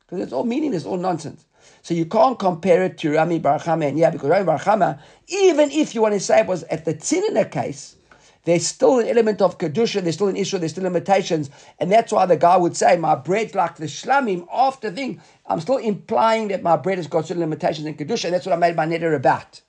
Because 0.00 0.20
it's 0.20 0.32
all 0.32 0.44
meaningless, 0.44 0.86
all 0.86 0.96
nonsense. 0.96 1.44
So 1.82 1.92
you 1.92 2.06
can't 2.06 2.38
compare 2.38 2.82
it 2.84 2.96
to 2.98 3.12
Rami 3.12 3.40
Barachama 3.40 3.88
and 3.88 3.98
yeah, 3.98 4.10
because 4.10 4.30
Rami 4.30 4.46
Barachama, 4.46 4.98
even 5.28 5.70
if 5.70 5.94
you 5.94 6.00
want 6.00 6.14
to 6.14 6.20
say 6.20 6.40
it 6.40 6.46
was 6.46 6.62
at 6.64 6.86
the 6.86 6.94
Tzidina 6.94 7.50
case, 7.50 7.96
there's 8.44 8.66
still 8.66 9.00
an 9.00 9.06
element 9.06 9.42
of 9.42 9.58
Kedusha, 9.58 10.00
there's 10.00 10.14
still 10.14 10.28
an 10.28 10.36
issue, 10.36 10.56
there's 10.56 10.72
still 10.72 10.84
limitations. 10.84 11.50
And 11.78 11.92
that's 11.92 12.12
why 12.12 12.24
the 12.24 12.38
guy 12.38 12.56
would 12.56 12.76
say, 12.76 12.96
my 12.96 13.14
bread's 13.14 13.54
like 13.54 13.76
the 13.76 13.84
shlamim 13.84 14.46
after 14.50 14.90
thing. 14.90 15.20
I'm 15.46 15.60
still 15.60 15.76
implying 15.76 16.48
that 16.48 16.62
my 16.62 16.76
bread 16.76 16.96
has 16.96 17.06
got 17.06 17.26
certain 17.26 17.42
limitations 17.42 17.86
in 17.86 17.94
Kedusha, 17.94 18.26
and 18.26 18.34
that's 18.34 18.46
what 18.46 18.54
I 18.54 18.56
made 18.56 18.76
my 18.76 18.86
neder 18.86 19.14
about. 19.14 19.60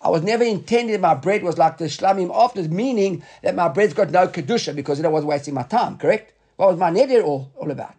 I 0.00 0.08
was 0.08 0.22
never 0.22 0.44
intended 0.44 1.00
my 1.00 1.14
bread 1.14 1.42
was 1.42 1.58
like 1.58 1.76
the 1.76 1.84
shlamim 1.84 2.34
after, 2.34 2.62
meaning 2.62 3.22
that 3.42 3.54
my 3.54 3.68
bread's 3.68 3.92
got 3.92 4.10
no 4.10 4.28
kedusha 4.28 4.74
because 4.74 4.98
it 4.98 5.10
was 5.10 5.24
wasting 5.24 5.54
my 5.54 5.62
time. 5.62 5.98
Correct? 5.98 6.32
What 6.56 6.70
was 6.70 6.78
my 6.78 6.90
neder 6.90 7.22
all, 7.22 7.52
all 7.56 7.70
about? 7.70 7.94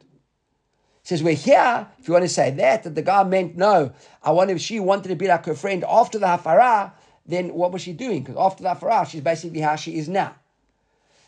He 1.04 1.08
says 1.08 1.24
we're 1.24 1.36
here. 1.36 1.88
If 2.00 2.08
you 2.08 2.14
want 2.14 2.26
to 2.26 2.30
say 2.30 2.52
that, 2.52 2.84
that 2.84 2.96
the 2.96 3.02
guy 3.02 3.24
meant 3.24 3.56
no. 3.56 3.92
I 4.24 4.32
wonder 4.32 4.56
if 4.56 4.62
she 4.62 4.80
wanted 4.80 5.10
to 5.10 5.16
be 5.16 5.28
like 5.28 5.46
her 5.46 5.54
friend 5.56 5.84
after 5.88 6.18
the 6.18 6.26
hafara. 6.26 6.92
Then 7.26 7.54
what 7.54 7.72
was 7.72 7.84
she 7.84 7.94
doing? 7.94 8.24
Because 8.24 8.38
after 8.38 8.64
the 8.64 8.70
hafara, 8.70 9.08
she's 9.08 9.22
basically 9.22 9.62
how 9.62 9.76
she 9.76 9.98
is 9.98 10.10
now. 10.10 10.36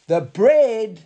The 0.07 0.21
bread 0.21 1.05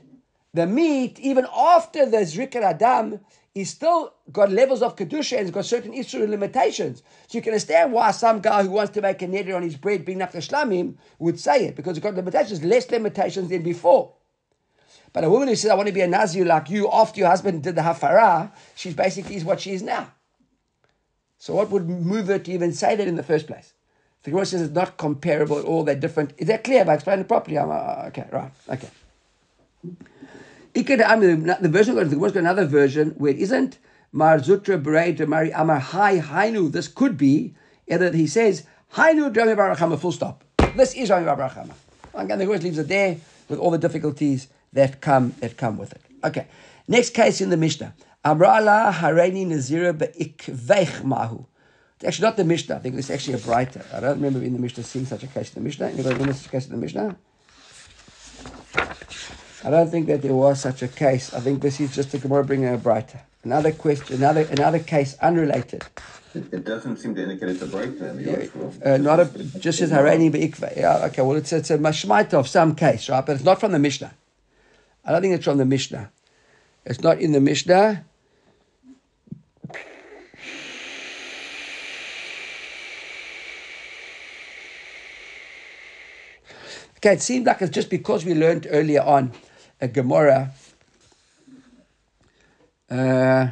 the 0.58 0.66
meat, 0.66 1.20
even 1.20 1.46
after 1.56 2.06
the 2.10 2.18
Zrikar 2.18 2.64
Adam, 2.64 3.20
is 3.54 3.70
still 3.70 4.14
got 4.32 4.52
levels 4.52 4.82
of 4.82 4.96
Kedusha 4.96 5.34
and 5.34 5.42
has 5.42 5.52
got 5.52 5.66
certain 5.66 5.94
Isra 5.94 6.28
limitations. 6.28 7.04
So 7.28 7.38
you 7.38 7.42
can 7.44 7.54
understand 7.54 7.94
why 7.94 8.12
some 8.12 8.40
guy 8.40 8.64
who 8.64 8.72
wants 8.72 8.92
to 8.94 9.02
make 9.02 9.22
a 9.22 9.28
neder 9.28 9.56
on 9.56 9.62
his 9.62 9.76
bread, 9.76 10.04
being 10.04 10.22
after 10.22 10.40
Shlamim, 10.40 10.96
would 11.20 11.40
say 11.40 11.66
it, 11.66 11.76
because 11.76 11.98
it's 11.98 12.04
got 12.04 12.16
limitations, 12.16 12.64
less 12.64 12.90
limitations 12.90 13.50
than 13.50 13.62
before. 13.62 14.14
But 15.14 15.24
a 15.24 15.30
woman 15.30 15.48
who 15.48 15.56
says, 15.56 15.72
I 15.72 15.76
want 15.76 15.88
to 15.88 15.94
be 15.94 16.02
a 16.02 16.08
Nazir 16.08 16.46
like 16.46 16.70
you 16.70 16.90
after 16.92 17.20
your 17.20 17.30
husband 17.30 17.64
did 17.64 17.76
the 17.76 17.82
Hafara, 17.82 18.52
she's 18.76 18.94
basically 18.94 19.36
is 19.36 19.46
what 19.46 19.62
she 19.62 19.74
is 19.74 19.82
now. 19.82 20.12
So 21.38 21.54
what 21.54 21.70
would 21.70 21.88
move 21.88 22.28
her 22.28 22.40
to 22.40 22.52
even 22.52 22.74
say 22.74 22.96
that 22.96 23.08
in 23.08 23.16
the 23.16 23.24
first 23.24 23.46
place? 23.48 23.74
The 24.24 24.32
Gemara 24.32 24.46
says 24.48 24.62
it's 24.62 24.74
not 24.74 24.98
comparable 24.98 25.60
at 25.60 25.66
all, 25.66 25.84
they're 25.84 25.96
different. 25.96 26.34
Is 26.38 26.48
that 26.48 26.64
clear? 26.64 26.80
Have 26.80 26.90
I 26.90 26.96
explained 26.96 27.22
it 27.22 27.28
properly? 27.28 27.58
I'm, 27.58 27.70
uh, 27.70 28.08
okay, 28.08 28.26
right, 28.32 28.52
okay. 28.70 28.90
The 30.78 31.70
version 31.72 31.96
the 31.96 32.04
Gemara's 32.06 32.34
got 32.34 32.40
another 32.40 32.66
version 32.66 33.12
where 33.18 33.32
it 33.32 33.40
isn't 33.40 33.80
Mar 34.12 34.38
Zutra 34.38 34.80
Berei 34.82 35.28
Mari 35.28 35.52
Amar 35.52 35.80
Hai 35.80 36.20
Hainu. 36.20 36.72
This 36.72 36.88
could 36.88 37.18
be 37.18 37.56
either 37.88 38.12
he 38.12 38.28
says 38.28 38.64
Hainu 38.94 39.36
Rami 39.36 39.54
Barachama 39.54 39.98
full 39.98 40.12
stop. 40.12 40.44
This 40.76 40.94
is 40.94 41.10
Rami 41.10 41.26
Barachama. 41.26 41.74
Again, 42.14 42.38
the 42.38 42.46
Gemara 42.46 42.60
leaves 42.60 42.78
it 42.78 42.88
there 42.90 43.18
with 43.50 43.58
all 43.58 43.72
the 43.72 43.80
difficulties 43.80 44.50
that 44.74 45.02
come 45.02 45.34
that 45.40 45.58
come 45.58 45.78
with 45.78 45.94
it. 45.94 46.02
Okay. 46.24 46.46
Next 46.88 47.16
case 47.16 47.42
in 47.42 47.50
the 47.50 47.58
Mishnah. 47.58 47.96
Amrala 48.24 48.94
Hareini 48.94 49.48
Nazira 49.48 49.98
Be'ikvech 49.98 51.04
Mahu. 51.04 51.46
It's 51.96 52.06
actually 52.06 52.28
not 52.28 52.38
the 52.38 52.44
Mishnah. 52.44 52.76
I 52.76 52.80
think 52.80 52.96
it's 52.96 53.10
actually 53.10 53.34
a 53.34 53.40
brighter. 53.40 53.84
I 53.92 54.00
don't 54.00 54.22
remember 54.22 54.44
in 54.44 54.54
the 54.54 54.60
Mishnah 54.60 54.84
seeing 54.84 55.06
such 55.06 55.24
a 55.24 55.28
case 55.28 55.56
in 55.56 55.64
the 55.64 55.68
Mishnah. 55.68 55.88
Anybody 55.88 56.10
remember 56.10 56.34
such 56.34 56.46
a 56.46 56.50
case 56.50 56.68
in 56.68 56.74
the 56.74 56.78
Mishnah? 56.78 57.18
I 59.64 59.70
don't 59.70 59.90
think 59.90 60.08
that 60.08 60.22
there 60.22 60.36
was 60.36 60.62
such 60.62 60.84
a 60.84 60.88
case. 60.88 61.34
I 61.34 61.40
think 61.40 61.62
this 61.62 61.80
is 61.80 61.96
just 61.96 62.14
a 62.14 62.20
Gemara 62.20 62.44
bringing 62.44 62.74
a 62.74 62.78
brighter. 62.78 63.22
Another 63.44 63.72
question, 63.72 64.18
another 64.18 64.42
another 64.42 64.80
case 64.80 65.18
unrelated. 65.20 65.84
It, 66.36 66.54
it 66.54 66.66
doesn't 66.66 66.98
seem 66.98 67.16
to 67.16 67.24
indicate 67.24 67.50
it's 67.50 67.62
a 67.62 67.68
brighter. 67.68 68.16
Yeah, 68.20 68.94
uh, 68.94 68.98
not 68.98 69.20
a 69.20 69.26
just 69.60 69.82
as 69.82 69.92
Harani 69.92 70.32
Be'ikve. 70.32 70.78
Yeah, 70.78 71.06
okay. 71.06 71.22
Well, 71.22 71.38
it's 71.38 71.52
it's 71.52 71.72
a 71.72 71.78
mashmaita 71.78 72.34
of 72.34 72.48
some 72.48 72.76
case, 72.76 73.10
right? 73.10 73.26
But 73.26 73.38
it's 73.38 73.46
not 73.46 73.60
from 73.60 73.72
the 73.72 73.80
Mishnah. 73.80 74.14
I 75.06 75.12
don't 75.12 75.22
think 75.22 75.34
it's 75.34 75.46
from 75.46 75.58
the 75.58 75.66
Mishnah. 75.66 76.12
It's 76.86 77.02
not 77.02 77.20
in 77.20 77.32
the 77.32 77.42
Mishnah. 77.42 78.06
Okay, 86.98 87.14
it 87.14 87.22
seemed 87.22 87.46
like 87.46 87.62
it's 87.62 87.72
just 87.72 87.90
because 87.90 88.26
we 88.26 88.34
learned 88.34 88.68
earlier 88.70 89.02
on 89.02 89.32
a 89.80 89.88
Gemara. 89.88 90.52
Uh, 92.90 93.48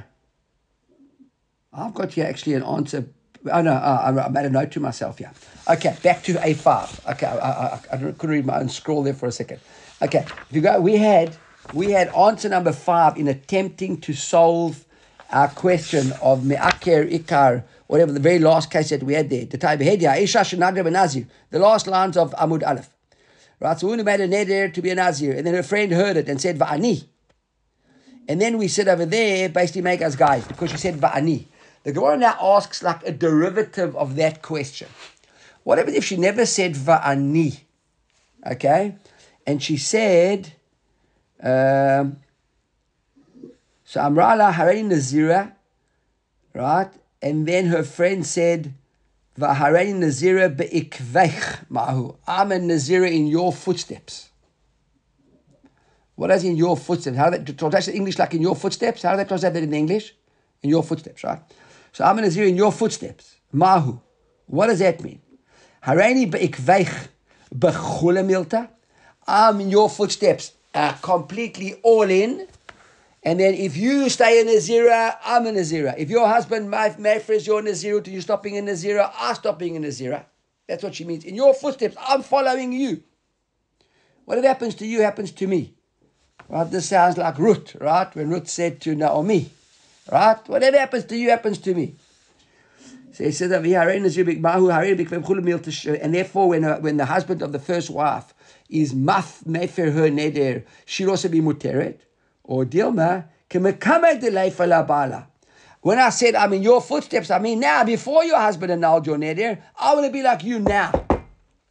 I've 1.73 1.93
got 1.93 2.13
here 2.13 2.25
actually 2.25 2.53
an 2.53 2.63
answer. 2.63 3.07
Oh 3.51 3.61
no, 3.61 3.73
uh, 3.73 4.23
I 4.25 4.29
made 4.29 4.45
a 4.45 4.49
note 4.49 4.71
to 4.71 4.79
myself. 4.79 5.19
Yeah. 5.19 5.31
Okay, 5.69 5.95
back 6.01 6.23
to 6.23 6.39
A 6.45 6.53
five. 6.53 7.05
Okay, 7.07 7.27
I, 7.27 7.49
I, 7.49 7.79
I, 7.91 7.97
couldn't 7.97 8.29
read 8.29 8.45
my 8.45 8.59
own 8.59 8.69
scroll 8.69 9.03
there 9.03 9.13
for 9.13 9.27
a 9.27 9.31
second. 9.31 9.59
Okay, 10.01 10.25
if 10.27 10.47
you 10.51 10.61
go, 10.61 10.79
we 10.79 10.95
had 10.95 11.35
we 11.73 11.91
had 11.91 12.07
answer 12.09 12.49
number 12.49 12.71
five 12.71 13.17
in 13.17 13.27
attempting 13.27 13.99
to 14.01 14.13
solve 14.13 14.85
our 15.31 15.49
question 15.49 16.13
of 16.21 16.45
me'aker 16.45 17.05
ikar, 17.05 17.63
whatever 17.87 18.11
the 18.11 18.19
very 18.19 18.39
last 18.39 18.71
case 18.71 18.89
that 18.89 19.03
we 19.03 19.13
had 19.13 19.29
there. 19.29 19.45
The 19.45 19.57
the 21.49 21.59
last 21.59 21.87
lines 21.87 22.17
of 22.17 22.31
Amud 22.35 22.67
Aleph. 22.67 22.94
Right? 23.59 23.79
So 23.79 23.87
made 23.95 24.19
a 24.19 24.27
neder 24.27 24.73
to 24.73 24.81
be 24.81 24.89
a 24.89 24.95
Nazir, 24.95 25.33
and 25.33 25.45
then 25.45 25.53
her 25.53 25.63
friend 25.63 25.91
heard 25.91 26.17
it 26.17 26.27
and 26.27 26.39
said, 26.41 26.59
Va'ani. 26.59 27.05
And 28.27 28.41
then 28.41 28.57
we 28.57 28.67
sit 28.67 28.87
over 28.87 29.05
there, 29.05 29.49
basically 29.49 29.81
make 29.81 30.01
us 30.01 30.15
guys, 30.15 30.45
because 30.47 30.71
she 30.71 30.77
said 30.77 30.95
Va'ani. 30.95 31.45
The 31.83 31.91
Gemara 31.91 32.17
now 32.17 32.37
asks 32.41 32.81
like 32.81 33.05
a 33.07 33.11
derivative 33.11 33.95
of 33.95 34.15
that 34.15 34.41
question. 34.41 34.87
What 35.63 35.77
happens 35.77 35.97
if 35.97 36.03
she 36.03 36.17
never 36.17 36.45
said 36.45 36.73
Va'ani? 36.73 37.59
Okay? 38.45 38.95
And 39.45 39.61
she 39.61 39.77
said, 39.77 40.53
um, 41.41 42.17
so 43.83 43.99
Amrala 44.01 44.51
Harei 44.51 44.83
Nazira, 44.83 45.53
right? 46.53 46.89
And 47.21 47.47
then 47.47 47.67
her 47.67 47.83
friend 47.83 48.25
said, 48.25 48.73
V'harei 49.39 49.93
nazira 49.93 50.49
be'ikvech 50.55 51.67
ma'hu. 51.69 52.15
I'm 52.27 52.51
a 52.51 52.55
nazira 52.55 53.11
in 53.11 53.27
your 53.27 53.51
footsteps. 53.51 54.29
What 56.15 56.31
is 56.31 56.45
in 56.45 56.55
your 56.55 56.77
footsteps? 56.77 57.17
How 57.17 57.29
do 57.29 57.37
that 57.37 57.57
translate 57.57 57.95
English 57.95 58.17
like 58.17 58.33
in 58.33 58.41
your 58.41 58.55
footsteps? 58.55 59.01
How 59.01 59.11
do 59.11 59.17
they 59.17 59.25
translate 59.25 59.53
that 59.53 59.63
in 59.63 59.73
English? 59.73 60.15
In 60.63 60.69
your 60.69 60.83
footsteps, 60.83 61.23
right? 61.25 61.41
So 61.91 62.05
I'm 62.05 62.17
a 62.19 62.21
nazira 62.21 62.47
in 62.47 62.55
your 62.55 62.71
footsteps. 62.71 63.35
Mahu. 63.51 63.99
What 64.47 64.67
does 64.67 64.79
that 64.79 65.01
mean? 65.03 65.21
Hareini 65.83 66.31
be'ikvech 66.31 67.07
bechule 67.53 68.23
milta. 68.23 68.69
I'm 69.27 69.59
in 69.59 69.69
your 69.69 69.89
footsteps, 69.89 70.53
uh, 70.73 70.93
completely 71.01 71.73
all 71.83 72.09
in. 72.09 72.47
And 73.25 73.39
then 73.39 73.55
if 73.55 73.75
you 73.75 74.07
stay 74.09 74.39
in 74.39 74.45
Nazira, 74.45 75.17
I'm 75.25 75.47
in 75.47 75.55
Nazira. 75.55 75.95
If 75.97 76.11
your 76.11 76.27
husband 76.27 76.69
mafres 76.71 77.47
your 77.47 77.63
Nazira 77.63 78.03
to 78.03 78.11
you 78.11 78.21
stopping 78.21 78.53
in 78.53 78.65
Nazira, 78.67 79.11
I 79.19 79.33
stop 79.33 79.57
being 79.57 79.75
a 79.75 79.79
Nazira. 79.79 80.25
That's 80.67 80.83
what 80.83 80.93
she 80.93 81.05
means. 81.05 81.25
In 81.25 81.33
your 81.33 81.55
footsteps, 81.55 81.97
I'm 82.07 82.21
following 82.21 82.71
you. 82.71 83.01
Whatever 84.25 84.47
happens 84.47 84.75
to 84.75 84.85
you 84.85 85.01
happens 85.01 85.31
to 85.31 85.47
me. 85.47 85.73
Right? 86.47 86.69
This 86.69 86.87
sounds 86.89 87.17
like 87.17 87.39
Ruth, 87.39 87.75
right? 87.81 88.15
When 88.15 88.29
Ruth 88.29 88.47
said 88.47 88.79
to 88.81 88.93
Naomi, 88.93 89.49
right? 90.11 90.47
Whatever 90.47 90.77
happens 90.77 91.05
to 91.05 91.17
you 91.17 91.31
happens 91.31 91.57
to 91.59 91.73
me. 91.73 91.95
So 93.11 93.23
he 93.23 93.31
said 93.31 93.49
that 93.49 93.63
and 96.01 96.13
therefore 96.13 96.49
when, 96.49 96.63
uh, 96.63 96.77
when 96.79 96.97
the 96.97 97.05
husband 97.05 97.41
of 97.41 97.51
the 97.53 97.59
first 97.59 97.89
wife 97.89 98.33
is 98.69 98.93
maf 98.93 99.43
mefer 99.45 99.91
her 99.91 100.09
neder, 100.09 100.63
she'll 100.85 101.09
also 101.09 101.29
be 101.29 101.39
muteret 101.39 101.99
or 102.45 102.65
Dilma, 102.65 103.25
when 105.81 105.99
I 105.99 106.09
said 106.09 106.35
I'm 106.35 106.53
in 106.53 106.63
your 106.63 106.81
footsteps, 106.81 107.29
I 107.29 107.37
mean 107.37 107.59
now, 107.59 107.83
before 107.83 108.23
your 108.23 108.39
husband 108.39 108.71
annulled 108.71 109.05
your 109.05 109.17
neder, 109.17 109.61
I 109.79 109.93
want 109.93 110.07
to 110.07 110.11
be 110.11 110.23
like 110.23 110.43
you 110.43 110.57
now, 110.57 110.91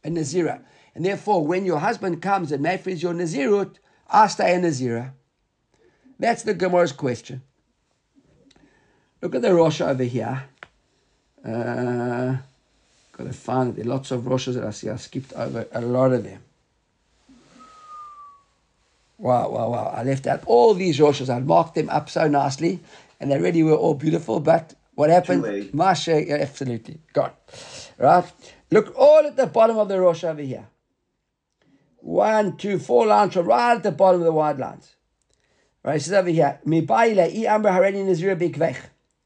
a 0.03 0.09
Nazira. 0.09 0.61
And 0.95 1.05
therefore, 1.05 1.45
when 1.45 1.65
your 1.65 1.79
husband 1.79 2.21
comes 2.21 2.53
and 2.53 2.63
mafries 2.63 3.01
your 3.03 3.13
Nazirut, 3.13 3.75
I 4.09 4.27
stay 4.27 4.55
a 4.55 4.59
Nazira. 4.59 5.11
That's 6.17 6.43
the 6.43 6.53
Gemara's 6.53 6.93
question. 6.93 7.41
Look 9.21 9.35
at 9.35 9.41
the 9.41 9.53
Rosh 9.53 9.81
over 9.81 10.03
here. 10.03 10.43
Uh, 11.43 12.37
got 13.11 13.23
to 13.25 13.33
find 13.33 13.71
it. 13.71 13.75
There 13.75 13.85
are 13.85 13.89
lots 13.89 14.11
of 14.11 14.21
Roshes 14.21 14.53
that 14.53 14.63
I 14.63 14.71
see. 14.71 14.89
I 14.89 14.95
skipped 14.95 15.33
over 15.33 15.67
a 15.73 15.81
lot 15.81 16.13
of 16.13 16.23
them. 16.23 16.41
Wow, 19.17 19.49
wow, 19.49 19.69
wow. 19.69 19.93
I 19.95 20.03
left 20.03 20.27
out 20.27 20.43
all 20.45 20.73
these 20.73 20.99
Roshas. 20.99 21.33
I 21.33 21.39
marked 21.39 21.75
them 21.75 21.89
up 21.89 22.09
so 22.09 22.27
nicely, 22.27 22.81
and 23.19 23.31
they 23.31 23.39
really 23.39 23.63
were 23.63 23.75
all 23.75 23.93
beautiful. 23.93 24.39
But 24.39 24.73
what 24.95 25.09
happened? 25.09 25.73
Masha, 25.73 26.25
yeah, 26.25 26.35
absolutely. 26.35 26.99
Gone. 27.13 27.31
Right? 27.97 28.25
Look 28.71 28.93
all 28.97 29.25
at 29.25 29.37
the 29.37 29.47
bottom 29.47 29.77
of 29.77 29.87
the 29.87 29.99
Rosh 29.99 30.23
over 30.23 30.41
here. 30.41 30.67
One, 31.97 32.57
two, 32.57 32.77
four 32.77 33.07
lines 33.07 33.35
right 33.35 33.75
at 33.75 33.83
the 33.83 33.91
bottom 33.91 34.21
of 34.21 34.25
the 34.25 34.31
wide 34.31 34.59
lines. 34.59 34.95
Right? 35.83 35.95
It 35.95 36.01
says 36.01 36.13
over 36.13 36.29
here, 36.29 36.59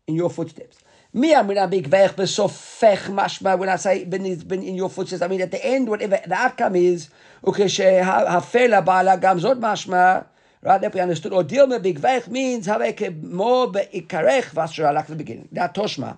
in 0.07 0.15
your 0.15 0.29
footsteps. 0.29 0.79
Mia 1.11 1.37
minabik 1.43 1.85
so 2.27 2.47
besofech 2.47 3.09
mashma. 3.09 3.57
When 3.57 3.67
I 3.67 3.77
say 3.77 4.03
been 4.03 4.25
in 4.25 4.75
your 4.75 4.89
footsteps, 4.91 5.23
I 5.23 5.27
mean 5.27 5.41
at 5.41 5.49
the 5.49 5.65
end, 5.65 5.89
whatever 5.89 6.19
the 6.25 6.35
outcome 6.35 6.75
is, 6.75 7.09
ukeshe 7.43 8.03
hafela 8.03 8.85
ba'ala 8.85 9.19
gamzot 9.19 9.59
mashma. 9.59 10.27
Right, 10.61 10.81
that 10.81 10.93
we 10.93 10.99
understood. 10.99 11.33
Or 11.33 11.43
deal 11.43 11.65
me 11.67 11.79
big 11.79 11.99
veich 11.99 12.27
means 12.27 12.67
more 12.67 12.81
mo 13.21 13.67
be'ikarech 13.67 14.51
vasra 14.51 14.93
like 14.93 15.07
the 15.07 15.15
beginning. 15.15 15.47
That 15.53 15.73
toshma 15.73 16.17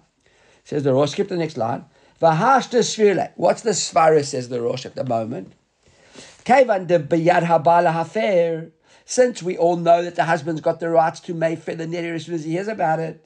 says 0.65 0.83
the 0.83 0.93
Rosh. 0.93 1.11
Skip 1.11 1.29
the 1.29 1.37
next 1.37 1.57
line. 1.57 1.85
V'hashta 2.21 2.79
svirle. 2.79 3.31
What's 3.35 3.61
the 3.61 3.69
svara? 3.69 4.25
Says 4.25 4.49
the 4.49 4.59
Rosh 4.59 4.85
at 4.85 4.95
the 4.95 5.05
moment. 5.05 5.53
Kevan 6.43 6.87
de 6.87 6.99
biyad 6.99 7.43
habala 7.43 7.93
hafer. 7.93 8.71
Since 9.05 9.41
we 9.41 9.57
all 9.57 9.77
know 9.77 10.03
that 10.03 10.15
the 10.15 10.25
husband's 10.25 10.59
got 10.59 10.79
the 10.79 10.89
rights 10.89 11.19
to 11.21 11.33
mayfair 11.33 11.75
the 11.75 11.85
neder 11.85 12.15
as 12.15 12.25
soon 12.25 12.35
as 12.35 12.43
he 12.43 12.51
hears 12.51 12.67
about 12.67 12.99
it. 12.99 13.25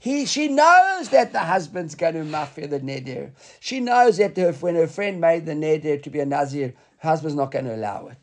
He, 0.00 0.26
she 0.26 0.48
knows 0.48 1.08
that 1.08 1.32
the 1.32 1.38
husband's 1.38 1.94
going 1.94 2.14
to 2.14 2.24
mafia 2.24 2.68
the 2.68 2.80
neder. 2.80 3.30
She 3.60 3.80
knows 3.80 4.18
that 4.18 4.36
her, 4.36 4.52
when 4.52 4.74
her 4.74 4.86
friend 4.86 5.22
made 5.22 5.46
the 5.46 5.54
neder 5.54 6.02
to 6.02 6.10
be 6.10 6.20
a 6.20 6.26
nazir, 6.26 6.74
her 6.98 7.08
husband's 7.08 7.34
not 7.34 7.50
going 7.50 7.64
to 7.64 7.74
allow 7.74 8.08
it. 8.08 8.18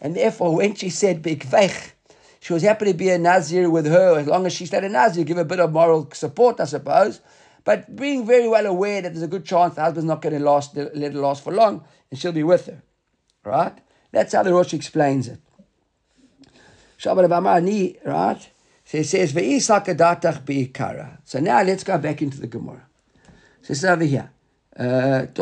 And 0.00 0.16
therefore, 0.16 0.56
when 0.56 0.74
she 0.74 0.88
said 0.88 1.22
bigvech, 1.22 1.92
she 2.40 2.54
was 2.54 2.62
happy 2.62 2.86
to 2.86 2.94
be 2.94 3.10
a 3.10 3.18
nazir 3.18 3.68
with 3.68 3.84
her 3.84 4.18
as 4.18 4.26
long 4.26 4.46
as 4.46 4.54
she 4.54 4.64
stayed 4.64 4.84
a 4.84 4.88
nazir, 4.88 5.24
give 5.24 5.36
a 5.36 5.44
bit 5.44 5.60
of 5.60 5.70
moral 5.70 6.10
support, 6.14 6.60
I 6.60 6.64
suppose. 6.64 7.20
But 7.64 7.94
being 7.94 8.24
very 8.24 8.48
well 8.48 8.64
aware 8.64 9.02
that 9.02 9.12
there's 9.12 9.22
a 9.22 9.28
good 9.28 9.44
chance 9.44 9.74
the 9.74 9.82
husband's 9.82 10.08
not 10.08 10.22
going 10.22 10.34
to 10.34 10.40
last, 10.40 10.74
let 10.74 10.96
it 10.96 11.14
last 11.14 11.44
for 11.44 11.52
long, 11.52 11.84
and 12.10 12.18
she'll 12.18 12.32
be 12.32 12.42
with 12.42 12.64
her. 12.66 12.82
Right? 13.44 13.76
That's 14.12 14.32
how 14.32 14.44
the 14.44 14.54
Rosh 14.54 14.72
explains 14.72 15.28
it. 15.28 15.40
Right? 17.04 18.50
So 18.84 18.98
it 18.98 19.04
says, 19.04 19.32
Ve'islakadatach 19.32 20.44
bi'ikara. 20.44 21.18
So 21.24 21.38
now 21.40 21.62
let's 21.62 21.84
go 21.84 21.96
back 21.98 22.22
into 22.22 22.40
the 22.40 22.46
Gemara. 22.46 22.86
So 23.62 23.72
it's 23.72 23.84
over 23.84 24.04
here. 24.04 24.30
Remember 24.72 25.34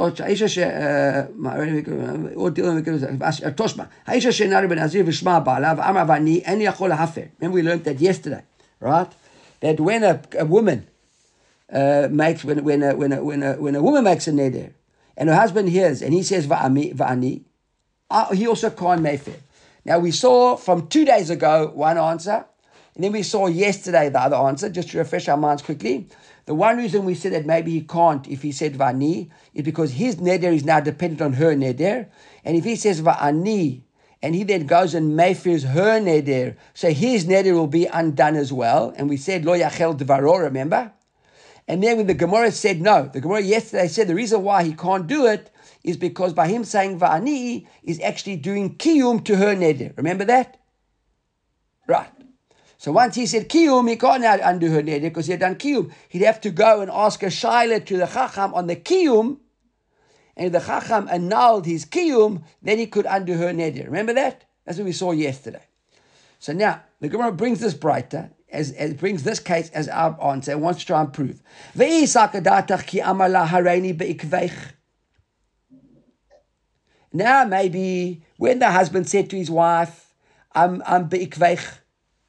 we 7.40 7.62
learned 7.62 7.84
that 7.84 8.00
yesterday, 8.00 8.42
right? 8.80 9.12
That 9.60 9.80
when 9.80 10.02
a, 10.02 10.20
a 10.38 10.44
woman 10.44 10.86
uh, 11.70 12.08
makes 12.10 12.42
when 12.42 12.64
when 12.64 12.82
a, 12.82 12.96
when 12.96 13.12
a, 13.12 13.22
when 13.22 13.42
a, 13.42 13.52
when 13.52 13.76
a 13.76 13.82
woman 13.82 14.04
makes 14.04 14.26
a 14.26 14.32
neder, 14.32 14.72
and 15.16 15.28
her 15.28 15.34
husband 15.36 15.68
hears 15.68 16.00
and 16.00 16.14
he 16.14 16.22
says 16.22 16.46
va'ani, 16.46 17.42
uh, 18.10 18.32
he 18.32 18.46
also 18.48 18.70
can't 18.70 19.02
make 19.02 19.28
it. 19.28 19.42
Now 19.88 19.98
we 19.98 20.10
saw 20.10 20.56
from 20.56 20.88
two 20.88 21.06
days 21.06 21.30
ago 21.30 21.72
one 21.74 21.96
answer, 21.96 22.44
and 22.94 23.02
then 23.02 23.10
we 23.10 23.22
saw 23.22 23.46
yesterday 23.46 24.10
the 24.10 24.20
other 24.20 24.36
answer, 24.36 24.68
just 24.68 24.90
to 24.90 24.98
refresh 24.98 25.28
our 25.28 25.36
minds 25.38 25.62
quickly. 25.62 26.08
The 26.44 26.54
one 26.54 26.76
reason 26.76 27.06
we 27.06 27.14
said 27.14 27.32
that 27.32 27.46
maybe 27.46 27.70
he 27.70 27.80
can't 27.80 28.28
if 28.28 28.42
he 28.42 28.52
said 28.52 28.74
vani 28.74 29.30
is 29.54 29.64
because 29.64 29.92
his 29.92 30.16
neder 30.16 30.54
is 30.54 30.62
now 30.62 30.80
dependent 30.80 31.22
on 31.22 31.32
her 31.32 31.54
neder. 31.56 32.06
And 32.44 32.54
if 32.54 32.64
he 32.64 32.76
says 32.76 33.00
va'ani, 33.00 33.80
and 34.20 34.34
he 34.34 34.44
then 34.44 34.66
goes 34.66 34.92
and 34.92 35.16
mayfears 35.16 35.64
her 35.64 35.98
neder, 35.98 36.56
so 36.74 36.90
his 36.90 37.24
neder 37.24 37.54
will 37.54 37.66
be 37.66 37.86
undone 37.86 38.36
as 38.36 38.52
well. 38.52 38.92
And 38.94 39.08
we 39.08 39.16
said 39.16 39.46
lo 39.46 39.58
yachel 39.58 39.96
devaro, 39.96 40.38
remember? 40.42 40.92
And 41.66 41.82
then 41.82 41.96
when 41.96 42.06
the 42.06 42.14
Gemara 42.14 42.52
said 42.52 42.82
no, 42.82 43.08
the 43.10 43.22
Gemara 43.22 43.40
yesterday 43.40 43.88
said 43.88 44.08
the 44.08 44.14
reason 44.14 44.42
why 44.42 44.64
he 44.64 44.74
can't 44.74 45.06
do 45.06 45.24
it 45.24 45.50
is 45.84 45.96
because 45.96 46.32
by 46.32 46.48
him 46.48 46.64
saying 46.64 46.98
va'ani 46.98 47.66
is 47.82 48.00
actually 48.00 48.36
doing 48.36 48.76
kiyum 48.76 49.24
to 49.24 49.36
her 49.36 49.54
neder. 49.54 49.96
Remember 49.96 50.24
that? 50.24 50.60
Right. 51.86 52.10
So 52.76 52.92
once 52.92 53.16
he 53.16 53.26
said 53.26 53.48
kiyum, 53.48 53.88
he 53.88 53.96
can't 53.96 54.24
undo 54.24 54.70
her 54.70 54.82
neder 54.82 55.02
because 55.02 55.26
he 55.26 55.32
had 55.32 55.40
done 55.40 55.56
kiyum. 55.56 55.92
He'd 56.08 56.22
have 56.22 56.40
to 56.42 56.50
go 56.50 56.80
and 56.80 56.90
ask 56.90 57.22
a 57.22 57.26
shaila 57.26 57.84
to 57.86 57.96
the 57.96 58.06
chacham 58.06 58.54
on 58.54 58.66
the 58.66 58.76
kiyum, 58.76 59.38
and 60.36 60.46
if 60.46 60.52
the 60.52 60.60
chacham 60.60 61.08
annulled 61.10 61.66
his 61.66 61.84
kiyum, 61.84 62.42
then 62.62 62.78
he 62.78 62.86
could 62.86 63.06
undo 63.08 63.34
her 63.34 63.52
neder. 63.52 63.84
Remember 63.84 64.12
that? 64.14 64.44
That's 64.64 64.78
what 64.78 64.84
we 64.84 64.92
saw 64.92 65.12
yesterday. 65.12 65.64
So 66.38 66.52
now 66.52 66.82
the 67.00 67.08
Gemara 67.08 67.32
brings 67.32 67.60
this 67.60 67.74
brighter. 67.74 68.30
As, 68.50 68.72
as 68.72 68.94
brings 68.94 69.24
this 69.24 69.40
case 69.40 69.68
as 69.74 69.88
our 69.90 70.18
answer 70.24 70.52
and 70.52 70.62
wants 70.62 70.80
to 70.80 70.86
try 70.86 71.02
and 71.02 71.12
prove. 71.12 71.42
Now 77.12 77.44
maybe 77.44 78.22
when 78.36 78.58
the 78.58 78.70
husband 78.70 79.08
said 79.08 79.30
to 79.30 79.36
his 79.36 79.50
wife, 79.50 80.14
I'm 80.52 80.82
I'm 80.86 81.08
beikveich, 81.08 81.80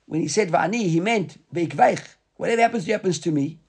when 0.09 0.21
he 0.21 0.27
said 0.27 0.49
va'ani, 0.49 0.89
he 0.89 0.99
meant 0.99 1.37
be'ikveich. 1.53 2.01
Whatever 2.35 2.61
happens 2.63 2.83
to 2.83 2.87
you 2.87 2.93
happens 2.93 3.19
to 3.19 3.31
me. 3.31 3.59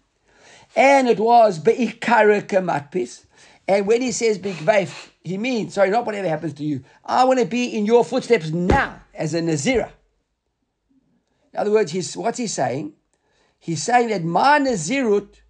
And 0.75 1.09
it 1.09 1.19
was 1.19 1.59
be'ikara 1.59 2.43
matpis. 2.43 3.27
And 3.69 3.87
when 3.87 4.01
he 4.01 4.11
says 4.11 4.39
be'ikveich, 4.39 5.11
he 5.23 5.37
means, 5.37 5.75
sorry, 5.75 5.91
not 5.91 6.07
whatever 6.07 6.29
happens 6.29 6.55
to 6.55 6.65
you. 6.65 6.83
I 7.05 7.25
want 7.25 7.41
to 7.41 7.45
be 7.45 7.67
in 7.77 7.85
your 7.85 8.05
footsteps 8.05 8.51
now 8.51 9.03
as 9.15 9.35
a 9.35 9.41
Nazira. 9.41 9.91
In 11.53 11.59
other 11.59 11.73
words, 11.73 11.93
he's, 11.93 12.17
what's 12.17 12.39
he 12.39 12.47
saying? 12.47 12.95
He's 13.59 13.83
saying 13.83 14.09
that 14.09 14.25
my 14.25 14.59
Nazirut 14.59 15.43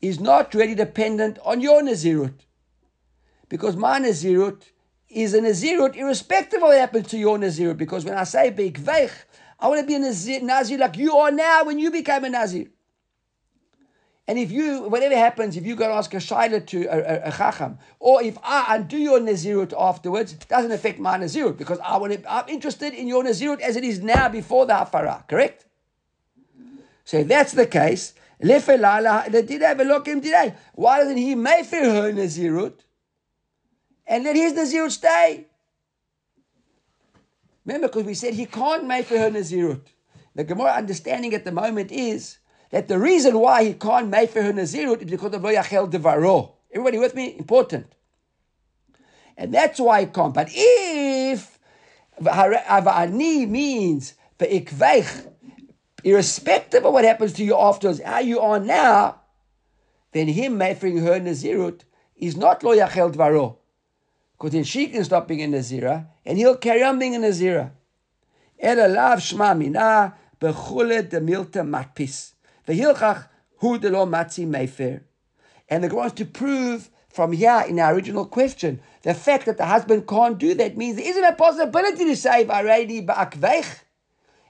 is 0.00 0.18
not 0.18 0.52
really 0.52 0.74
dependent 0.74 1.38
on 1.44 1.60
your 1.60 1.80
Nazirut. 1.80 2.40
Because 3.48 3.76
my 3.76 4.00
Nazirut 4.00 4.62
is 5.08 5.34
a 5.34 5.40
Nazirut 5.40 5.96
irrespective 5.96 6.62
of 6.62 6.68
what 6.68 6.78
happens 6.78 7.08
to 7.08 7.18
your 7.18 7.38
Nazirut. 7.38 7.76
Because 7.76 8.04
when 8.04 8.14
I 8.14 8.24
say 8.24 8.50
Be'ikveich, 8.50 9.12
I 9.60 9.68
want 9.68 9.80
to 9.80 9.86
be 9.86 9.94
a 9.94 9.98
Nazir, 9.98 10.40
Nazir 10.42 10.78
like 10.78 10.96
you 10.96 11.16
are 11.16 11.30
now 11.30 11.64
when 11.64 11.78
you 11.78 11.90
became 11.90 12.24
a 12.24 12.30
Nazir. 12.30 12.68
And 14.26 14.38
if 14.38 14.50
you, 14.50 14.84
whatever 14.84 15.14
happens, 15.14 15.56
if 15.56 15.66
you 15.66 15.76
go 15.76 15.84
and 15.84 15.92
ask 15.92 16.14
a 16.14 16.16
shaila 16.16 16.66
to 16.68 16.86
a, 16.86 16.98
a, 16.98 17.28
a, 17.28 17.32
chacham, 17.32 17.78
or 18.00 18.22
if 18.22 18.38
I 18.42 18.76
undo 18.76 18.96
your 18.96 19.20
nazirut 19.20 19.74
afterwards, 19.78 20.32
it 20.32 20.48
doesn't 20.48 20.72
affect 20.72 20.98
my 20.98 21.18
nazirut 21.18 21.58
because 21.58 21.78
I 21.80 21.98
want 21.98 22.14
to, 22.14 22.32
I'm 22.32 22.48
interested 22.48 22.94
in 22.94 23.06
your 23.06 23.22
nazirut 23.22 23.60
as 23.60 23.76
it 23.76 23.84
is 23.84 24.00
now 24.00 24.30
before 24.30 24.64
the 24.64 24.72
hafara. 24.72 25.28
Correct? 25.28 25.66
So 27.04 27.18
if 27.18 27.28
that's 27.28 27.52
the 27.52 27.66
case, 27.66 28.14
did 28.40 29.60
have 29.60 29.80
a 29.80 29.84
look 29.84 30.06
him 30.06 30.22
today. 30.22 30.54
Why 30.72 31.00
doesn't 31.00 31.18
he 31.18 31.34
mayfair 31.34 31.92
her 31.92 32.10
nazirut 32.10 32.80
and 34.06 34.24
let 34.24 34.36
his 34.36 34.52
nazirut 34.52 34.90
stay? 34.90 35.46
Remember, 37.64 37.88
because 37.88 38.04
we 38.04 38.14
said 38.14 38.34
he 38.34 38.46
can't 38.46 38.84
make 38.84 39.06
for 39.06 39.18
her 39.18 39.30
Nazirut. 39.30 39.86
The 40.34 40.44
Gemara 40.44 40.72
understanding 40.72 41.32
at 41.32 41.44
the 41.44 41.52
moment 41.52 41.90
is 41.90 42.38
that 42.70 42.88
the 42.88 42.98
reason 42.98 43.38
why 43.38 43.64
he 43.64 43.72
can't 43.72 44.08
make 44.08 44.30
for 44.30 44.42
her 44.42 44.52
Nazirut 44.52 45.02
is 45.02 45.10
because 45.10 45.32
of 45.32 45.42
Lo 45.42 45.50
Yachel 45.54 45.90
Devaro. 45.90 46.52
Everybody 46.72 46.98
with 46.98 47.14
me? 47.14 47.36
Important. 47.38 47.86
And 49.36 49.54
that's 49.54 49.80
why 49.80 50.00
he 50.00 50.06
can't. 50.06 50.34
But 50.34 50.48
if 50.50 51.58
Avani 52.20 53.48
means 53.48 54.14
Ve'ikveich, 54.38 55.30
irrespective 56.02 56.84
of 56.84 56.92
what 56.92 57.04
happens 57.04 57.32
to 57.34 57.44
you 57.44 57.56
afterwards, 57.56 58.02
how 58.04 58.18
you 58.18 58.40
are 58.40 58.60
now, 58.60 59.22
then 60.12 60.28
him 60.28 60.58
making 60.58 60.98
her 60.98 61.18
Nazirut 61.18 61.80
is 62.16 62.36
not 62.36 62.62
Lo 62.62 62.76
Yachel 62.76 63.10
Devaro. 63.10 63.56
Because 64.34 64.52
then 64.52 64.64
she 64.64 64.88
can 64.88 65.04
stop 65.04 65.28
being 65.28 65.42
a 65.42 65.56
Nazira, 65.56 66.06
and 66.26 66.36
he'll 66.38 66.56
carry 66.56 66.82
on 66.82 66.98
being 66.98 67.14
a 67.14 67.18
Nazira. 67.18 67.70
Shma. 68.62 69.50
And 75.68 75.82
the 75.82 75.88
Gemara 75.88 75.96
wants 75.96 76.14
to 76.14 76.24
prove 76.26 76.90
from 77.08 77.32
here 77.32 77.64
in 77.68 77.78
our 77.78 77.94
original 77.94 78.26
question, 78.26 78.80
the 79.02 79.14
fact 79.14 79.46
that 79.46 79.56
the 79.56 79.66
husband 79.66 80.06
can't 80.08 80.36
do 80.36 80.52
that 80.54 80.76
means 80.76 80.96
there 80.96 81.08
isn't 81.08 81.24
a 81.24 81.32
possibility 81.32 82.04
to 82.06 82.16
say 82.16 82.44
already 82.48 83.00
ba'akveich, 83.06 83.82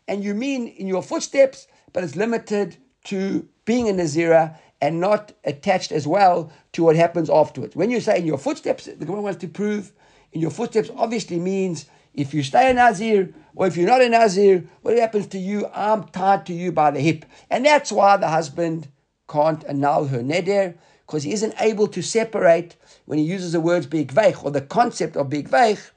and 0.09 0.25
you 0.25 0.35
mean 0.35 0.69
in 0.69 0.87
your 0.87 1.03
footsteps, 1.03 1.67
but 1.93 2.03
it's 2.03 2.17
limited 2.17 2.79
to 3.05 3.47
being 3.67 3.91
a 3.91 3.93
Nazira 3.93 4.57
and 4.85 5.01
not 5.01 5.33
attached 5.45 5.93
as 5.93 6.07
well 6.07 6.53
to 6.73 6.85
what 6.85 6.95
happens 6.95 7.31
afterwards. 7.31 7.75
When 7.75 7.91
you 7.91 8.01
say 8.03 8.19
in 8.19 8.27
your 8.27 8.37
footsteps, 8.37 8.85
the 8.85 9.07
Gemara 9.07 9.23
wants 9.23 9.41
to 9.41 9.49
prove 9.49 9.93
in 10.33 10.43
your 10.43 10.51
footsteps 10.51 10.91
obviously 10.95 11.39
means 11.39 11.87
if 12.13 12.35
you 12.35 12.43
stay 12.43 12.71
a 12.71 12.75
Nazir 12.75 13.33
or 13.55 13.67
if 13.67 13.79
you're 13.79 13.89
not 13.89 14.03
a 14.03 14.11
Nazir, 14.11 14.63
what 14.83 14.99
happens 14.99 15.27
to 15.29 15.39
you, 15.39 15.67
I'm 15.75 16.05
tied 16.09 16.45
to 16.47 16.53
you 16.53 16.71
by 16.71 16.91
the 16.91 17.01
hip. 17.01 17.25
And 17.49 17.65
that's 17.65 17.91
why 17.91 18.19
the 18.19 18.29
husband 18.29 18.89
can't 19.27 19.65
annul 19.65 20.09
her 20.09 20.19
neder, 20.19 20.75
because 21.07 21.23
he 21.23 21.33
isn't 21.33 21.55
able 21.61 21.89
to 21.89 22.03
separate 22.03 22.77
when 23.07 23.19
he 23.19 23.25
uses 23.25 23.53
the 23.53 23.61
words 23.61 23.87
big 23.87 24.13
veich 24.13 24.45
or 24.45 24.51
the 24.51 24.61
concept 24.61 25.17
of 25.17 25.31
big 25.31 25.49
veich 25.49 25.93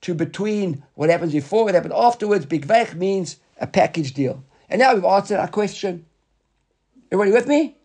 to 0.00 0.14
between 0.14 0.82
what 0.94 1.10
happens 1.10 1.32
before, 1.32 1.64
what 1.64 1.74
happens 1.74 1.94
afterwards. 1.94 2.46
Big 2.46 2.66
veich 2.66 2.94
means 2.94 3.36
a 3.60 3.66
package 3.66 4.14
deal. 4.14 4.42
And 4.70 4.80
now 4.80 4.94
we've 4.94 5.04
answered 5.04 5.38
our 5.38 5.48
question. 5.48 6.06
Everybody 7.10 7.32
with 7.32 7.46
me? 7.46 7.76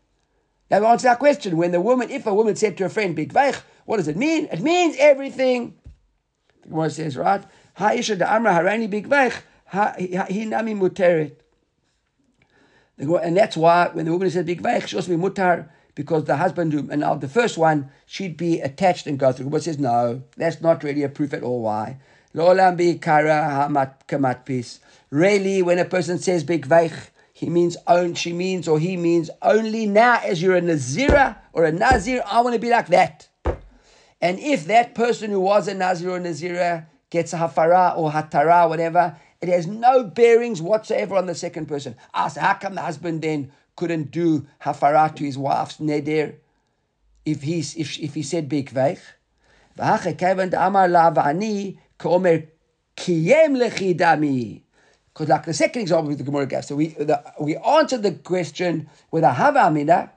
Now 0.69 0.85
answer 0.85 1.07
that 1.07 1.19
question. 1.19 1.57
When 1.57 1.71
the 1.71 1.81
woman, 1.81 2.09
if 2.09 2.25
a 2.27 2.33
woman 2.33 2.55
said 2.55 2.77
to 2.77 2.83
her 2.83 2.89
friend, 2.89 3.15
Big 3.15 3.33
Vaich, 3.33 3.61
what 3.85 3.97
does 3.97 4.07
it 4.07 4.17
mean? 4.17 4.47
It 4.51 4.61
means 4.61 4.95
everything. 4.99 5.75
The 6.63 6.69
Gemara 6.69 6.89
says, 6.89 7.15
right? 7.15 7.43
Ha'isha 7.75 8.17
da 8.17 8.35
amra 8.35 8.51
harani 8.53 8.89
big 8.89 9.07
vaich, 9.07 9.41
hinami 9.71 10.75
muteret. 10.77 11.35
And 12.97 13.37
that's 13.37 13.55
why 13.55 13.89
when 13.93 14.05
the 14.05 14.11
woman 14.11 14.29
said 14.29 14.45
big 14.45 14.61
vaich, 14.61 14.87
she 14.87 14.95
also 14.97 15.15
be 15.15 15.15
mutar, 15.15 15.69
because 15.95 16.25
the 16.25 16.35
husband, 16.35 16.73
and 16.73 16.99
now 16.99 17.15
the 17.15 17.29
first 17.29 17.57
one, 17.57 17.89
she'd 18.05 18.35
be 18.35 18.59
attached 18.59 19.07
and 19.07 19.17
go 19.17 19.31
through. 19.31 19.49
But 19.49 19.63
says, 19.63 19.79
no, 19.79 20.23
that's 20.35 20.59
not 20.59 20.83
really 20.83 21.03
a 21.03 21.09
proof 21.09 21.33
at 21.33 21.43
all. 21.43 21.61
Why? 21.61 21.97
Really, 25.09 25.61
when 25.61 25.79
a 25.79 25.85
person 25.85 26.19
says 26.19 26.43
big 26.43 26.67
vaich, 26.67 27.09
he 27.37 27.51
means 27.51 27.77
own, 27.85 28.15
she 28.15 28.33
means, 28.33 28.67
or 28.67 28.79
he 28.79 28.97
means 28.97 29.29
only 29.43 29.85
now 29.85 30.19
as 30.25 30.41
you're 30.41 30.55
a 30.55 30.61
Nazira 30.61 31.37
or 31.53 31.65
a 31.65 31.71
Nazir, 31.71 32.23
I 32.25 32.41
want 32.41 32.55
to 32.55 32.59
be 32.59 32.71
like 32.71 32.87
that. 32.87 33.27
And 34.19 34.39
if 34.39 34.65
that 34.65 34.95
person 34.95 35.29
who 35.29 35.41
was 35.41 35.67
a 35.67 35.75
Nazir 35.75 36.09
or 36.09 36.17
a 36.17 36.19
Nazira 36.19 36.87
gets 37.11 37.33
a 37.33 37.37
Hafara 37.37 37.95
or 37.95 38.09
Hatara, 38.09 38.67
whatever, 38.67 39.15
it 39.39 39.49
has 39.49 39.67
no 39.67 40.03
bearings 40.03 40.63
whatsoever 40.63 41.15
on 41.15 41.27
the 41.27 41.35
second 41.35 41.67
person. 41.67 41.95
Ask, 42.11 42.37
how 42.37 42.55
come 42.55 42.73
the 42.73 42.81
husband 42.81 43.21
then 43.21 43.51
couldn't 43.75 44.09
do 44.09 44.47
Hafara 44.63 45.15
to 45.15 45.23
his 45.23 45.37
wife's 45.37 45.77
Neder 45.77 46.37
if, 47.23 47.43
he's, 47.43 47.75
if, 47.75 47.99
if 47.99 48.15
he 48.15 48.23
said 48.23 48.49
Bikveich? 48.49 48.97
Amar 49.77 50.87
la 50.87 51.11
v'ani 51.11 51.77
k'omer 51.99 52.47
kiyem. 52.95 54.61
Because 55.17 55.29
like 55.29 55.45
the 55.45 55.53
second 55.53 55.81
example 55.81 56.09
with 56.09 56.19
the 56.19 56.23
Gemara 56.23 56.45
gave, 56.45 56.63
so 56.63 56.75
we 56.75 56.89
the, 56.89 57.23
we 57.39 57.57
answered 57.57 58.03
the 58.03 58.11
question 58.11 58.87
with 59.09 59.23
a 59.23 59.33
Hava 59.33 59.61
Amina, 59.65 60.11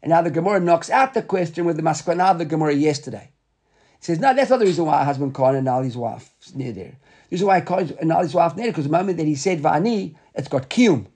and 0.00 0.10
now 0.10 0.22
the 0.22 0.30
Gemara 0.30 0.60
knocks 0.60 0.90
out 0.90 1.12
the 1.12 1.22
question 1.22 1.64
with 1.64 1.76
the 1.76 1.82
Maskana 1.82 2.30
of 2.30 2.38
the 2.38 2.44
Gemara 2.44 2.72
yesterday. 2.72 3.32
It 3.72 4.04
says, 4.04 4.20
no, 4.20 4.32
that's 4.32 4.50
not 4.50 4.60
the 4.60 4.66
reason 4.66 4.86
why 4.86 5.02
a 5.02 5.04
husband 5.04 5.34
can't 5.34 5.56
annul 5.56 5.82
his 5.82 5.96
wife. 5.96 6.30
there. 6.54 6.92
This 7.30 7.40
is 7.40 7.42
why 7.42 7.56
I 7.56 7.60
can't 7.62 7.90
annul 8.00 8.22
his 8.22 8.32
wife 8.32 8.54
neder, 8.54 8.66
because 8.66 8.84
the 8.84 8.90
moment 8.90 9.16
that 9.16 9.26
he 9.26 9.34
said 9.34 9.60
Vani, 9.60 10.14
it's 10.36 10.46
got 10.46 10.70
kiyum. 10.70 11.06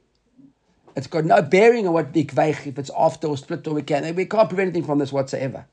It's 0.97 1.07
got 1.07 1.25
no 1.25 1.41
bearing 1.41 1.87
on 1.87 1.93
what 1.93 2.13
bikveich, 2.13 2.67
if 2.67 2.77
it's 2.77 2.91
after 2.99 3.29
or 3.29 3.37
split 3.37 3.65
or 3.69 3.75
we 3.75 3.83
can. 3.83 4.17
We 4.17 4.27
can't 4.27 4.49
prevent 4.49 4.71
anything 4.71 4.85
from 4.85 4.99
this 4.99 5.13
whatsoever. 5.13 5.65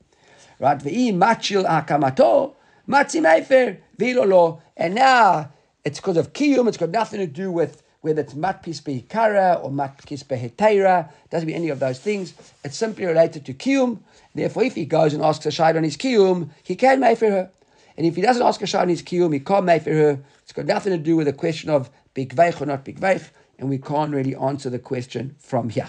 Right? 0.60 0.78
Ve'i 0.78 1.12
machil 1.12 1.66
akamato, 1.66 2.54
matzi 2.88 3.20
mefer, 3.20 3.78
vilolo. 3.98 4.60
And 4.76 4.94
now, 4.94 5.50
it's 5.86 6.00
because 6.00 6.16
of 6.16 6.32
kiyum, 6.32 6.66
it's 6.66 6.76
got 6.76 6.90
nothing 6.90 7.20
to 7.20 7.28
do 7.28 7.52
with 7.52 7.80
whether 8.00 8.20
it's 8.20 8.34
matkis 8.34 8.82
behikara 8.82 9.62
or 9.62 9.70
matkis 9.70 10.24
behetera, 10.24 11.08
doesn't 11.30 11.46
mean 11.46 11.54
any 11.54 11.68
of 11.68 11.78
those 11.78 12.00
things. 12.00 12.34
It's 12.64 12.76
simply 12.76 13.06
related 13.06 13.46
to 13.46 13.54
kiyum. 13.54 14.00
Therefore, 14.34 14.64
if 14.64 14.74
he 14.74 14.84
goes 14.84 15.14
and 15.14 15.22
asks 15.22 15.46
a 15.46 15.50
shayla 15.50 15.76
on 15.76 15.84
his 15.84 15.96
kiyum, 15.96 16.50
he 16.64 16.74
can 16.74 16.98
make 16.98 17.18
for 17.18 17.30
her. 17.30 17.50
And 17.96 18.04
if 18.04 18.16
he 18.16 18.22
doesn't 18.22 18.42
ask 18.42 18.60
a 18.62 18.64
shayla 18.64 18.82
on 18.82 18.88
his 18.88 19.02
kiyum, 19.02 19.32
he 19.32 19.38
can't 19.38 19.64
make 19.64 19.82
for 19.82 19.92
her. 19.92 20.18
It's 20.42 20.52
got 20.52 20.66
nothing 20.66 20.92
to 20.92 20.98
do 20.98 21.14
with 21.14 21.28
the 21.28 21.32
question 21.32 21.70
of 21.70 21.88
big 22.14 22.34
veich 22.34 22.60
or 22.60 22.66
not 22.66 22.84
big 22.84 22.98
veich, 22.98 23.28
and 23.60 23.68
we 23.68 23.78
can't 23.78 24.12
really 24.12 24.34
answer 24.34 24.68
the 24.68 24.80
question 24.80 25.36
from 25.38 25.68
here. 25.68 25.88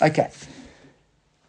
Okay. 0.00 0.30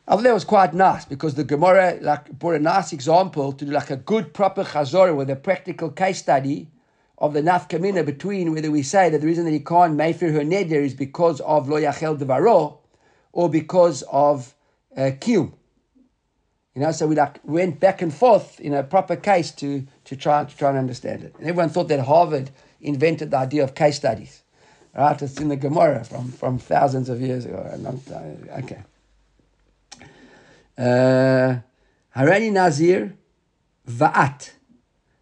I 0.05 0.15
thought 0.15 0.23
that 0.23 0.33
was 0.33 0.43
quite 0.43 0.73
nice 0.73 1.05
because 1.05 1.35
the 1.35 1.45
Gemara 1.45 1.97
like 2.01 2.29
brought 2.37 2.55
a 2.55 2.59
nice 2.59 2.91
example 2.91 3.53
to 3.53 3.63
do 3.63 3.71
like 3.71 3.89
a 3.89 3.95
good 3.95 4.33
proper 4.33 4.65
chazor 4.65 5.15
with 5.15 5.29
a 5.29 5.37
practical 5.37 5.89
case 5.89 6.19
study 6.19 6.67
of 7.23 7.31
the 7.31 7.41
nafkamina 7.41 8.05
between 8.05 8.53
whether 8.53 8.69
we 8.69 8.83
say 8.83 9.09
that 9.09 9.21
the 9.21 9.27
reason 9.27 9.45
that 9.45 9.51
he 9.51 9.61
can't 9.61 9.97
mayfir 9.97 10.33
her 10.33 10.41
neder 10.41 10.83
is 10.83 10.93
because 10.93 11.39
of 11.39 11.69
lo 11.69 11.79
yachel 11.79 12.17
devaro 12.17 12.79
or 13.31 13.49
because 13.49 14.01
of 14.11 14.53
uh, 14.97 15.11
kiyum. 15.21 15.53
You 16.75 16.81
know, 16.81 16.91
so 16.91 17.07
we 17.07 17.15
like 17.15 17.39
went 17.45 17.79
back 17.79 18.01
and 18.01 18.13
forth 18.13 18.59
in 18.59 18.73
a 18.73 18.83
proper 18.83 19.15
case 19.15 19.51
to, 19.51 19.87
to 20.03 20.17
try 20.17 20.43
to 20.43 20.57
try 20.57 20.71
and 20.71 20.77
understand 20.77 21.23
it. 21.23 21.33
And 21.39 21.47
everyone 21.47 21.69
thought 21.69 21.87
that 21.87 22.01
Harvard 22.01 22.51
invented 22.81 23.31
the 23.31 23.37
idea 23.37 23.63
of 23.63 23.73
case 23.73 23.95
studies. 23.95 24.43
Right? 24.93 25.19
It's 25.21 25.39
in 25.39 25.47
the 25.47 25.55
Gemara 25.55 26.03
from, 26.03 26.29
from 26.29 26.59
thousands 26.59 27.07
of 27.07 27.21
years 27.21 27.45
ago. 27.45 27.57
Okay. 28.63 28.83
Uh, 30.77 31.59
Nazir 32.51 33.13
Va'at. 33.87 34.51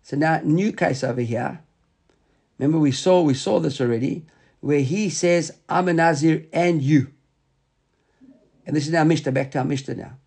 So 0.01 0.17
now 0.17 0.41
new 0.43 0.71
case 0.71 1.03
over 1.03 1.21
here. 1.21 1.59
Remember, 2.61 2.77
we 2.77 2.91
saw 2.91 3.23
we 3.23 3.33
saw 3.33 3.59
this 3.59 3.81
already, 3.81 4.27
where 4.59 4.81
he 4.81 5.09
says, 5.09 5.51
"I'm 5.67 5.89
a 5.89 5.93
Nazir 5.93 6.45
and 6.53 6.79
you." 6.79 7.11
And 8.67 8.75
this 8.75 8.85
is 8.85 8.93
now 8.93 9.03
Mishnah. 9.03 9.31
Back 9.31 9.49
to 9.51 9.57
our 9.57 9.65
Mishnah 9.65 9.95
now. 9.95 10.17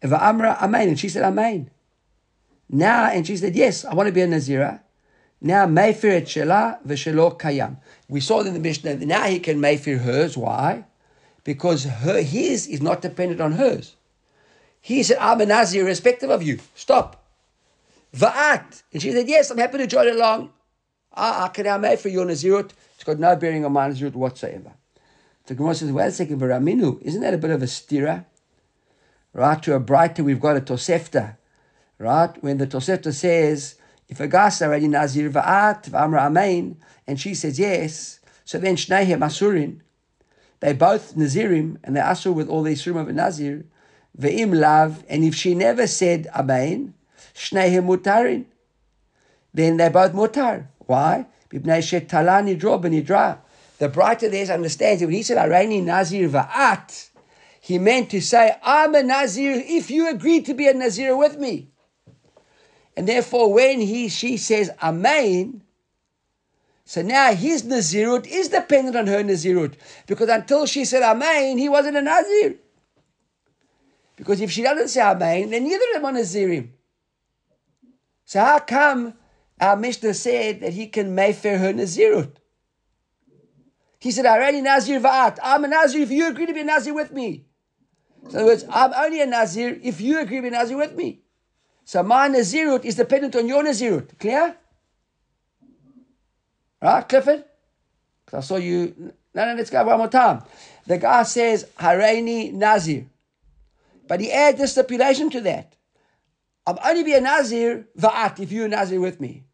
Eva 0.00 0.24
Amra 0.24 0.56
Amen, 0.62 0.88
and 0.90 1.00
she 1.00 1.08
said 1.08 1.24
Amen. 1.24 1.70
Now, 2.70 3.10
and 3.10 3.26
she 3.26 3.36
said, 3.36 3.56
"Yes, 3.56 3.84
I 3.84 3.92
want 3.92 4.06
to 4.06 4.12
be 4.12 4.20
a 4.20 4.28
Nazira." 4.28 4.82
Now, 5.40 5.66
Mayfir 5.66 6.12
et 6.12 6.26
Shela 6.26 6.78
v'Shelo 6.86 7.36
Kayam. 7.36 7.78
We 8.08 8.20
saw 8.20 8.42
in 8.42 8.54
the 8.54 8.60
Mishnah 8.60 8.94
now 9.04 9.24
he 9.24 9.40
can 9.40 9.60
Mayfir 9.60 9.98
hers. 9.98 10.36
Why? 10.36 10.84
Because 11.42 11.84
her 11.84 12.22
his 12.22 12.68
is 12.68 12.80
not 12.80 13.02
dependent 13.02 13.40
on 13.40 13.52
hers. 13.52 13.96
He 14.80 15.02
said, 15.02 15.16
"I'm 15.18 15.40
a 15.40 15.46
Nazir, 15.46 15.82
irrespective 15.82 16.30
of 16.30 16.40
you." 16.40 16.60
Stop. 16.76 17.26
Va'at, 18.14 18.84
and 18.92 19.02
she 19.02 19.10
said, 19.10 19.26
"Yes, 19.26 19.50
I'm 19.50 19.58
happy 19.58 19.78
to 19.78 19.88
join 19.88 20.08
along." 20.08 20.50
It's 21.16 23.04
got 23.04 23.18
no 23.18 23.36
bearing 23.36 23.64
on 23.64 23.72
my 23.72 23.88
Nazirut 23.88 24.14
whatsoever. 24.14 24.72
The 25.46 25.54
Gemara 25.54 25.74
says, 25.74 25.92
wait 25.92 26.06
a 26.06 26.10
second, 26.10 26.40
Varaminu, 26.40 27.00
isn't 27.02 27.20
that 27.20 27.34
a 27.34 27.38
bit 27.38 27.50
of 27.50 27.62
a 27.62 27.66
stira? 27.66 28.24
Right, 29.32 29.62
to 29.62 29.74
a 29.74 29.80
braita, 29.80 30.24
we've 30.24 30.40
got 30.40 30.56
a 30.56 30.60
Tosefta. 30.60 31.36
Right, 31.98 32.42
when 32.42 32.58
the 32.58 32.66
Tosefta 32.66 33.12
says, 33.12 33.76
if 34.08 34.20
a 34.20 34.26
guy's 34.26 34.60
already 34.62 34.88
Nazir 34.88 35.30
va'at, 35.30 35.90
v'amra 35.90 36.22
amein, 36.22 36.76
and 37.06 37.20
she 37.20 37.34
says 37.34 37.58
yes, 37.58 38.20
so 38.44 38.58
then 38.58 38.76
Shneihem 38.76 39.20
Asurin, 39.20 39.80
they 40.60 40.72
both 40.72 41.14
Nazirim, 41.14 41.76
and 41.84 41.94
they 41.96 42.00
Asur 42.00 42.34
with 42.34 42.48
all 42.48 42.62
the 42.62 42.72
Isurim 42.72 43.00
of 43.00 43.08
a 43.08 43.12
Nazir, 43.12 43.64
ve'im 44.18 44.54
lav, 44.54 45.04
and 45.08 45.24
if 45.24 45.34
she 45.34 45.54
never 45.54 45.86
said 45.86 46.26
amein, 46.34 46.94
Shneihem 47.34 47.86
Mutarin, 47.86 48.46
then 49.52 49.76
they're 49.76 49.90
both 49.90 50.12
Mutar. 50.12 50.68
Why? 50.86 51.26
The 51.50 51.60
braita 53.88 54.30
there 54.30 54.54
understands 54.54 55.00
that 55.00 55.06
when 55.06 55.14
he 55.14 55.22
said 55.22 55.38
Araini 55.38 55.82
Nazir 55.82 56.28
Va'at, 56.28 57.10
he 57.60 57.78
meant 57.78 58.10
to 58.10 58.20
say, 58.20 58.56
I'm 58.62 58.94
a 58.94 59.02
Nazir 59.02 59.62
if 59.64 59.90
you 59.90 60.08
agree 60.10 60.42
to 60.42 60.54
be 60.54 60.68
a 60.68 60.74
Nazir 60.74 61.16
with 61.16 61.38
me. 61.38 61.70
And 62.96 63.08
therefore, 63.08 63.52
when 63.52 63.80
he 63.80 64.08
she 64.08 64.36
says 64.36 64.70
Amen, 64.82 65.62
so 66.84 67.02
now 67.02 67.32
his 67.32 67.62
Nazirut 67.62 68.26
is 68.26 68.48
dependent 68.48 68.96
on 68.96 69.06
her 69.06 69.22
Nazirut. 69.22 69.74
Because 70.06 70.28
until 70.28 70.66
she 70.66 70.84
said 70.84 71.02
Amen, 71.02 71.58
he 71.58 71.68
wasn't 71.68 71.96
a 71.96 72.02
Nazir. 72.02 72.56
Because 74.16 74.40
if 74.40 74.50
she 74.50 74.62
doesn't 74.62 74.88
say 74.88 75.00
Amen, 75.00 75.50
then 75.50 75.64
neither 75.64 75.84
of 75.96 76.02
them 76.02 76.04
are 76.04 76.18
Nazirim. 76.20 76.68
So 78.26 78.40
how 78.40 78.58
come 78.60 79.14
our 79.60 79.76
Mishnah 79.76 80.14
said 80.14 80.60
that 80.60 80.72
he 80.72 80.86
can 80.86 81.14
mayfair 81.14 81.58
her 81.58 81.72
Nazirut. 81.72 82.36
He 84.00 84.10
said, 84.10 84.26
already 84.26 84.60
Nazir 84.60 85.00
Va'at. 85.00 85.38
I'm 85.42 85.64
a 85.64 85.68
Nazir 85.68 86.02
if 86.02 86.10
you 86.10 86.28
agree 86.28 86.46
to 86.46 86.52
be 86.52 86.60
a 86.60 86.64
Nazir 86.64 86.92
with 86.92 87.12
me. 87.12 87.46
So 88.28 88.30
in 88.30 88.36
other 88.36 88.44
words, 88.46 88.64
I'm 88.70 88.92
only 88.94 89.20
a 89.20 89.26
Nazir 89.26 89.78
if 89.82 90.00
you 90.00 90.20
agree 90.20 90.36
to 90.36 90.42
be 90.42 90.48
a 90.48 90.50
Nazir 90.50 90.76
with 90.76 90.94
me. 90.94 91.20
So 91.84 92.02
my 92.02 92.28
Nazirut 92.28 92.84
is 92.84 92.96
dependent 92.96 93.36
on 93.36 93.46
your 93.46 93.62
Nazirut. 93.62 94.18
Clear? 94.18 94.56
Right, 96.82 97.08
Clifford? 97.08 97.44
Because 98.24 98.44
I 98.44 98.46
saw 98.46 98.56
you. 98.56 99.14
No, 99.34 99.46
no, 99.46 99.54
let's 99.54 99.70
go 99.70 99.84
one 99.84 99.98
more 99.98 100.08
time. 100.08 100.42
The 100.86 100.98
guy 100.98 101.22
says, 101.22 101.64
Hareini 101.78 102.52
Nazir. 102.52 103.06
But 104.06 104.20
he 104.20 104.30
adds 104.30 104.58
the 104.58 104.68
stipulation 104.68 105.30
to 105.30 105.40
that. 105.42 105.76
I'll 106.66 106.78
only 106.84 107.04
be 107.04 107.12
a 107.14 107.20
Nazir, 107.20 107.88
Va'at, 107.98 108.40
if 108.40 108.50
you're 108.50 108.66
a 108.66 108.68
Nazir 108.68 109.00
with 109.00 109.20
me. 109.20 109.44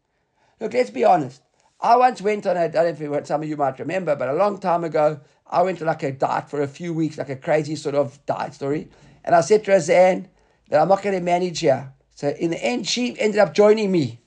Look, 0.59 0.73
let's 0.73 0.89
be 0.89 1.03
honest. 1.03 1.41
I 1.81 1.95
once 1.95 2.21
went 2.21 2.45
on 2.45 2.55
a, 2.55 2.61
I 2.61 2.67
don't 2.67 2.99
know 2.99 3.13
if 3.13 3.27
some 3.27 3.41
of 3.41 3.49
you 3.49 3.57
might 3.57 3.79
remember, 3.79 4.15
but 4.15 4.29
a 4.29 4.33
long 4.33 4.59
time 4.59 4.83
ago, 4.83 5.19
I 5.47 5.63
went 5.63 5.79
to 5.79 5.85
like 5.85 6.03
a 6.03 6.11
diet 6.11 6.49
for 6.49 6.61
a 6.61 6.67
few 6.67 6.93
weeks, 6.93 7.17
like 7.17 7.29
a 7.29 7.35
crazy 7.35 7.75
sort 7.75 7.95
of 7.95 8.23
diet 8.25 8.53
story. 8.53 8.89
And 9.25 9.35
I 9.35 9.41
said 9.41 9.65
to 9.65 9.71
Razan 9.71 10.27
that 10.69 10.81
I'm 10.81 10.87
not 10.87 11.01
going 11.01 11.15
to 11.15 11.21
manage 11.21 11.59
here. 11.59 11.91
So 12.15 12.29
in 12.29 12.51
the 12.51 12.63
end, 12.63 12.87
she 12.87 13.19
ended 13.19 13.39
up 13.39 13.53
joining 13.53 13.91
me. 13.91 14.19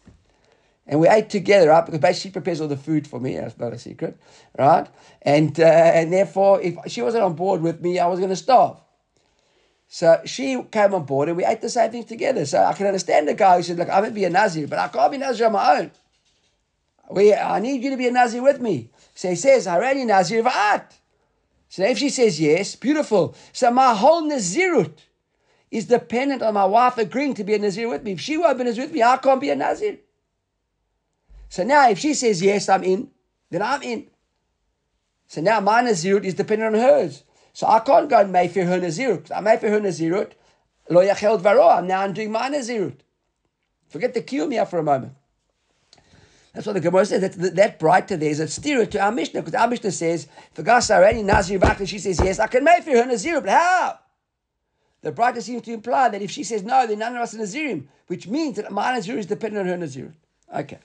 And 0.87 1.01
we 1.01 1.09
ate 1.09 1.31
together, 1.31 1.71
right? 1.71 1.87
Because 1.87 2.01
basically 2.01 2.29
she 2.29 2.33
prepares 2.33 2.61
all 2.61 2.69
the 2.69 2.77
food 2.77 3.07
for 3.07 3.19
me. 3.19 3.37
That's 3.37 3.59
not 3.59 3.73
a 3.73 3.79
secret, 3.79 4.19
right? 4.59 4.87
And 5.23 5.59
uh, 5.59 5.65
and 5.65 6.13
therefore, 6.13 6.61
if 6.61 6.77
she 6.89 7.01
wasn't 7.01 7.25
on 7.25 7.35
board 7.35 7.63
with 7.63 7.81
me, 7.81 7.99
I 7.99 8.07
was 8.07 8.19
going 8.19 8.31
to 8.31 8.37
starve. 8.37 8.84
So 9.89 10.21
she 10.25 10.61
came 10.71 10.95
on 10.95 11.05
board 11.05 11.29
and 11.29 11.37
we 11.37 11.45
ate 11.45 11.61
the 11.61 11.69
same 11.69 11.91
thing 11.91 12.05
together. 12.05 12.45
So 12.47 12.63
I 12.63 12.73
can 12.73 12.87
understand 12.87 13.29
the 13.29 13.35
guy 13.35 13.57
who 13.57 13.63
said, 13.63 13.79
look, 13.79 13.89
I'm 13.89 14.01
going 14.01 14.11
to 14.11 14.15
be 14.15 14.25
a 14.25 14.31
Nazir, 14.31 14.67
but 14.67 14.79
I 14.79 14.89
can't 14.89 15.13
be 15.13 15.19
Nazir 15.19 15.47
on 15.47 15.53
my 15.53 15.79
own. 15.79 15.91
We, 17.11 17.35
I 17.35 17.61
need 17.61 17.83
you 17.83 17.91
to 17.91 17.97
be 17.97 18.09
a 18.09 18.11
Nazir 18.11 18.43
with 18.43 18.61
me. 18.61 18.91
So 19.15 19.29
he 19.29 19.37
says, 19.37 19.69
already 19.69 20.05
Nazir 20.05 20.43
va'at. 20.43 20.85
So 21.69 21.85
if 21.85 21.99
she 21.99 22.09
says 22.09 22.41
yes, 22.41 22.77
beautiful. 22.77 23.35
So 23.53 23.71
my 23.71 23.95
whole 23.95 24.23
Nazirut 24.23 24.99
is 25.71 25.87
dependent 25.87 26.43
on 26.43 26.55
my 26.55 26.65
wife 26.65 26.99
agreeing 26.99 27.35
to 27.35 27.45
be 27.45 27.55
a 27.55 27.59
Nazir 27.59 27.89
with 27.89 28.05
me. 28.05 28.13
If 28.13 28.21
she 28.21 28.39
won't 28.39 28.57
be 28.57 28.63
a 28.63 28.67
Nazir 28.67 28.85
with 28.85 28.93
me, 28.93 29.03
I 29.03 29.17
can't 29.17 29.41
be 29.41 29.51
a 29.51 29.57
Nazir. 29.57 29.99
So 31.49 31.63
now 31.63 31.89
if 31.89 31.99
she 31.99 32.15
says 32.15 32.43
yes, 32.43 32.69
I'm 32.69 32.85
in, 32.85 33.11
then 33.51 33.63
I'm 33.63 33.83
in. 33.83 34.09
So 35.27 35.41
now 35.41 35.61
my 35.61 35.83
Nazirut 35.83 36.25
is 36.25 36.35
dependent 36.35 36.75
on 36.75 36.81
hers. 36.81 37.25
So 37.55 37.69
I 37.69 37.79
can't 37.79 38.11
go 38.11 38.21
and 38.21 38.33
Mayfair 38.33 38.67
her 38.67 38.81
Nazirut. 38.81 39.31
I 39.35 39.41
Mayfair 39.41 39.71
her 39.71 39.81
Nazirut. 39.81 40.33
Lo 40.91 41.01
yachel. 41.01 41.87
Now 41.87 42.01
I'm 42.01 42.13
doing 42.13 42.33
my 42.33 42.51
Nazirut. 42.51 42.97
Forget 43.89 44.13
the 44.13 44.23
kiyum 44.23 44.53
here 44.53 44.67
for 44.67 44.81
a 44.81 44.83
moment. 44.83 45.15
That's 46.53 46.67
what 46.67 46.73
the 46.73 46.81
Gemara 46.81 47.07
says. 47.07 47.21
That, 47.21 47.55
that 47.55 47.79
braita 47.79 48.19
there 48.19 48.31
is 48.31 48.41
a 48.41 48.49
steer 48.49 48.85
to 48.85 49.01
our 49.01 49.13
Mishnah. 49.13 49.41
Because 49.41 49.55
our 49.55 49.69
Mishnah 49.69 49.93
says, 49.93 50.27
if 50.51 50.59
a 50.59 50.63
girl 50.65 50.81
already 50.91 51.23
Nazir 51.23 51.61
and 51.63 51.89
she 51.89 52.01
says 52.01 52.21
yes, 52.23 52.41
I 52.41 52.49
can 52.49 52.65
Mayfair 52.65 53.05
her 53.05 53.11
Nazirut. 53.11 53.43
But 53.43 53.51
how? 53.51 53.99
The 55.03 55.13
braita 55.13 55.41
seems 55.41 55.63
to 55.63 55.73
imply 55.73 56.09
that 56.09 56.23
if 56.23 56.33
she 56.33 56.43
says 56.43 56.65
no, 56.65 56.89
then 56.89 56.99
none 56.99 57.15
of 57.15 57.23
us 57.23 57.35
are 57.35 57.39
Nazirim. 57.39 57.87
Which 58.09 58.27
means 58.27 58.57
that 58.57 58.73
my 58.73 58.95
Nazir 58.95 59.17
is 59.17 59.27
dependent 59.27 59.69
on 59.71 59.81
her 59.81 59.87
Nazirut. 59.87 60.15
Okay. 60.53 60.79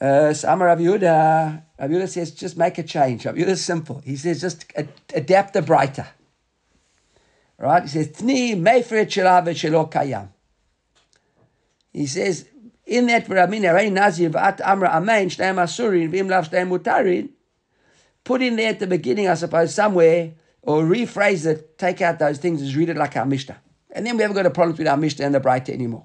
Uh, 0.00 0.32
so 0.34 0.54
Rav 0.56 0.78
Yehuda, 0.78 1.62
Yehuda 1.80 2.08
says, 2.08 2.32
just 2.32 2.56
make 2.56 2.76
a 2.78 2.82
change. 2.82 3.24
Rav 3.24 3.34
Yehuda 3.34 3.48
is 3.48 3.64
simple. 3.64 4.00
He 4.04 4.16
says, 4.16 4.40
just 4.40 4.66
ad- 4.76 4.92
adapt 5.14 5.54
the 5.54 5.62
braita. 5.62 6.06
Right? 7.58 7.82
He 7.82 7.88
says, 7.88 8.08
Tni 8.08 8.60
meifret 8.60 9.06
shelo 9.08 9.90
kayam. 9.90 10.28
He 11.92 12.06
says, 12.06 12.46
in 12.84 13.06
that 13.06 13.28
Ramin 13.28 13.62
Rein 13.62 13.94
Nazir 13.94 14.30
V'at 14.30 14.60
Amra 14.60 14.90
Amen 14.90 15.28
Shneim 15.28 15.56
Asurin 15.56 16.10
V'im 16.10 16.28
Lav 16.28 16.50
Shneim 16.50 16.68
Mutarin, 16.68 17.30
put 18.22 18.42
in 18.42 18.56
there 18.56 18.70
at 18.70 18.78
the 18.78 18.86
beginning, 18.86 19.28
I 19.28 19.34
suppose, 19.34 19.74
somewhere, 19.74 20.34
or 20.62 20.82
rephrase 20.82 21.46
it, 21.46 21.78
take 21.78 22.02
out 22.02 22.18
those 22.18 22.38
things, 22.38 22.60
and 22.60 22.74
read 22.74 22.90
it 22.90 22.96
like 22.96 23.16
our 23.16 23.24
Mishnah. 23.24 23.56
And 23.92 24.06
then 24.06 24.16
we 24.16 24.22
haven't 24.22 24.36
got 24.36 24.46
a 24.46 24.50
problem 24.50 24.76
with 24.76 24.86
our 24.86 24.96
Mishnah 24.96 25.24
and 25.24 25.34
the 25.34 25.40
braita 25.40 25.70
anymore. 25.70 26.04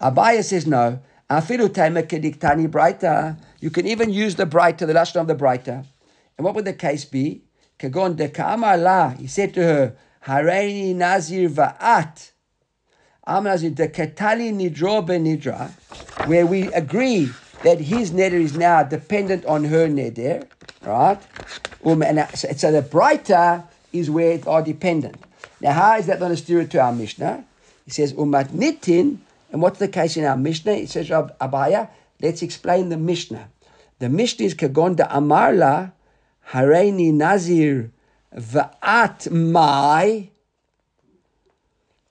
Abaya 0.00 0.42
says 0.42 0.66
no. 0.66 1.00
Afilu 1.30 1.72
tema 1.72 2.02
kediktani 2.02 2.68
braita. 2.68 3.36
You 3.60 3.70
can 3.70 3.86
even 3.86 4.10
use 4.10 4.36
the 4.36 4.46
braita, 4.46 4.86
the 4.86 4.94
lashon 4.94 5.20
of 5.20 5.26
the 5.26 5.34
braita. 5.34 5.84
And 6.36 6.44
what 6.44 6.54
would 6.54 6.64
the 6.64 6.72
case 6.72 7.04
be? 7.04 7.42
Kagon 7.78 8.16
la. 8.82 9.10
He 9.10 9.26
said 9.26 9.52
to 9.54 9.62
her, 9.62 9.96
Hareini 10.26 10.94
nazir 10.94 11.50
va'at. 11.50 12.32
Am 13.26 13.44
nazir 13.44 13.70
nidro 13.70 15.70
where 16.26 16.46
we 16.46 16.62
agree 16.72 17.30
that 17.62 17.78
his 17.78 18.10
neder 18.10 18.32
is 18.32 18.56
now 18.56 18.82
dependent 18.82 19.44
on 19.44 19.64
her 19.64 19.86
neder, 19.86 20.46
right? 20.82 21.20
Um, 21.84 22.02
and 22.02 22.26
so 22.34 22.72
the 22.72 22.82
braita 22.82 23.64
is 23.92 24.10
where 24.10 24.32
it 24.32 24.46
are 24.46 24.62
dependent. 24.62 25.16
Now, 25.60 25.72
how 25.72 25.98
is 25.98 26.06
that 26.06 26.18
going 26.18 26.30
to 26.30 26.36
steer 26.36 26.60
it 26.60 26.70
to 26.70 26.80
our 26.80 26.92
Mishnah? 26.92 27.44
He 27.84 27.90
says, 27.90 28.12
Umat 28.14 28.48
nitin, 28.48 29.18
and 29.50 29.62
what's 29.62 29.78
the 29.78 29.88
case 29.88 30.16
in 30.16 30.24
our 30.24 30.36
Mishnah? 30.36 30.72
It 30.72 30.90
says, 30.90 31.08
Abaya, 31.08 31.90
let's 32.20 32.42
explain 32.42 32.88
the 32.88 32.96
Mishnah. 32.96 33.48
The 33.98 34.08
Mishnah 34.08 34.46
is 34.46 34.54
Kagonda 34.54 35.10
Amarla, 35.10 35.92
Hareini 36.50 37.12
Nazir, 37.12 37.92
Va'at 38.34 39.30
Mai, 39.30 40.30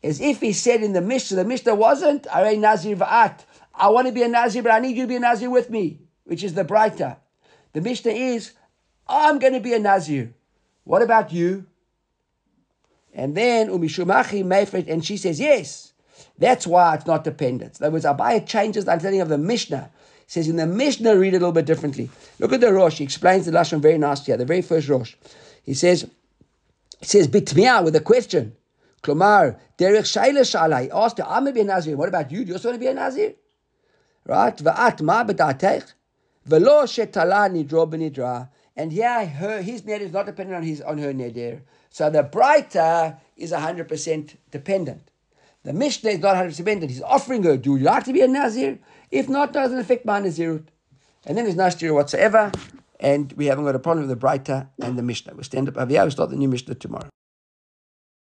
as 0.04 0.22
if 0.22 0.42
he 0.42 0.54
said 0.54 0.84
in 0.84 0.94
the 0.94 1.02
Mishnah, 1.02 1.38
the 1.38 1.46
Mishnah 1.46 1.76
wasn't 1.76 2.24
Hareini 2.24 2.60
Nazir 2.60 2.96
Va'at. 2.96 3.40
I 3.74 3.90
want 3.90 4.08
to 4.08 4.14
be 4.14 4.24
a 4.24 4.28
Nazir, 4.28 4.64
but 4.64 4.72
I 4.72 4.80
need 4.80 4.96
you 4.96 5.04
to 5.04 5.08
be 5.08 5.16
a 5.16 5.20
Nazir 5.20 5.50
with 5.50 5.70
me, 5.70 6.00
which 6.24 6.44
is 6.44 6.54
the 6.54 6.66
braita. 6.66 7.18
The 7.74 7.82
Mishnah 7.82 8.12
is, 8.12 8.54
I'm 9.08 9.38
going 9.40 9.54
to 9.54 9.60
be 9.60 9.74
a 9.74 9.80
Nazir. 9.80 10.34
What 10.84 11.02
about 11.02 11.32
you? 11.32 11.66
And 13.14 13.36
then 13.36 13.70
Umishumachi 13.70 14.44
Mefret, 14.44 14.88
and 14.88 15.06
she 15.06 15.18
says, 15.18 15.40
yes. 15.40 15.94
That's 16.38 16.68
why 16.68 16.96
it's 16.96 17.06
not 17.06 17.24
dependent. 17.24 17.80
In 17.80 17.86
other 17.86 17.94
words, 17.94 18.06
Abaya 18.06 18.46
changes 18.46 18.86
the 18.86 18.92
understanding 18.92 19.22
of 19.22 19.30
the 19.30 19.38
Mishnah. 19.38 19.90
He 20.26 20.32
says 20.32 20.48
in 20.48 20.58
the 20.58 20.68
Mishnah, 20.68 21.18
read 21.18 21.34
it 21.34 21.38
a 21.38 21.40
little 21.40 21.52
bit 21.52 21.66
differently. 21.66 22.10
Look 22.40 22.54
at 22.54 22.62
the 22.62 22.74
Rosh. 22.74 22.98
He 22.98 23.04
explains 23.04 23.46
the 23.46 23.52
Lashon 23.52 23.80
very 23.80 23.98
nicely 23.98 24.26
here, 24.26 24.38
the 24.38 24.46
very 24.46 24.62
first 24.62 24.90
Rosh. 24.90 25.16
He 25.64 25.74
says, 25.74 26.10
he 27.00 27.06
says, 27.06 27.28
Bitmiya 27.28 27.84
with 27.84 27.96
a 27.96 28.02
question. 28.02 28.56
Klomar, 29.04 29.58
Derech 29.78 30.02
Shaila 30.02 30.42
Shala. 30.42 30.84
He 30.84 30.92
asked 30.92 31.18
her, 31.20 31.26
I'm 31.26 31.44
going 31.44 31.54
to 31.54 31.54
be 31.54 31.62
a 31.62 31.64
Nazir. 31.64 31.96
What 31.96 32.10
about 32.10 32.32
you? 32.32 32.44
Do 32.44 32.48
you 32.50 32.54
also 32.56 32.70
want 32.70 32.76
to 32.76 32.86
be 32.86 32.88
a 32.88 32.94
Nazir? 32.94 33.34
Right? 34.26 34.58
Va'at 34.58 35.02
ma 35.02 35.24
b'datech. 35.24 35.94
Velo 36.46 36.84
shetala 36.84 37.50
nidro 37.50 37.90
b'nidra. 37.90 38.50
And 38.76 38.92
here, 38.92 39.26
her, 39.26 39.62
his 39.62 39.86
net 39.86 40.02
is 40.02 40.12
not 40.12 40.28
dependent 40.28 40.58
on 40.58 40.64
his 40.64 40.82
on 40.82 40.98
her 41.00 41.12
neder. 41.12 41.62
So 41.90 42.10
the 42.10 42.24
braita 42.24 43.18
is 43.36 43.52
100% 43.52 44.36
dependent. 44.52 45.10
The 45.68 45.74
Mishnah 45.74 46.12
is 46.12 46.20
not 46.20 46.38
100% 46.38 46.56
dependent. 46.56 46.92
He's 46.92 47.02
offering 47.02 47.44
her, 47.44 47.58
do 47.58 47.76
you 47.76 47.84
like 47.84 48.06
to 48.06 48.14
be 48.14 48.22
a 48.22 48.28
Nazir? 48.28 48.80
If 49.12 49.28
not, 49.28 49.52
doesn't 49.52 49.78
affect 49.78 50.06
my 50.06 50.22
Nazirut. 50.22 50.64
And 51.26 51.38
then 51.38 51.44
there's 51.44 51.58
no 51.58 51.66
Nazir 51.66 51.94
whatsoever. 51.94 52.54
And 53.02 53.34
we 53.34 53.48
haven't 53.48 53.66
got 53.66 53.76
a 53.76 53.80
problem 53.80 54.08
with 54.08 54.18
the 54.18 54.26
braita 54.26 54.70
and 54.82 54.98
the 54.98 55.04
Mishnah. 55.04 55.34
We'll 55.36 55.44
stand 55.44 55.68
up 55.68 55.76
over 55.76 55.92
here. 55.92 56.04
We'll 56.04 56.12
start 56.12 56.30
the 56.30 56.38
new 56.38 56.48
Mishnah 56.48 56.76
tomorrow. 56.76 57.10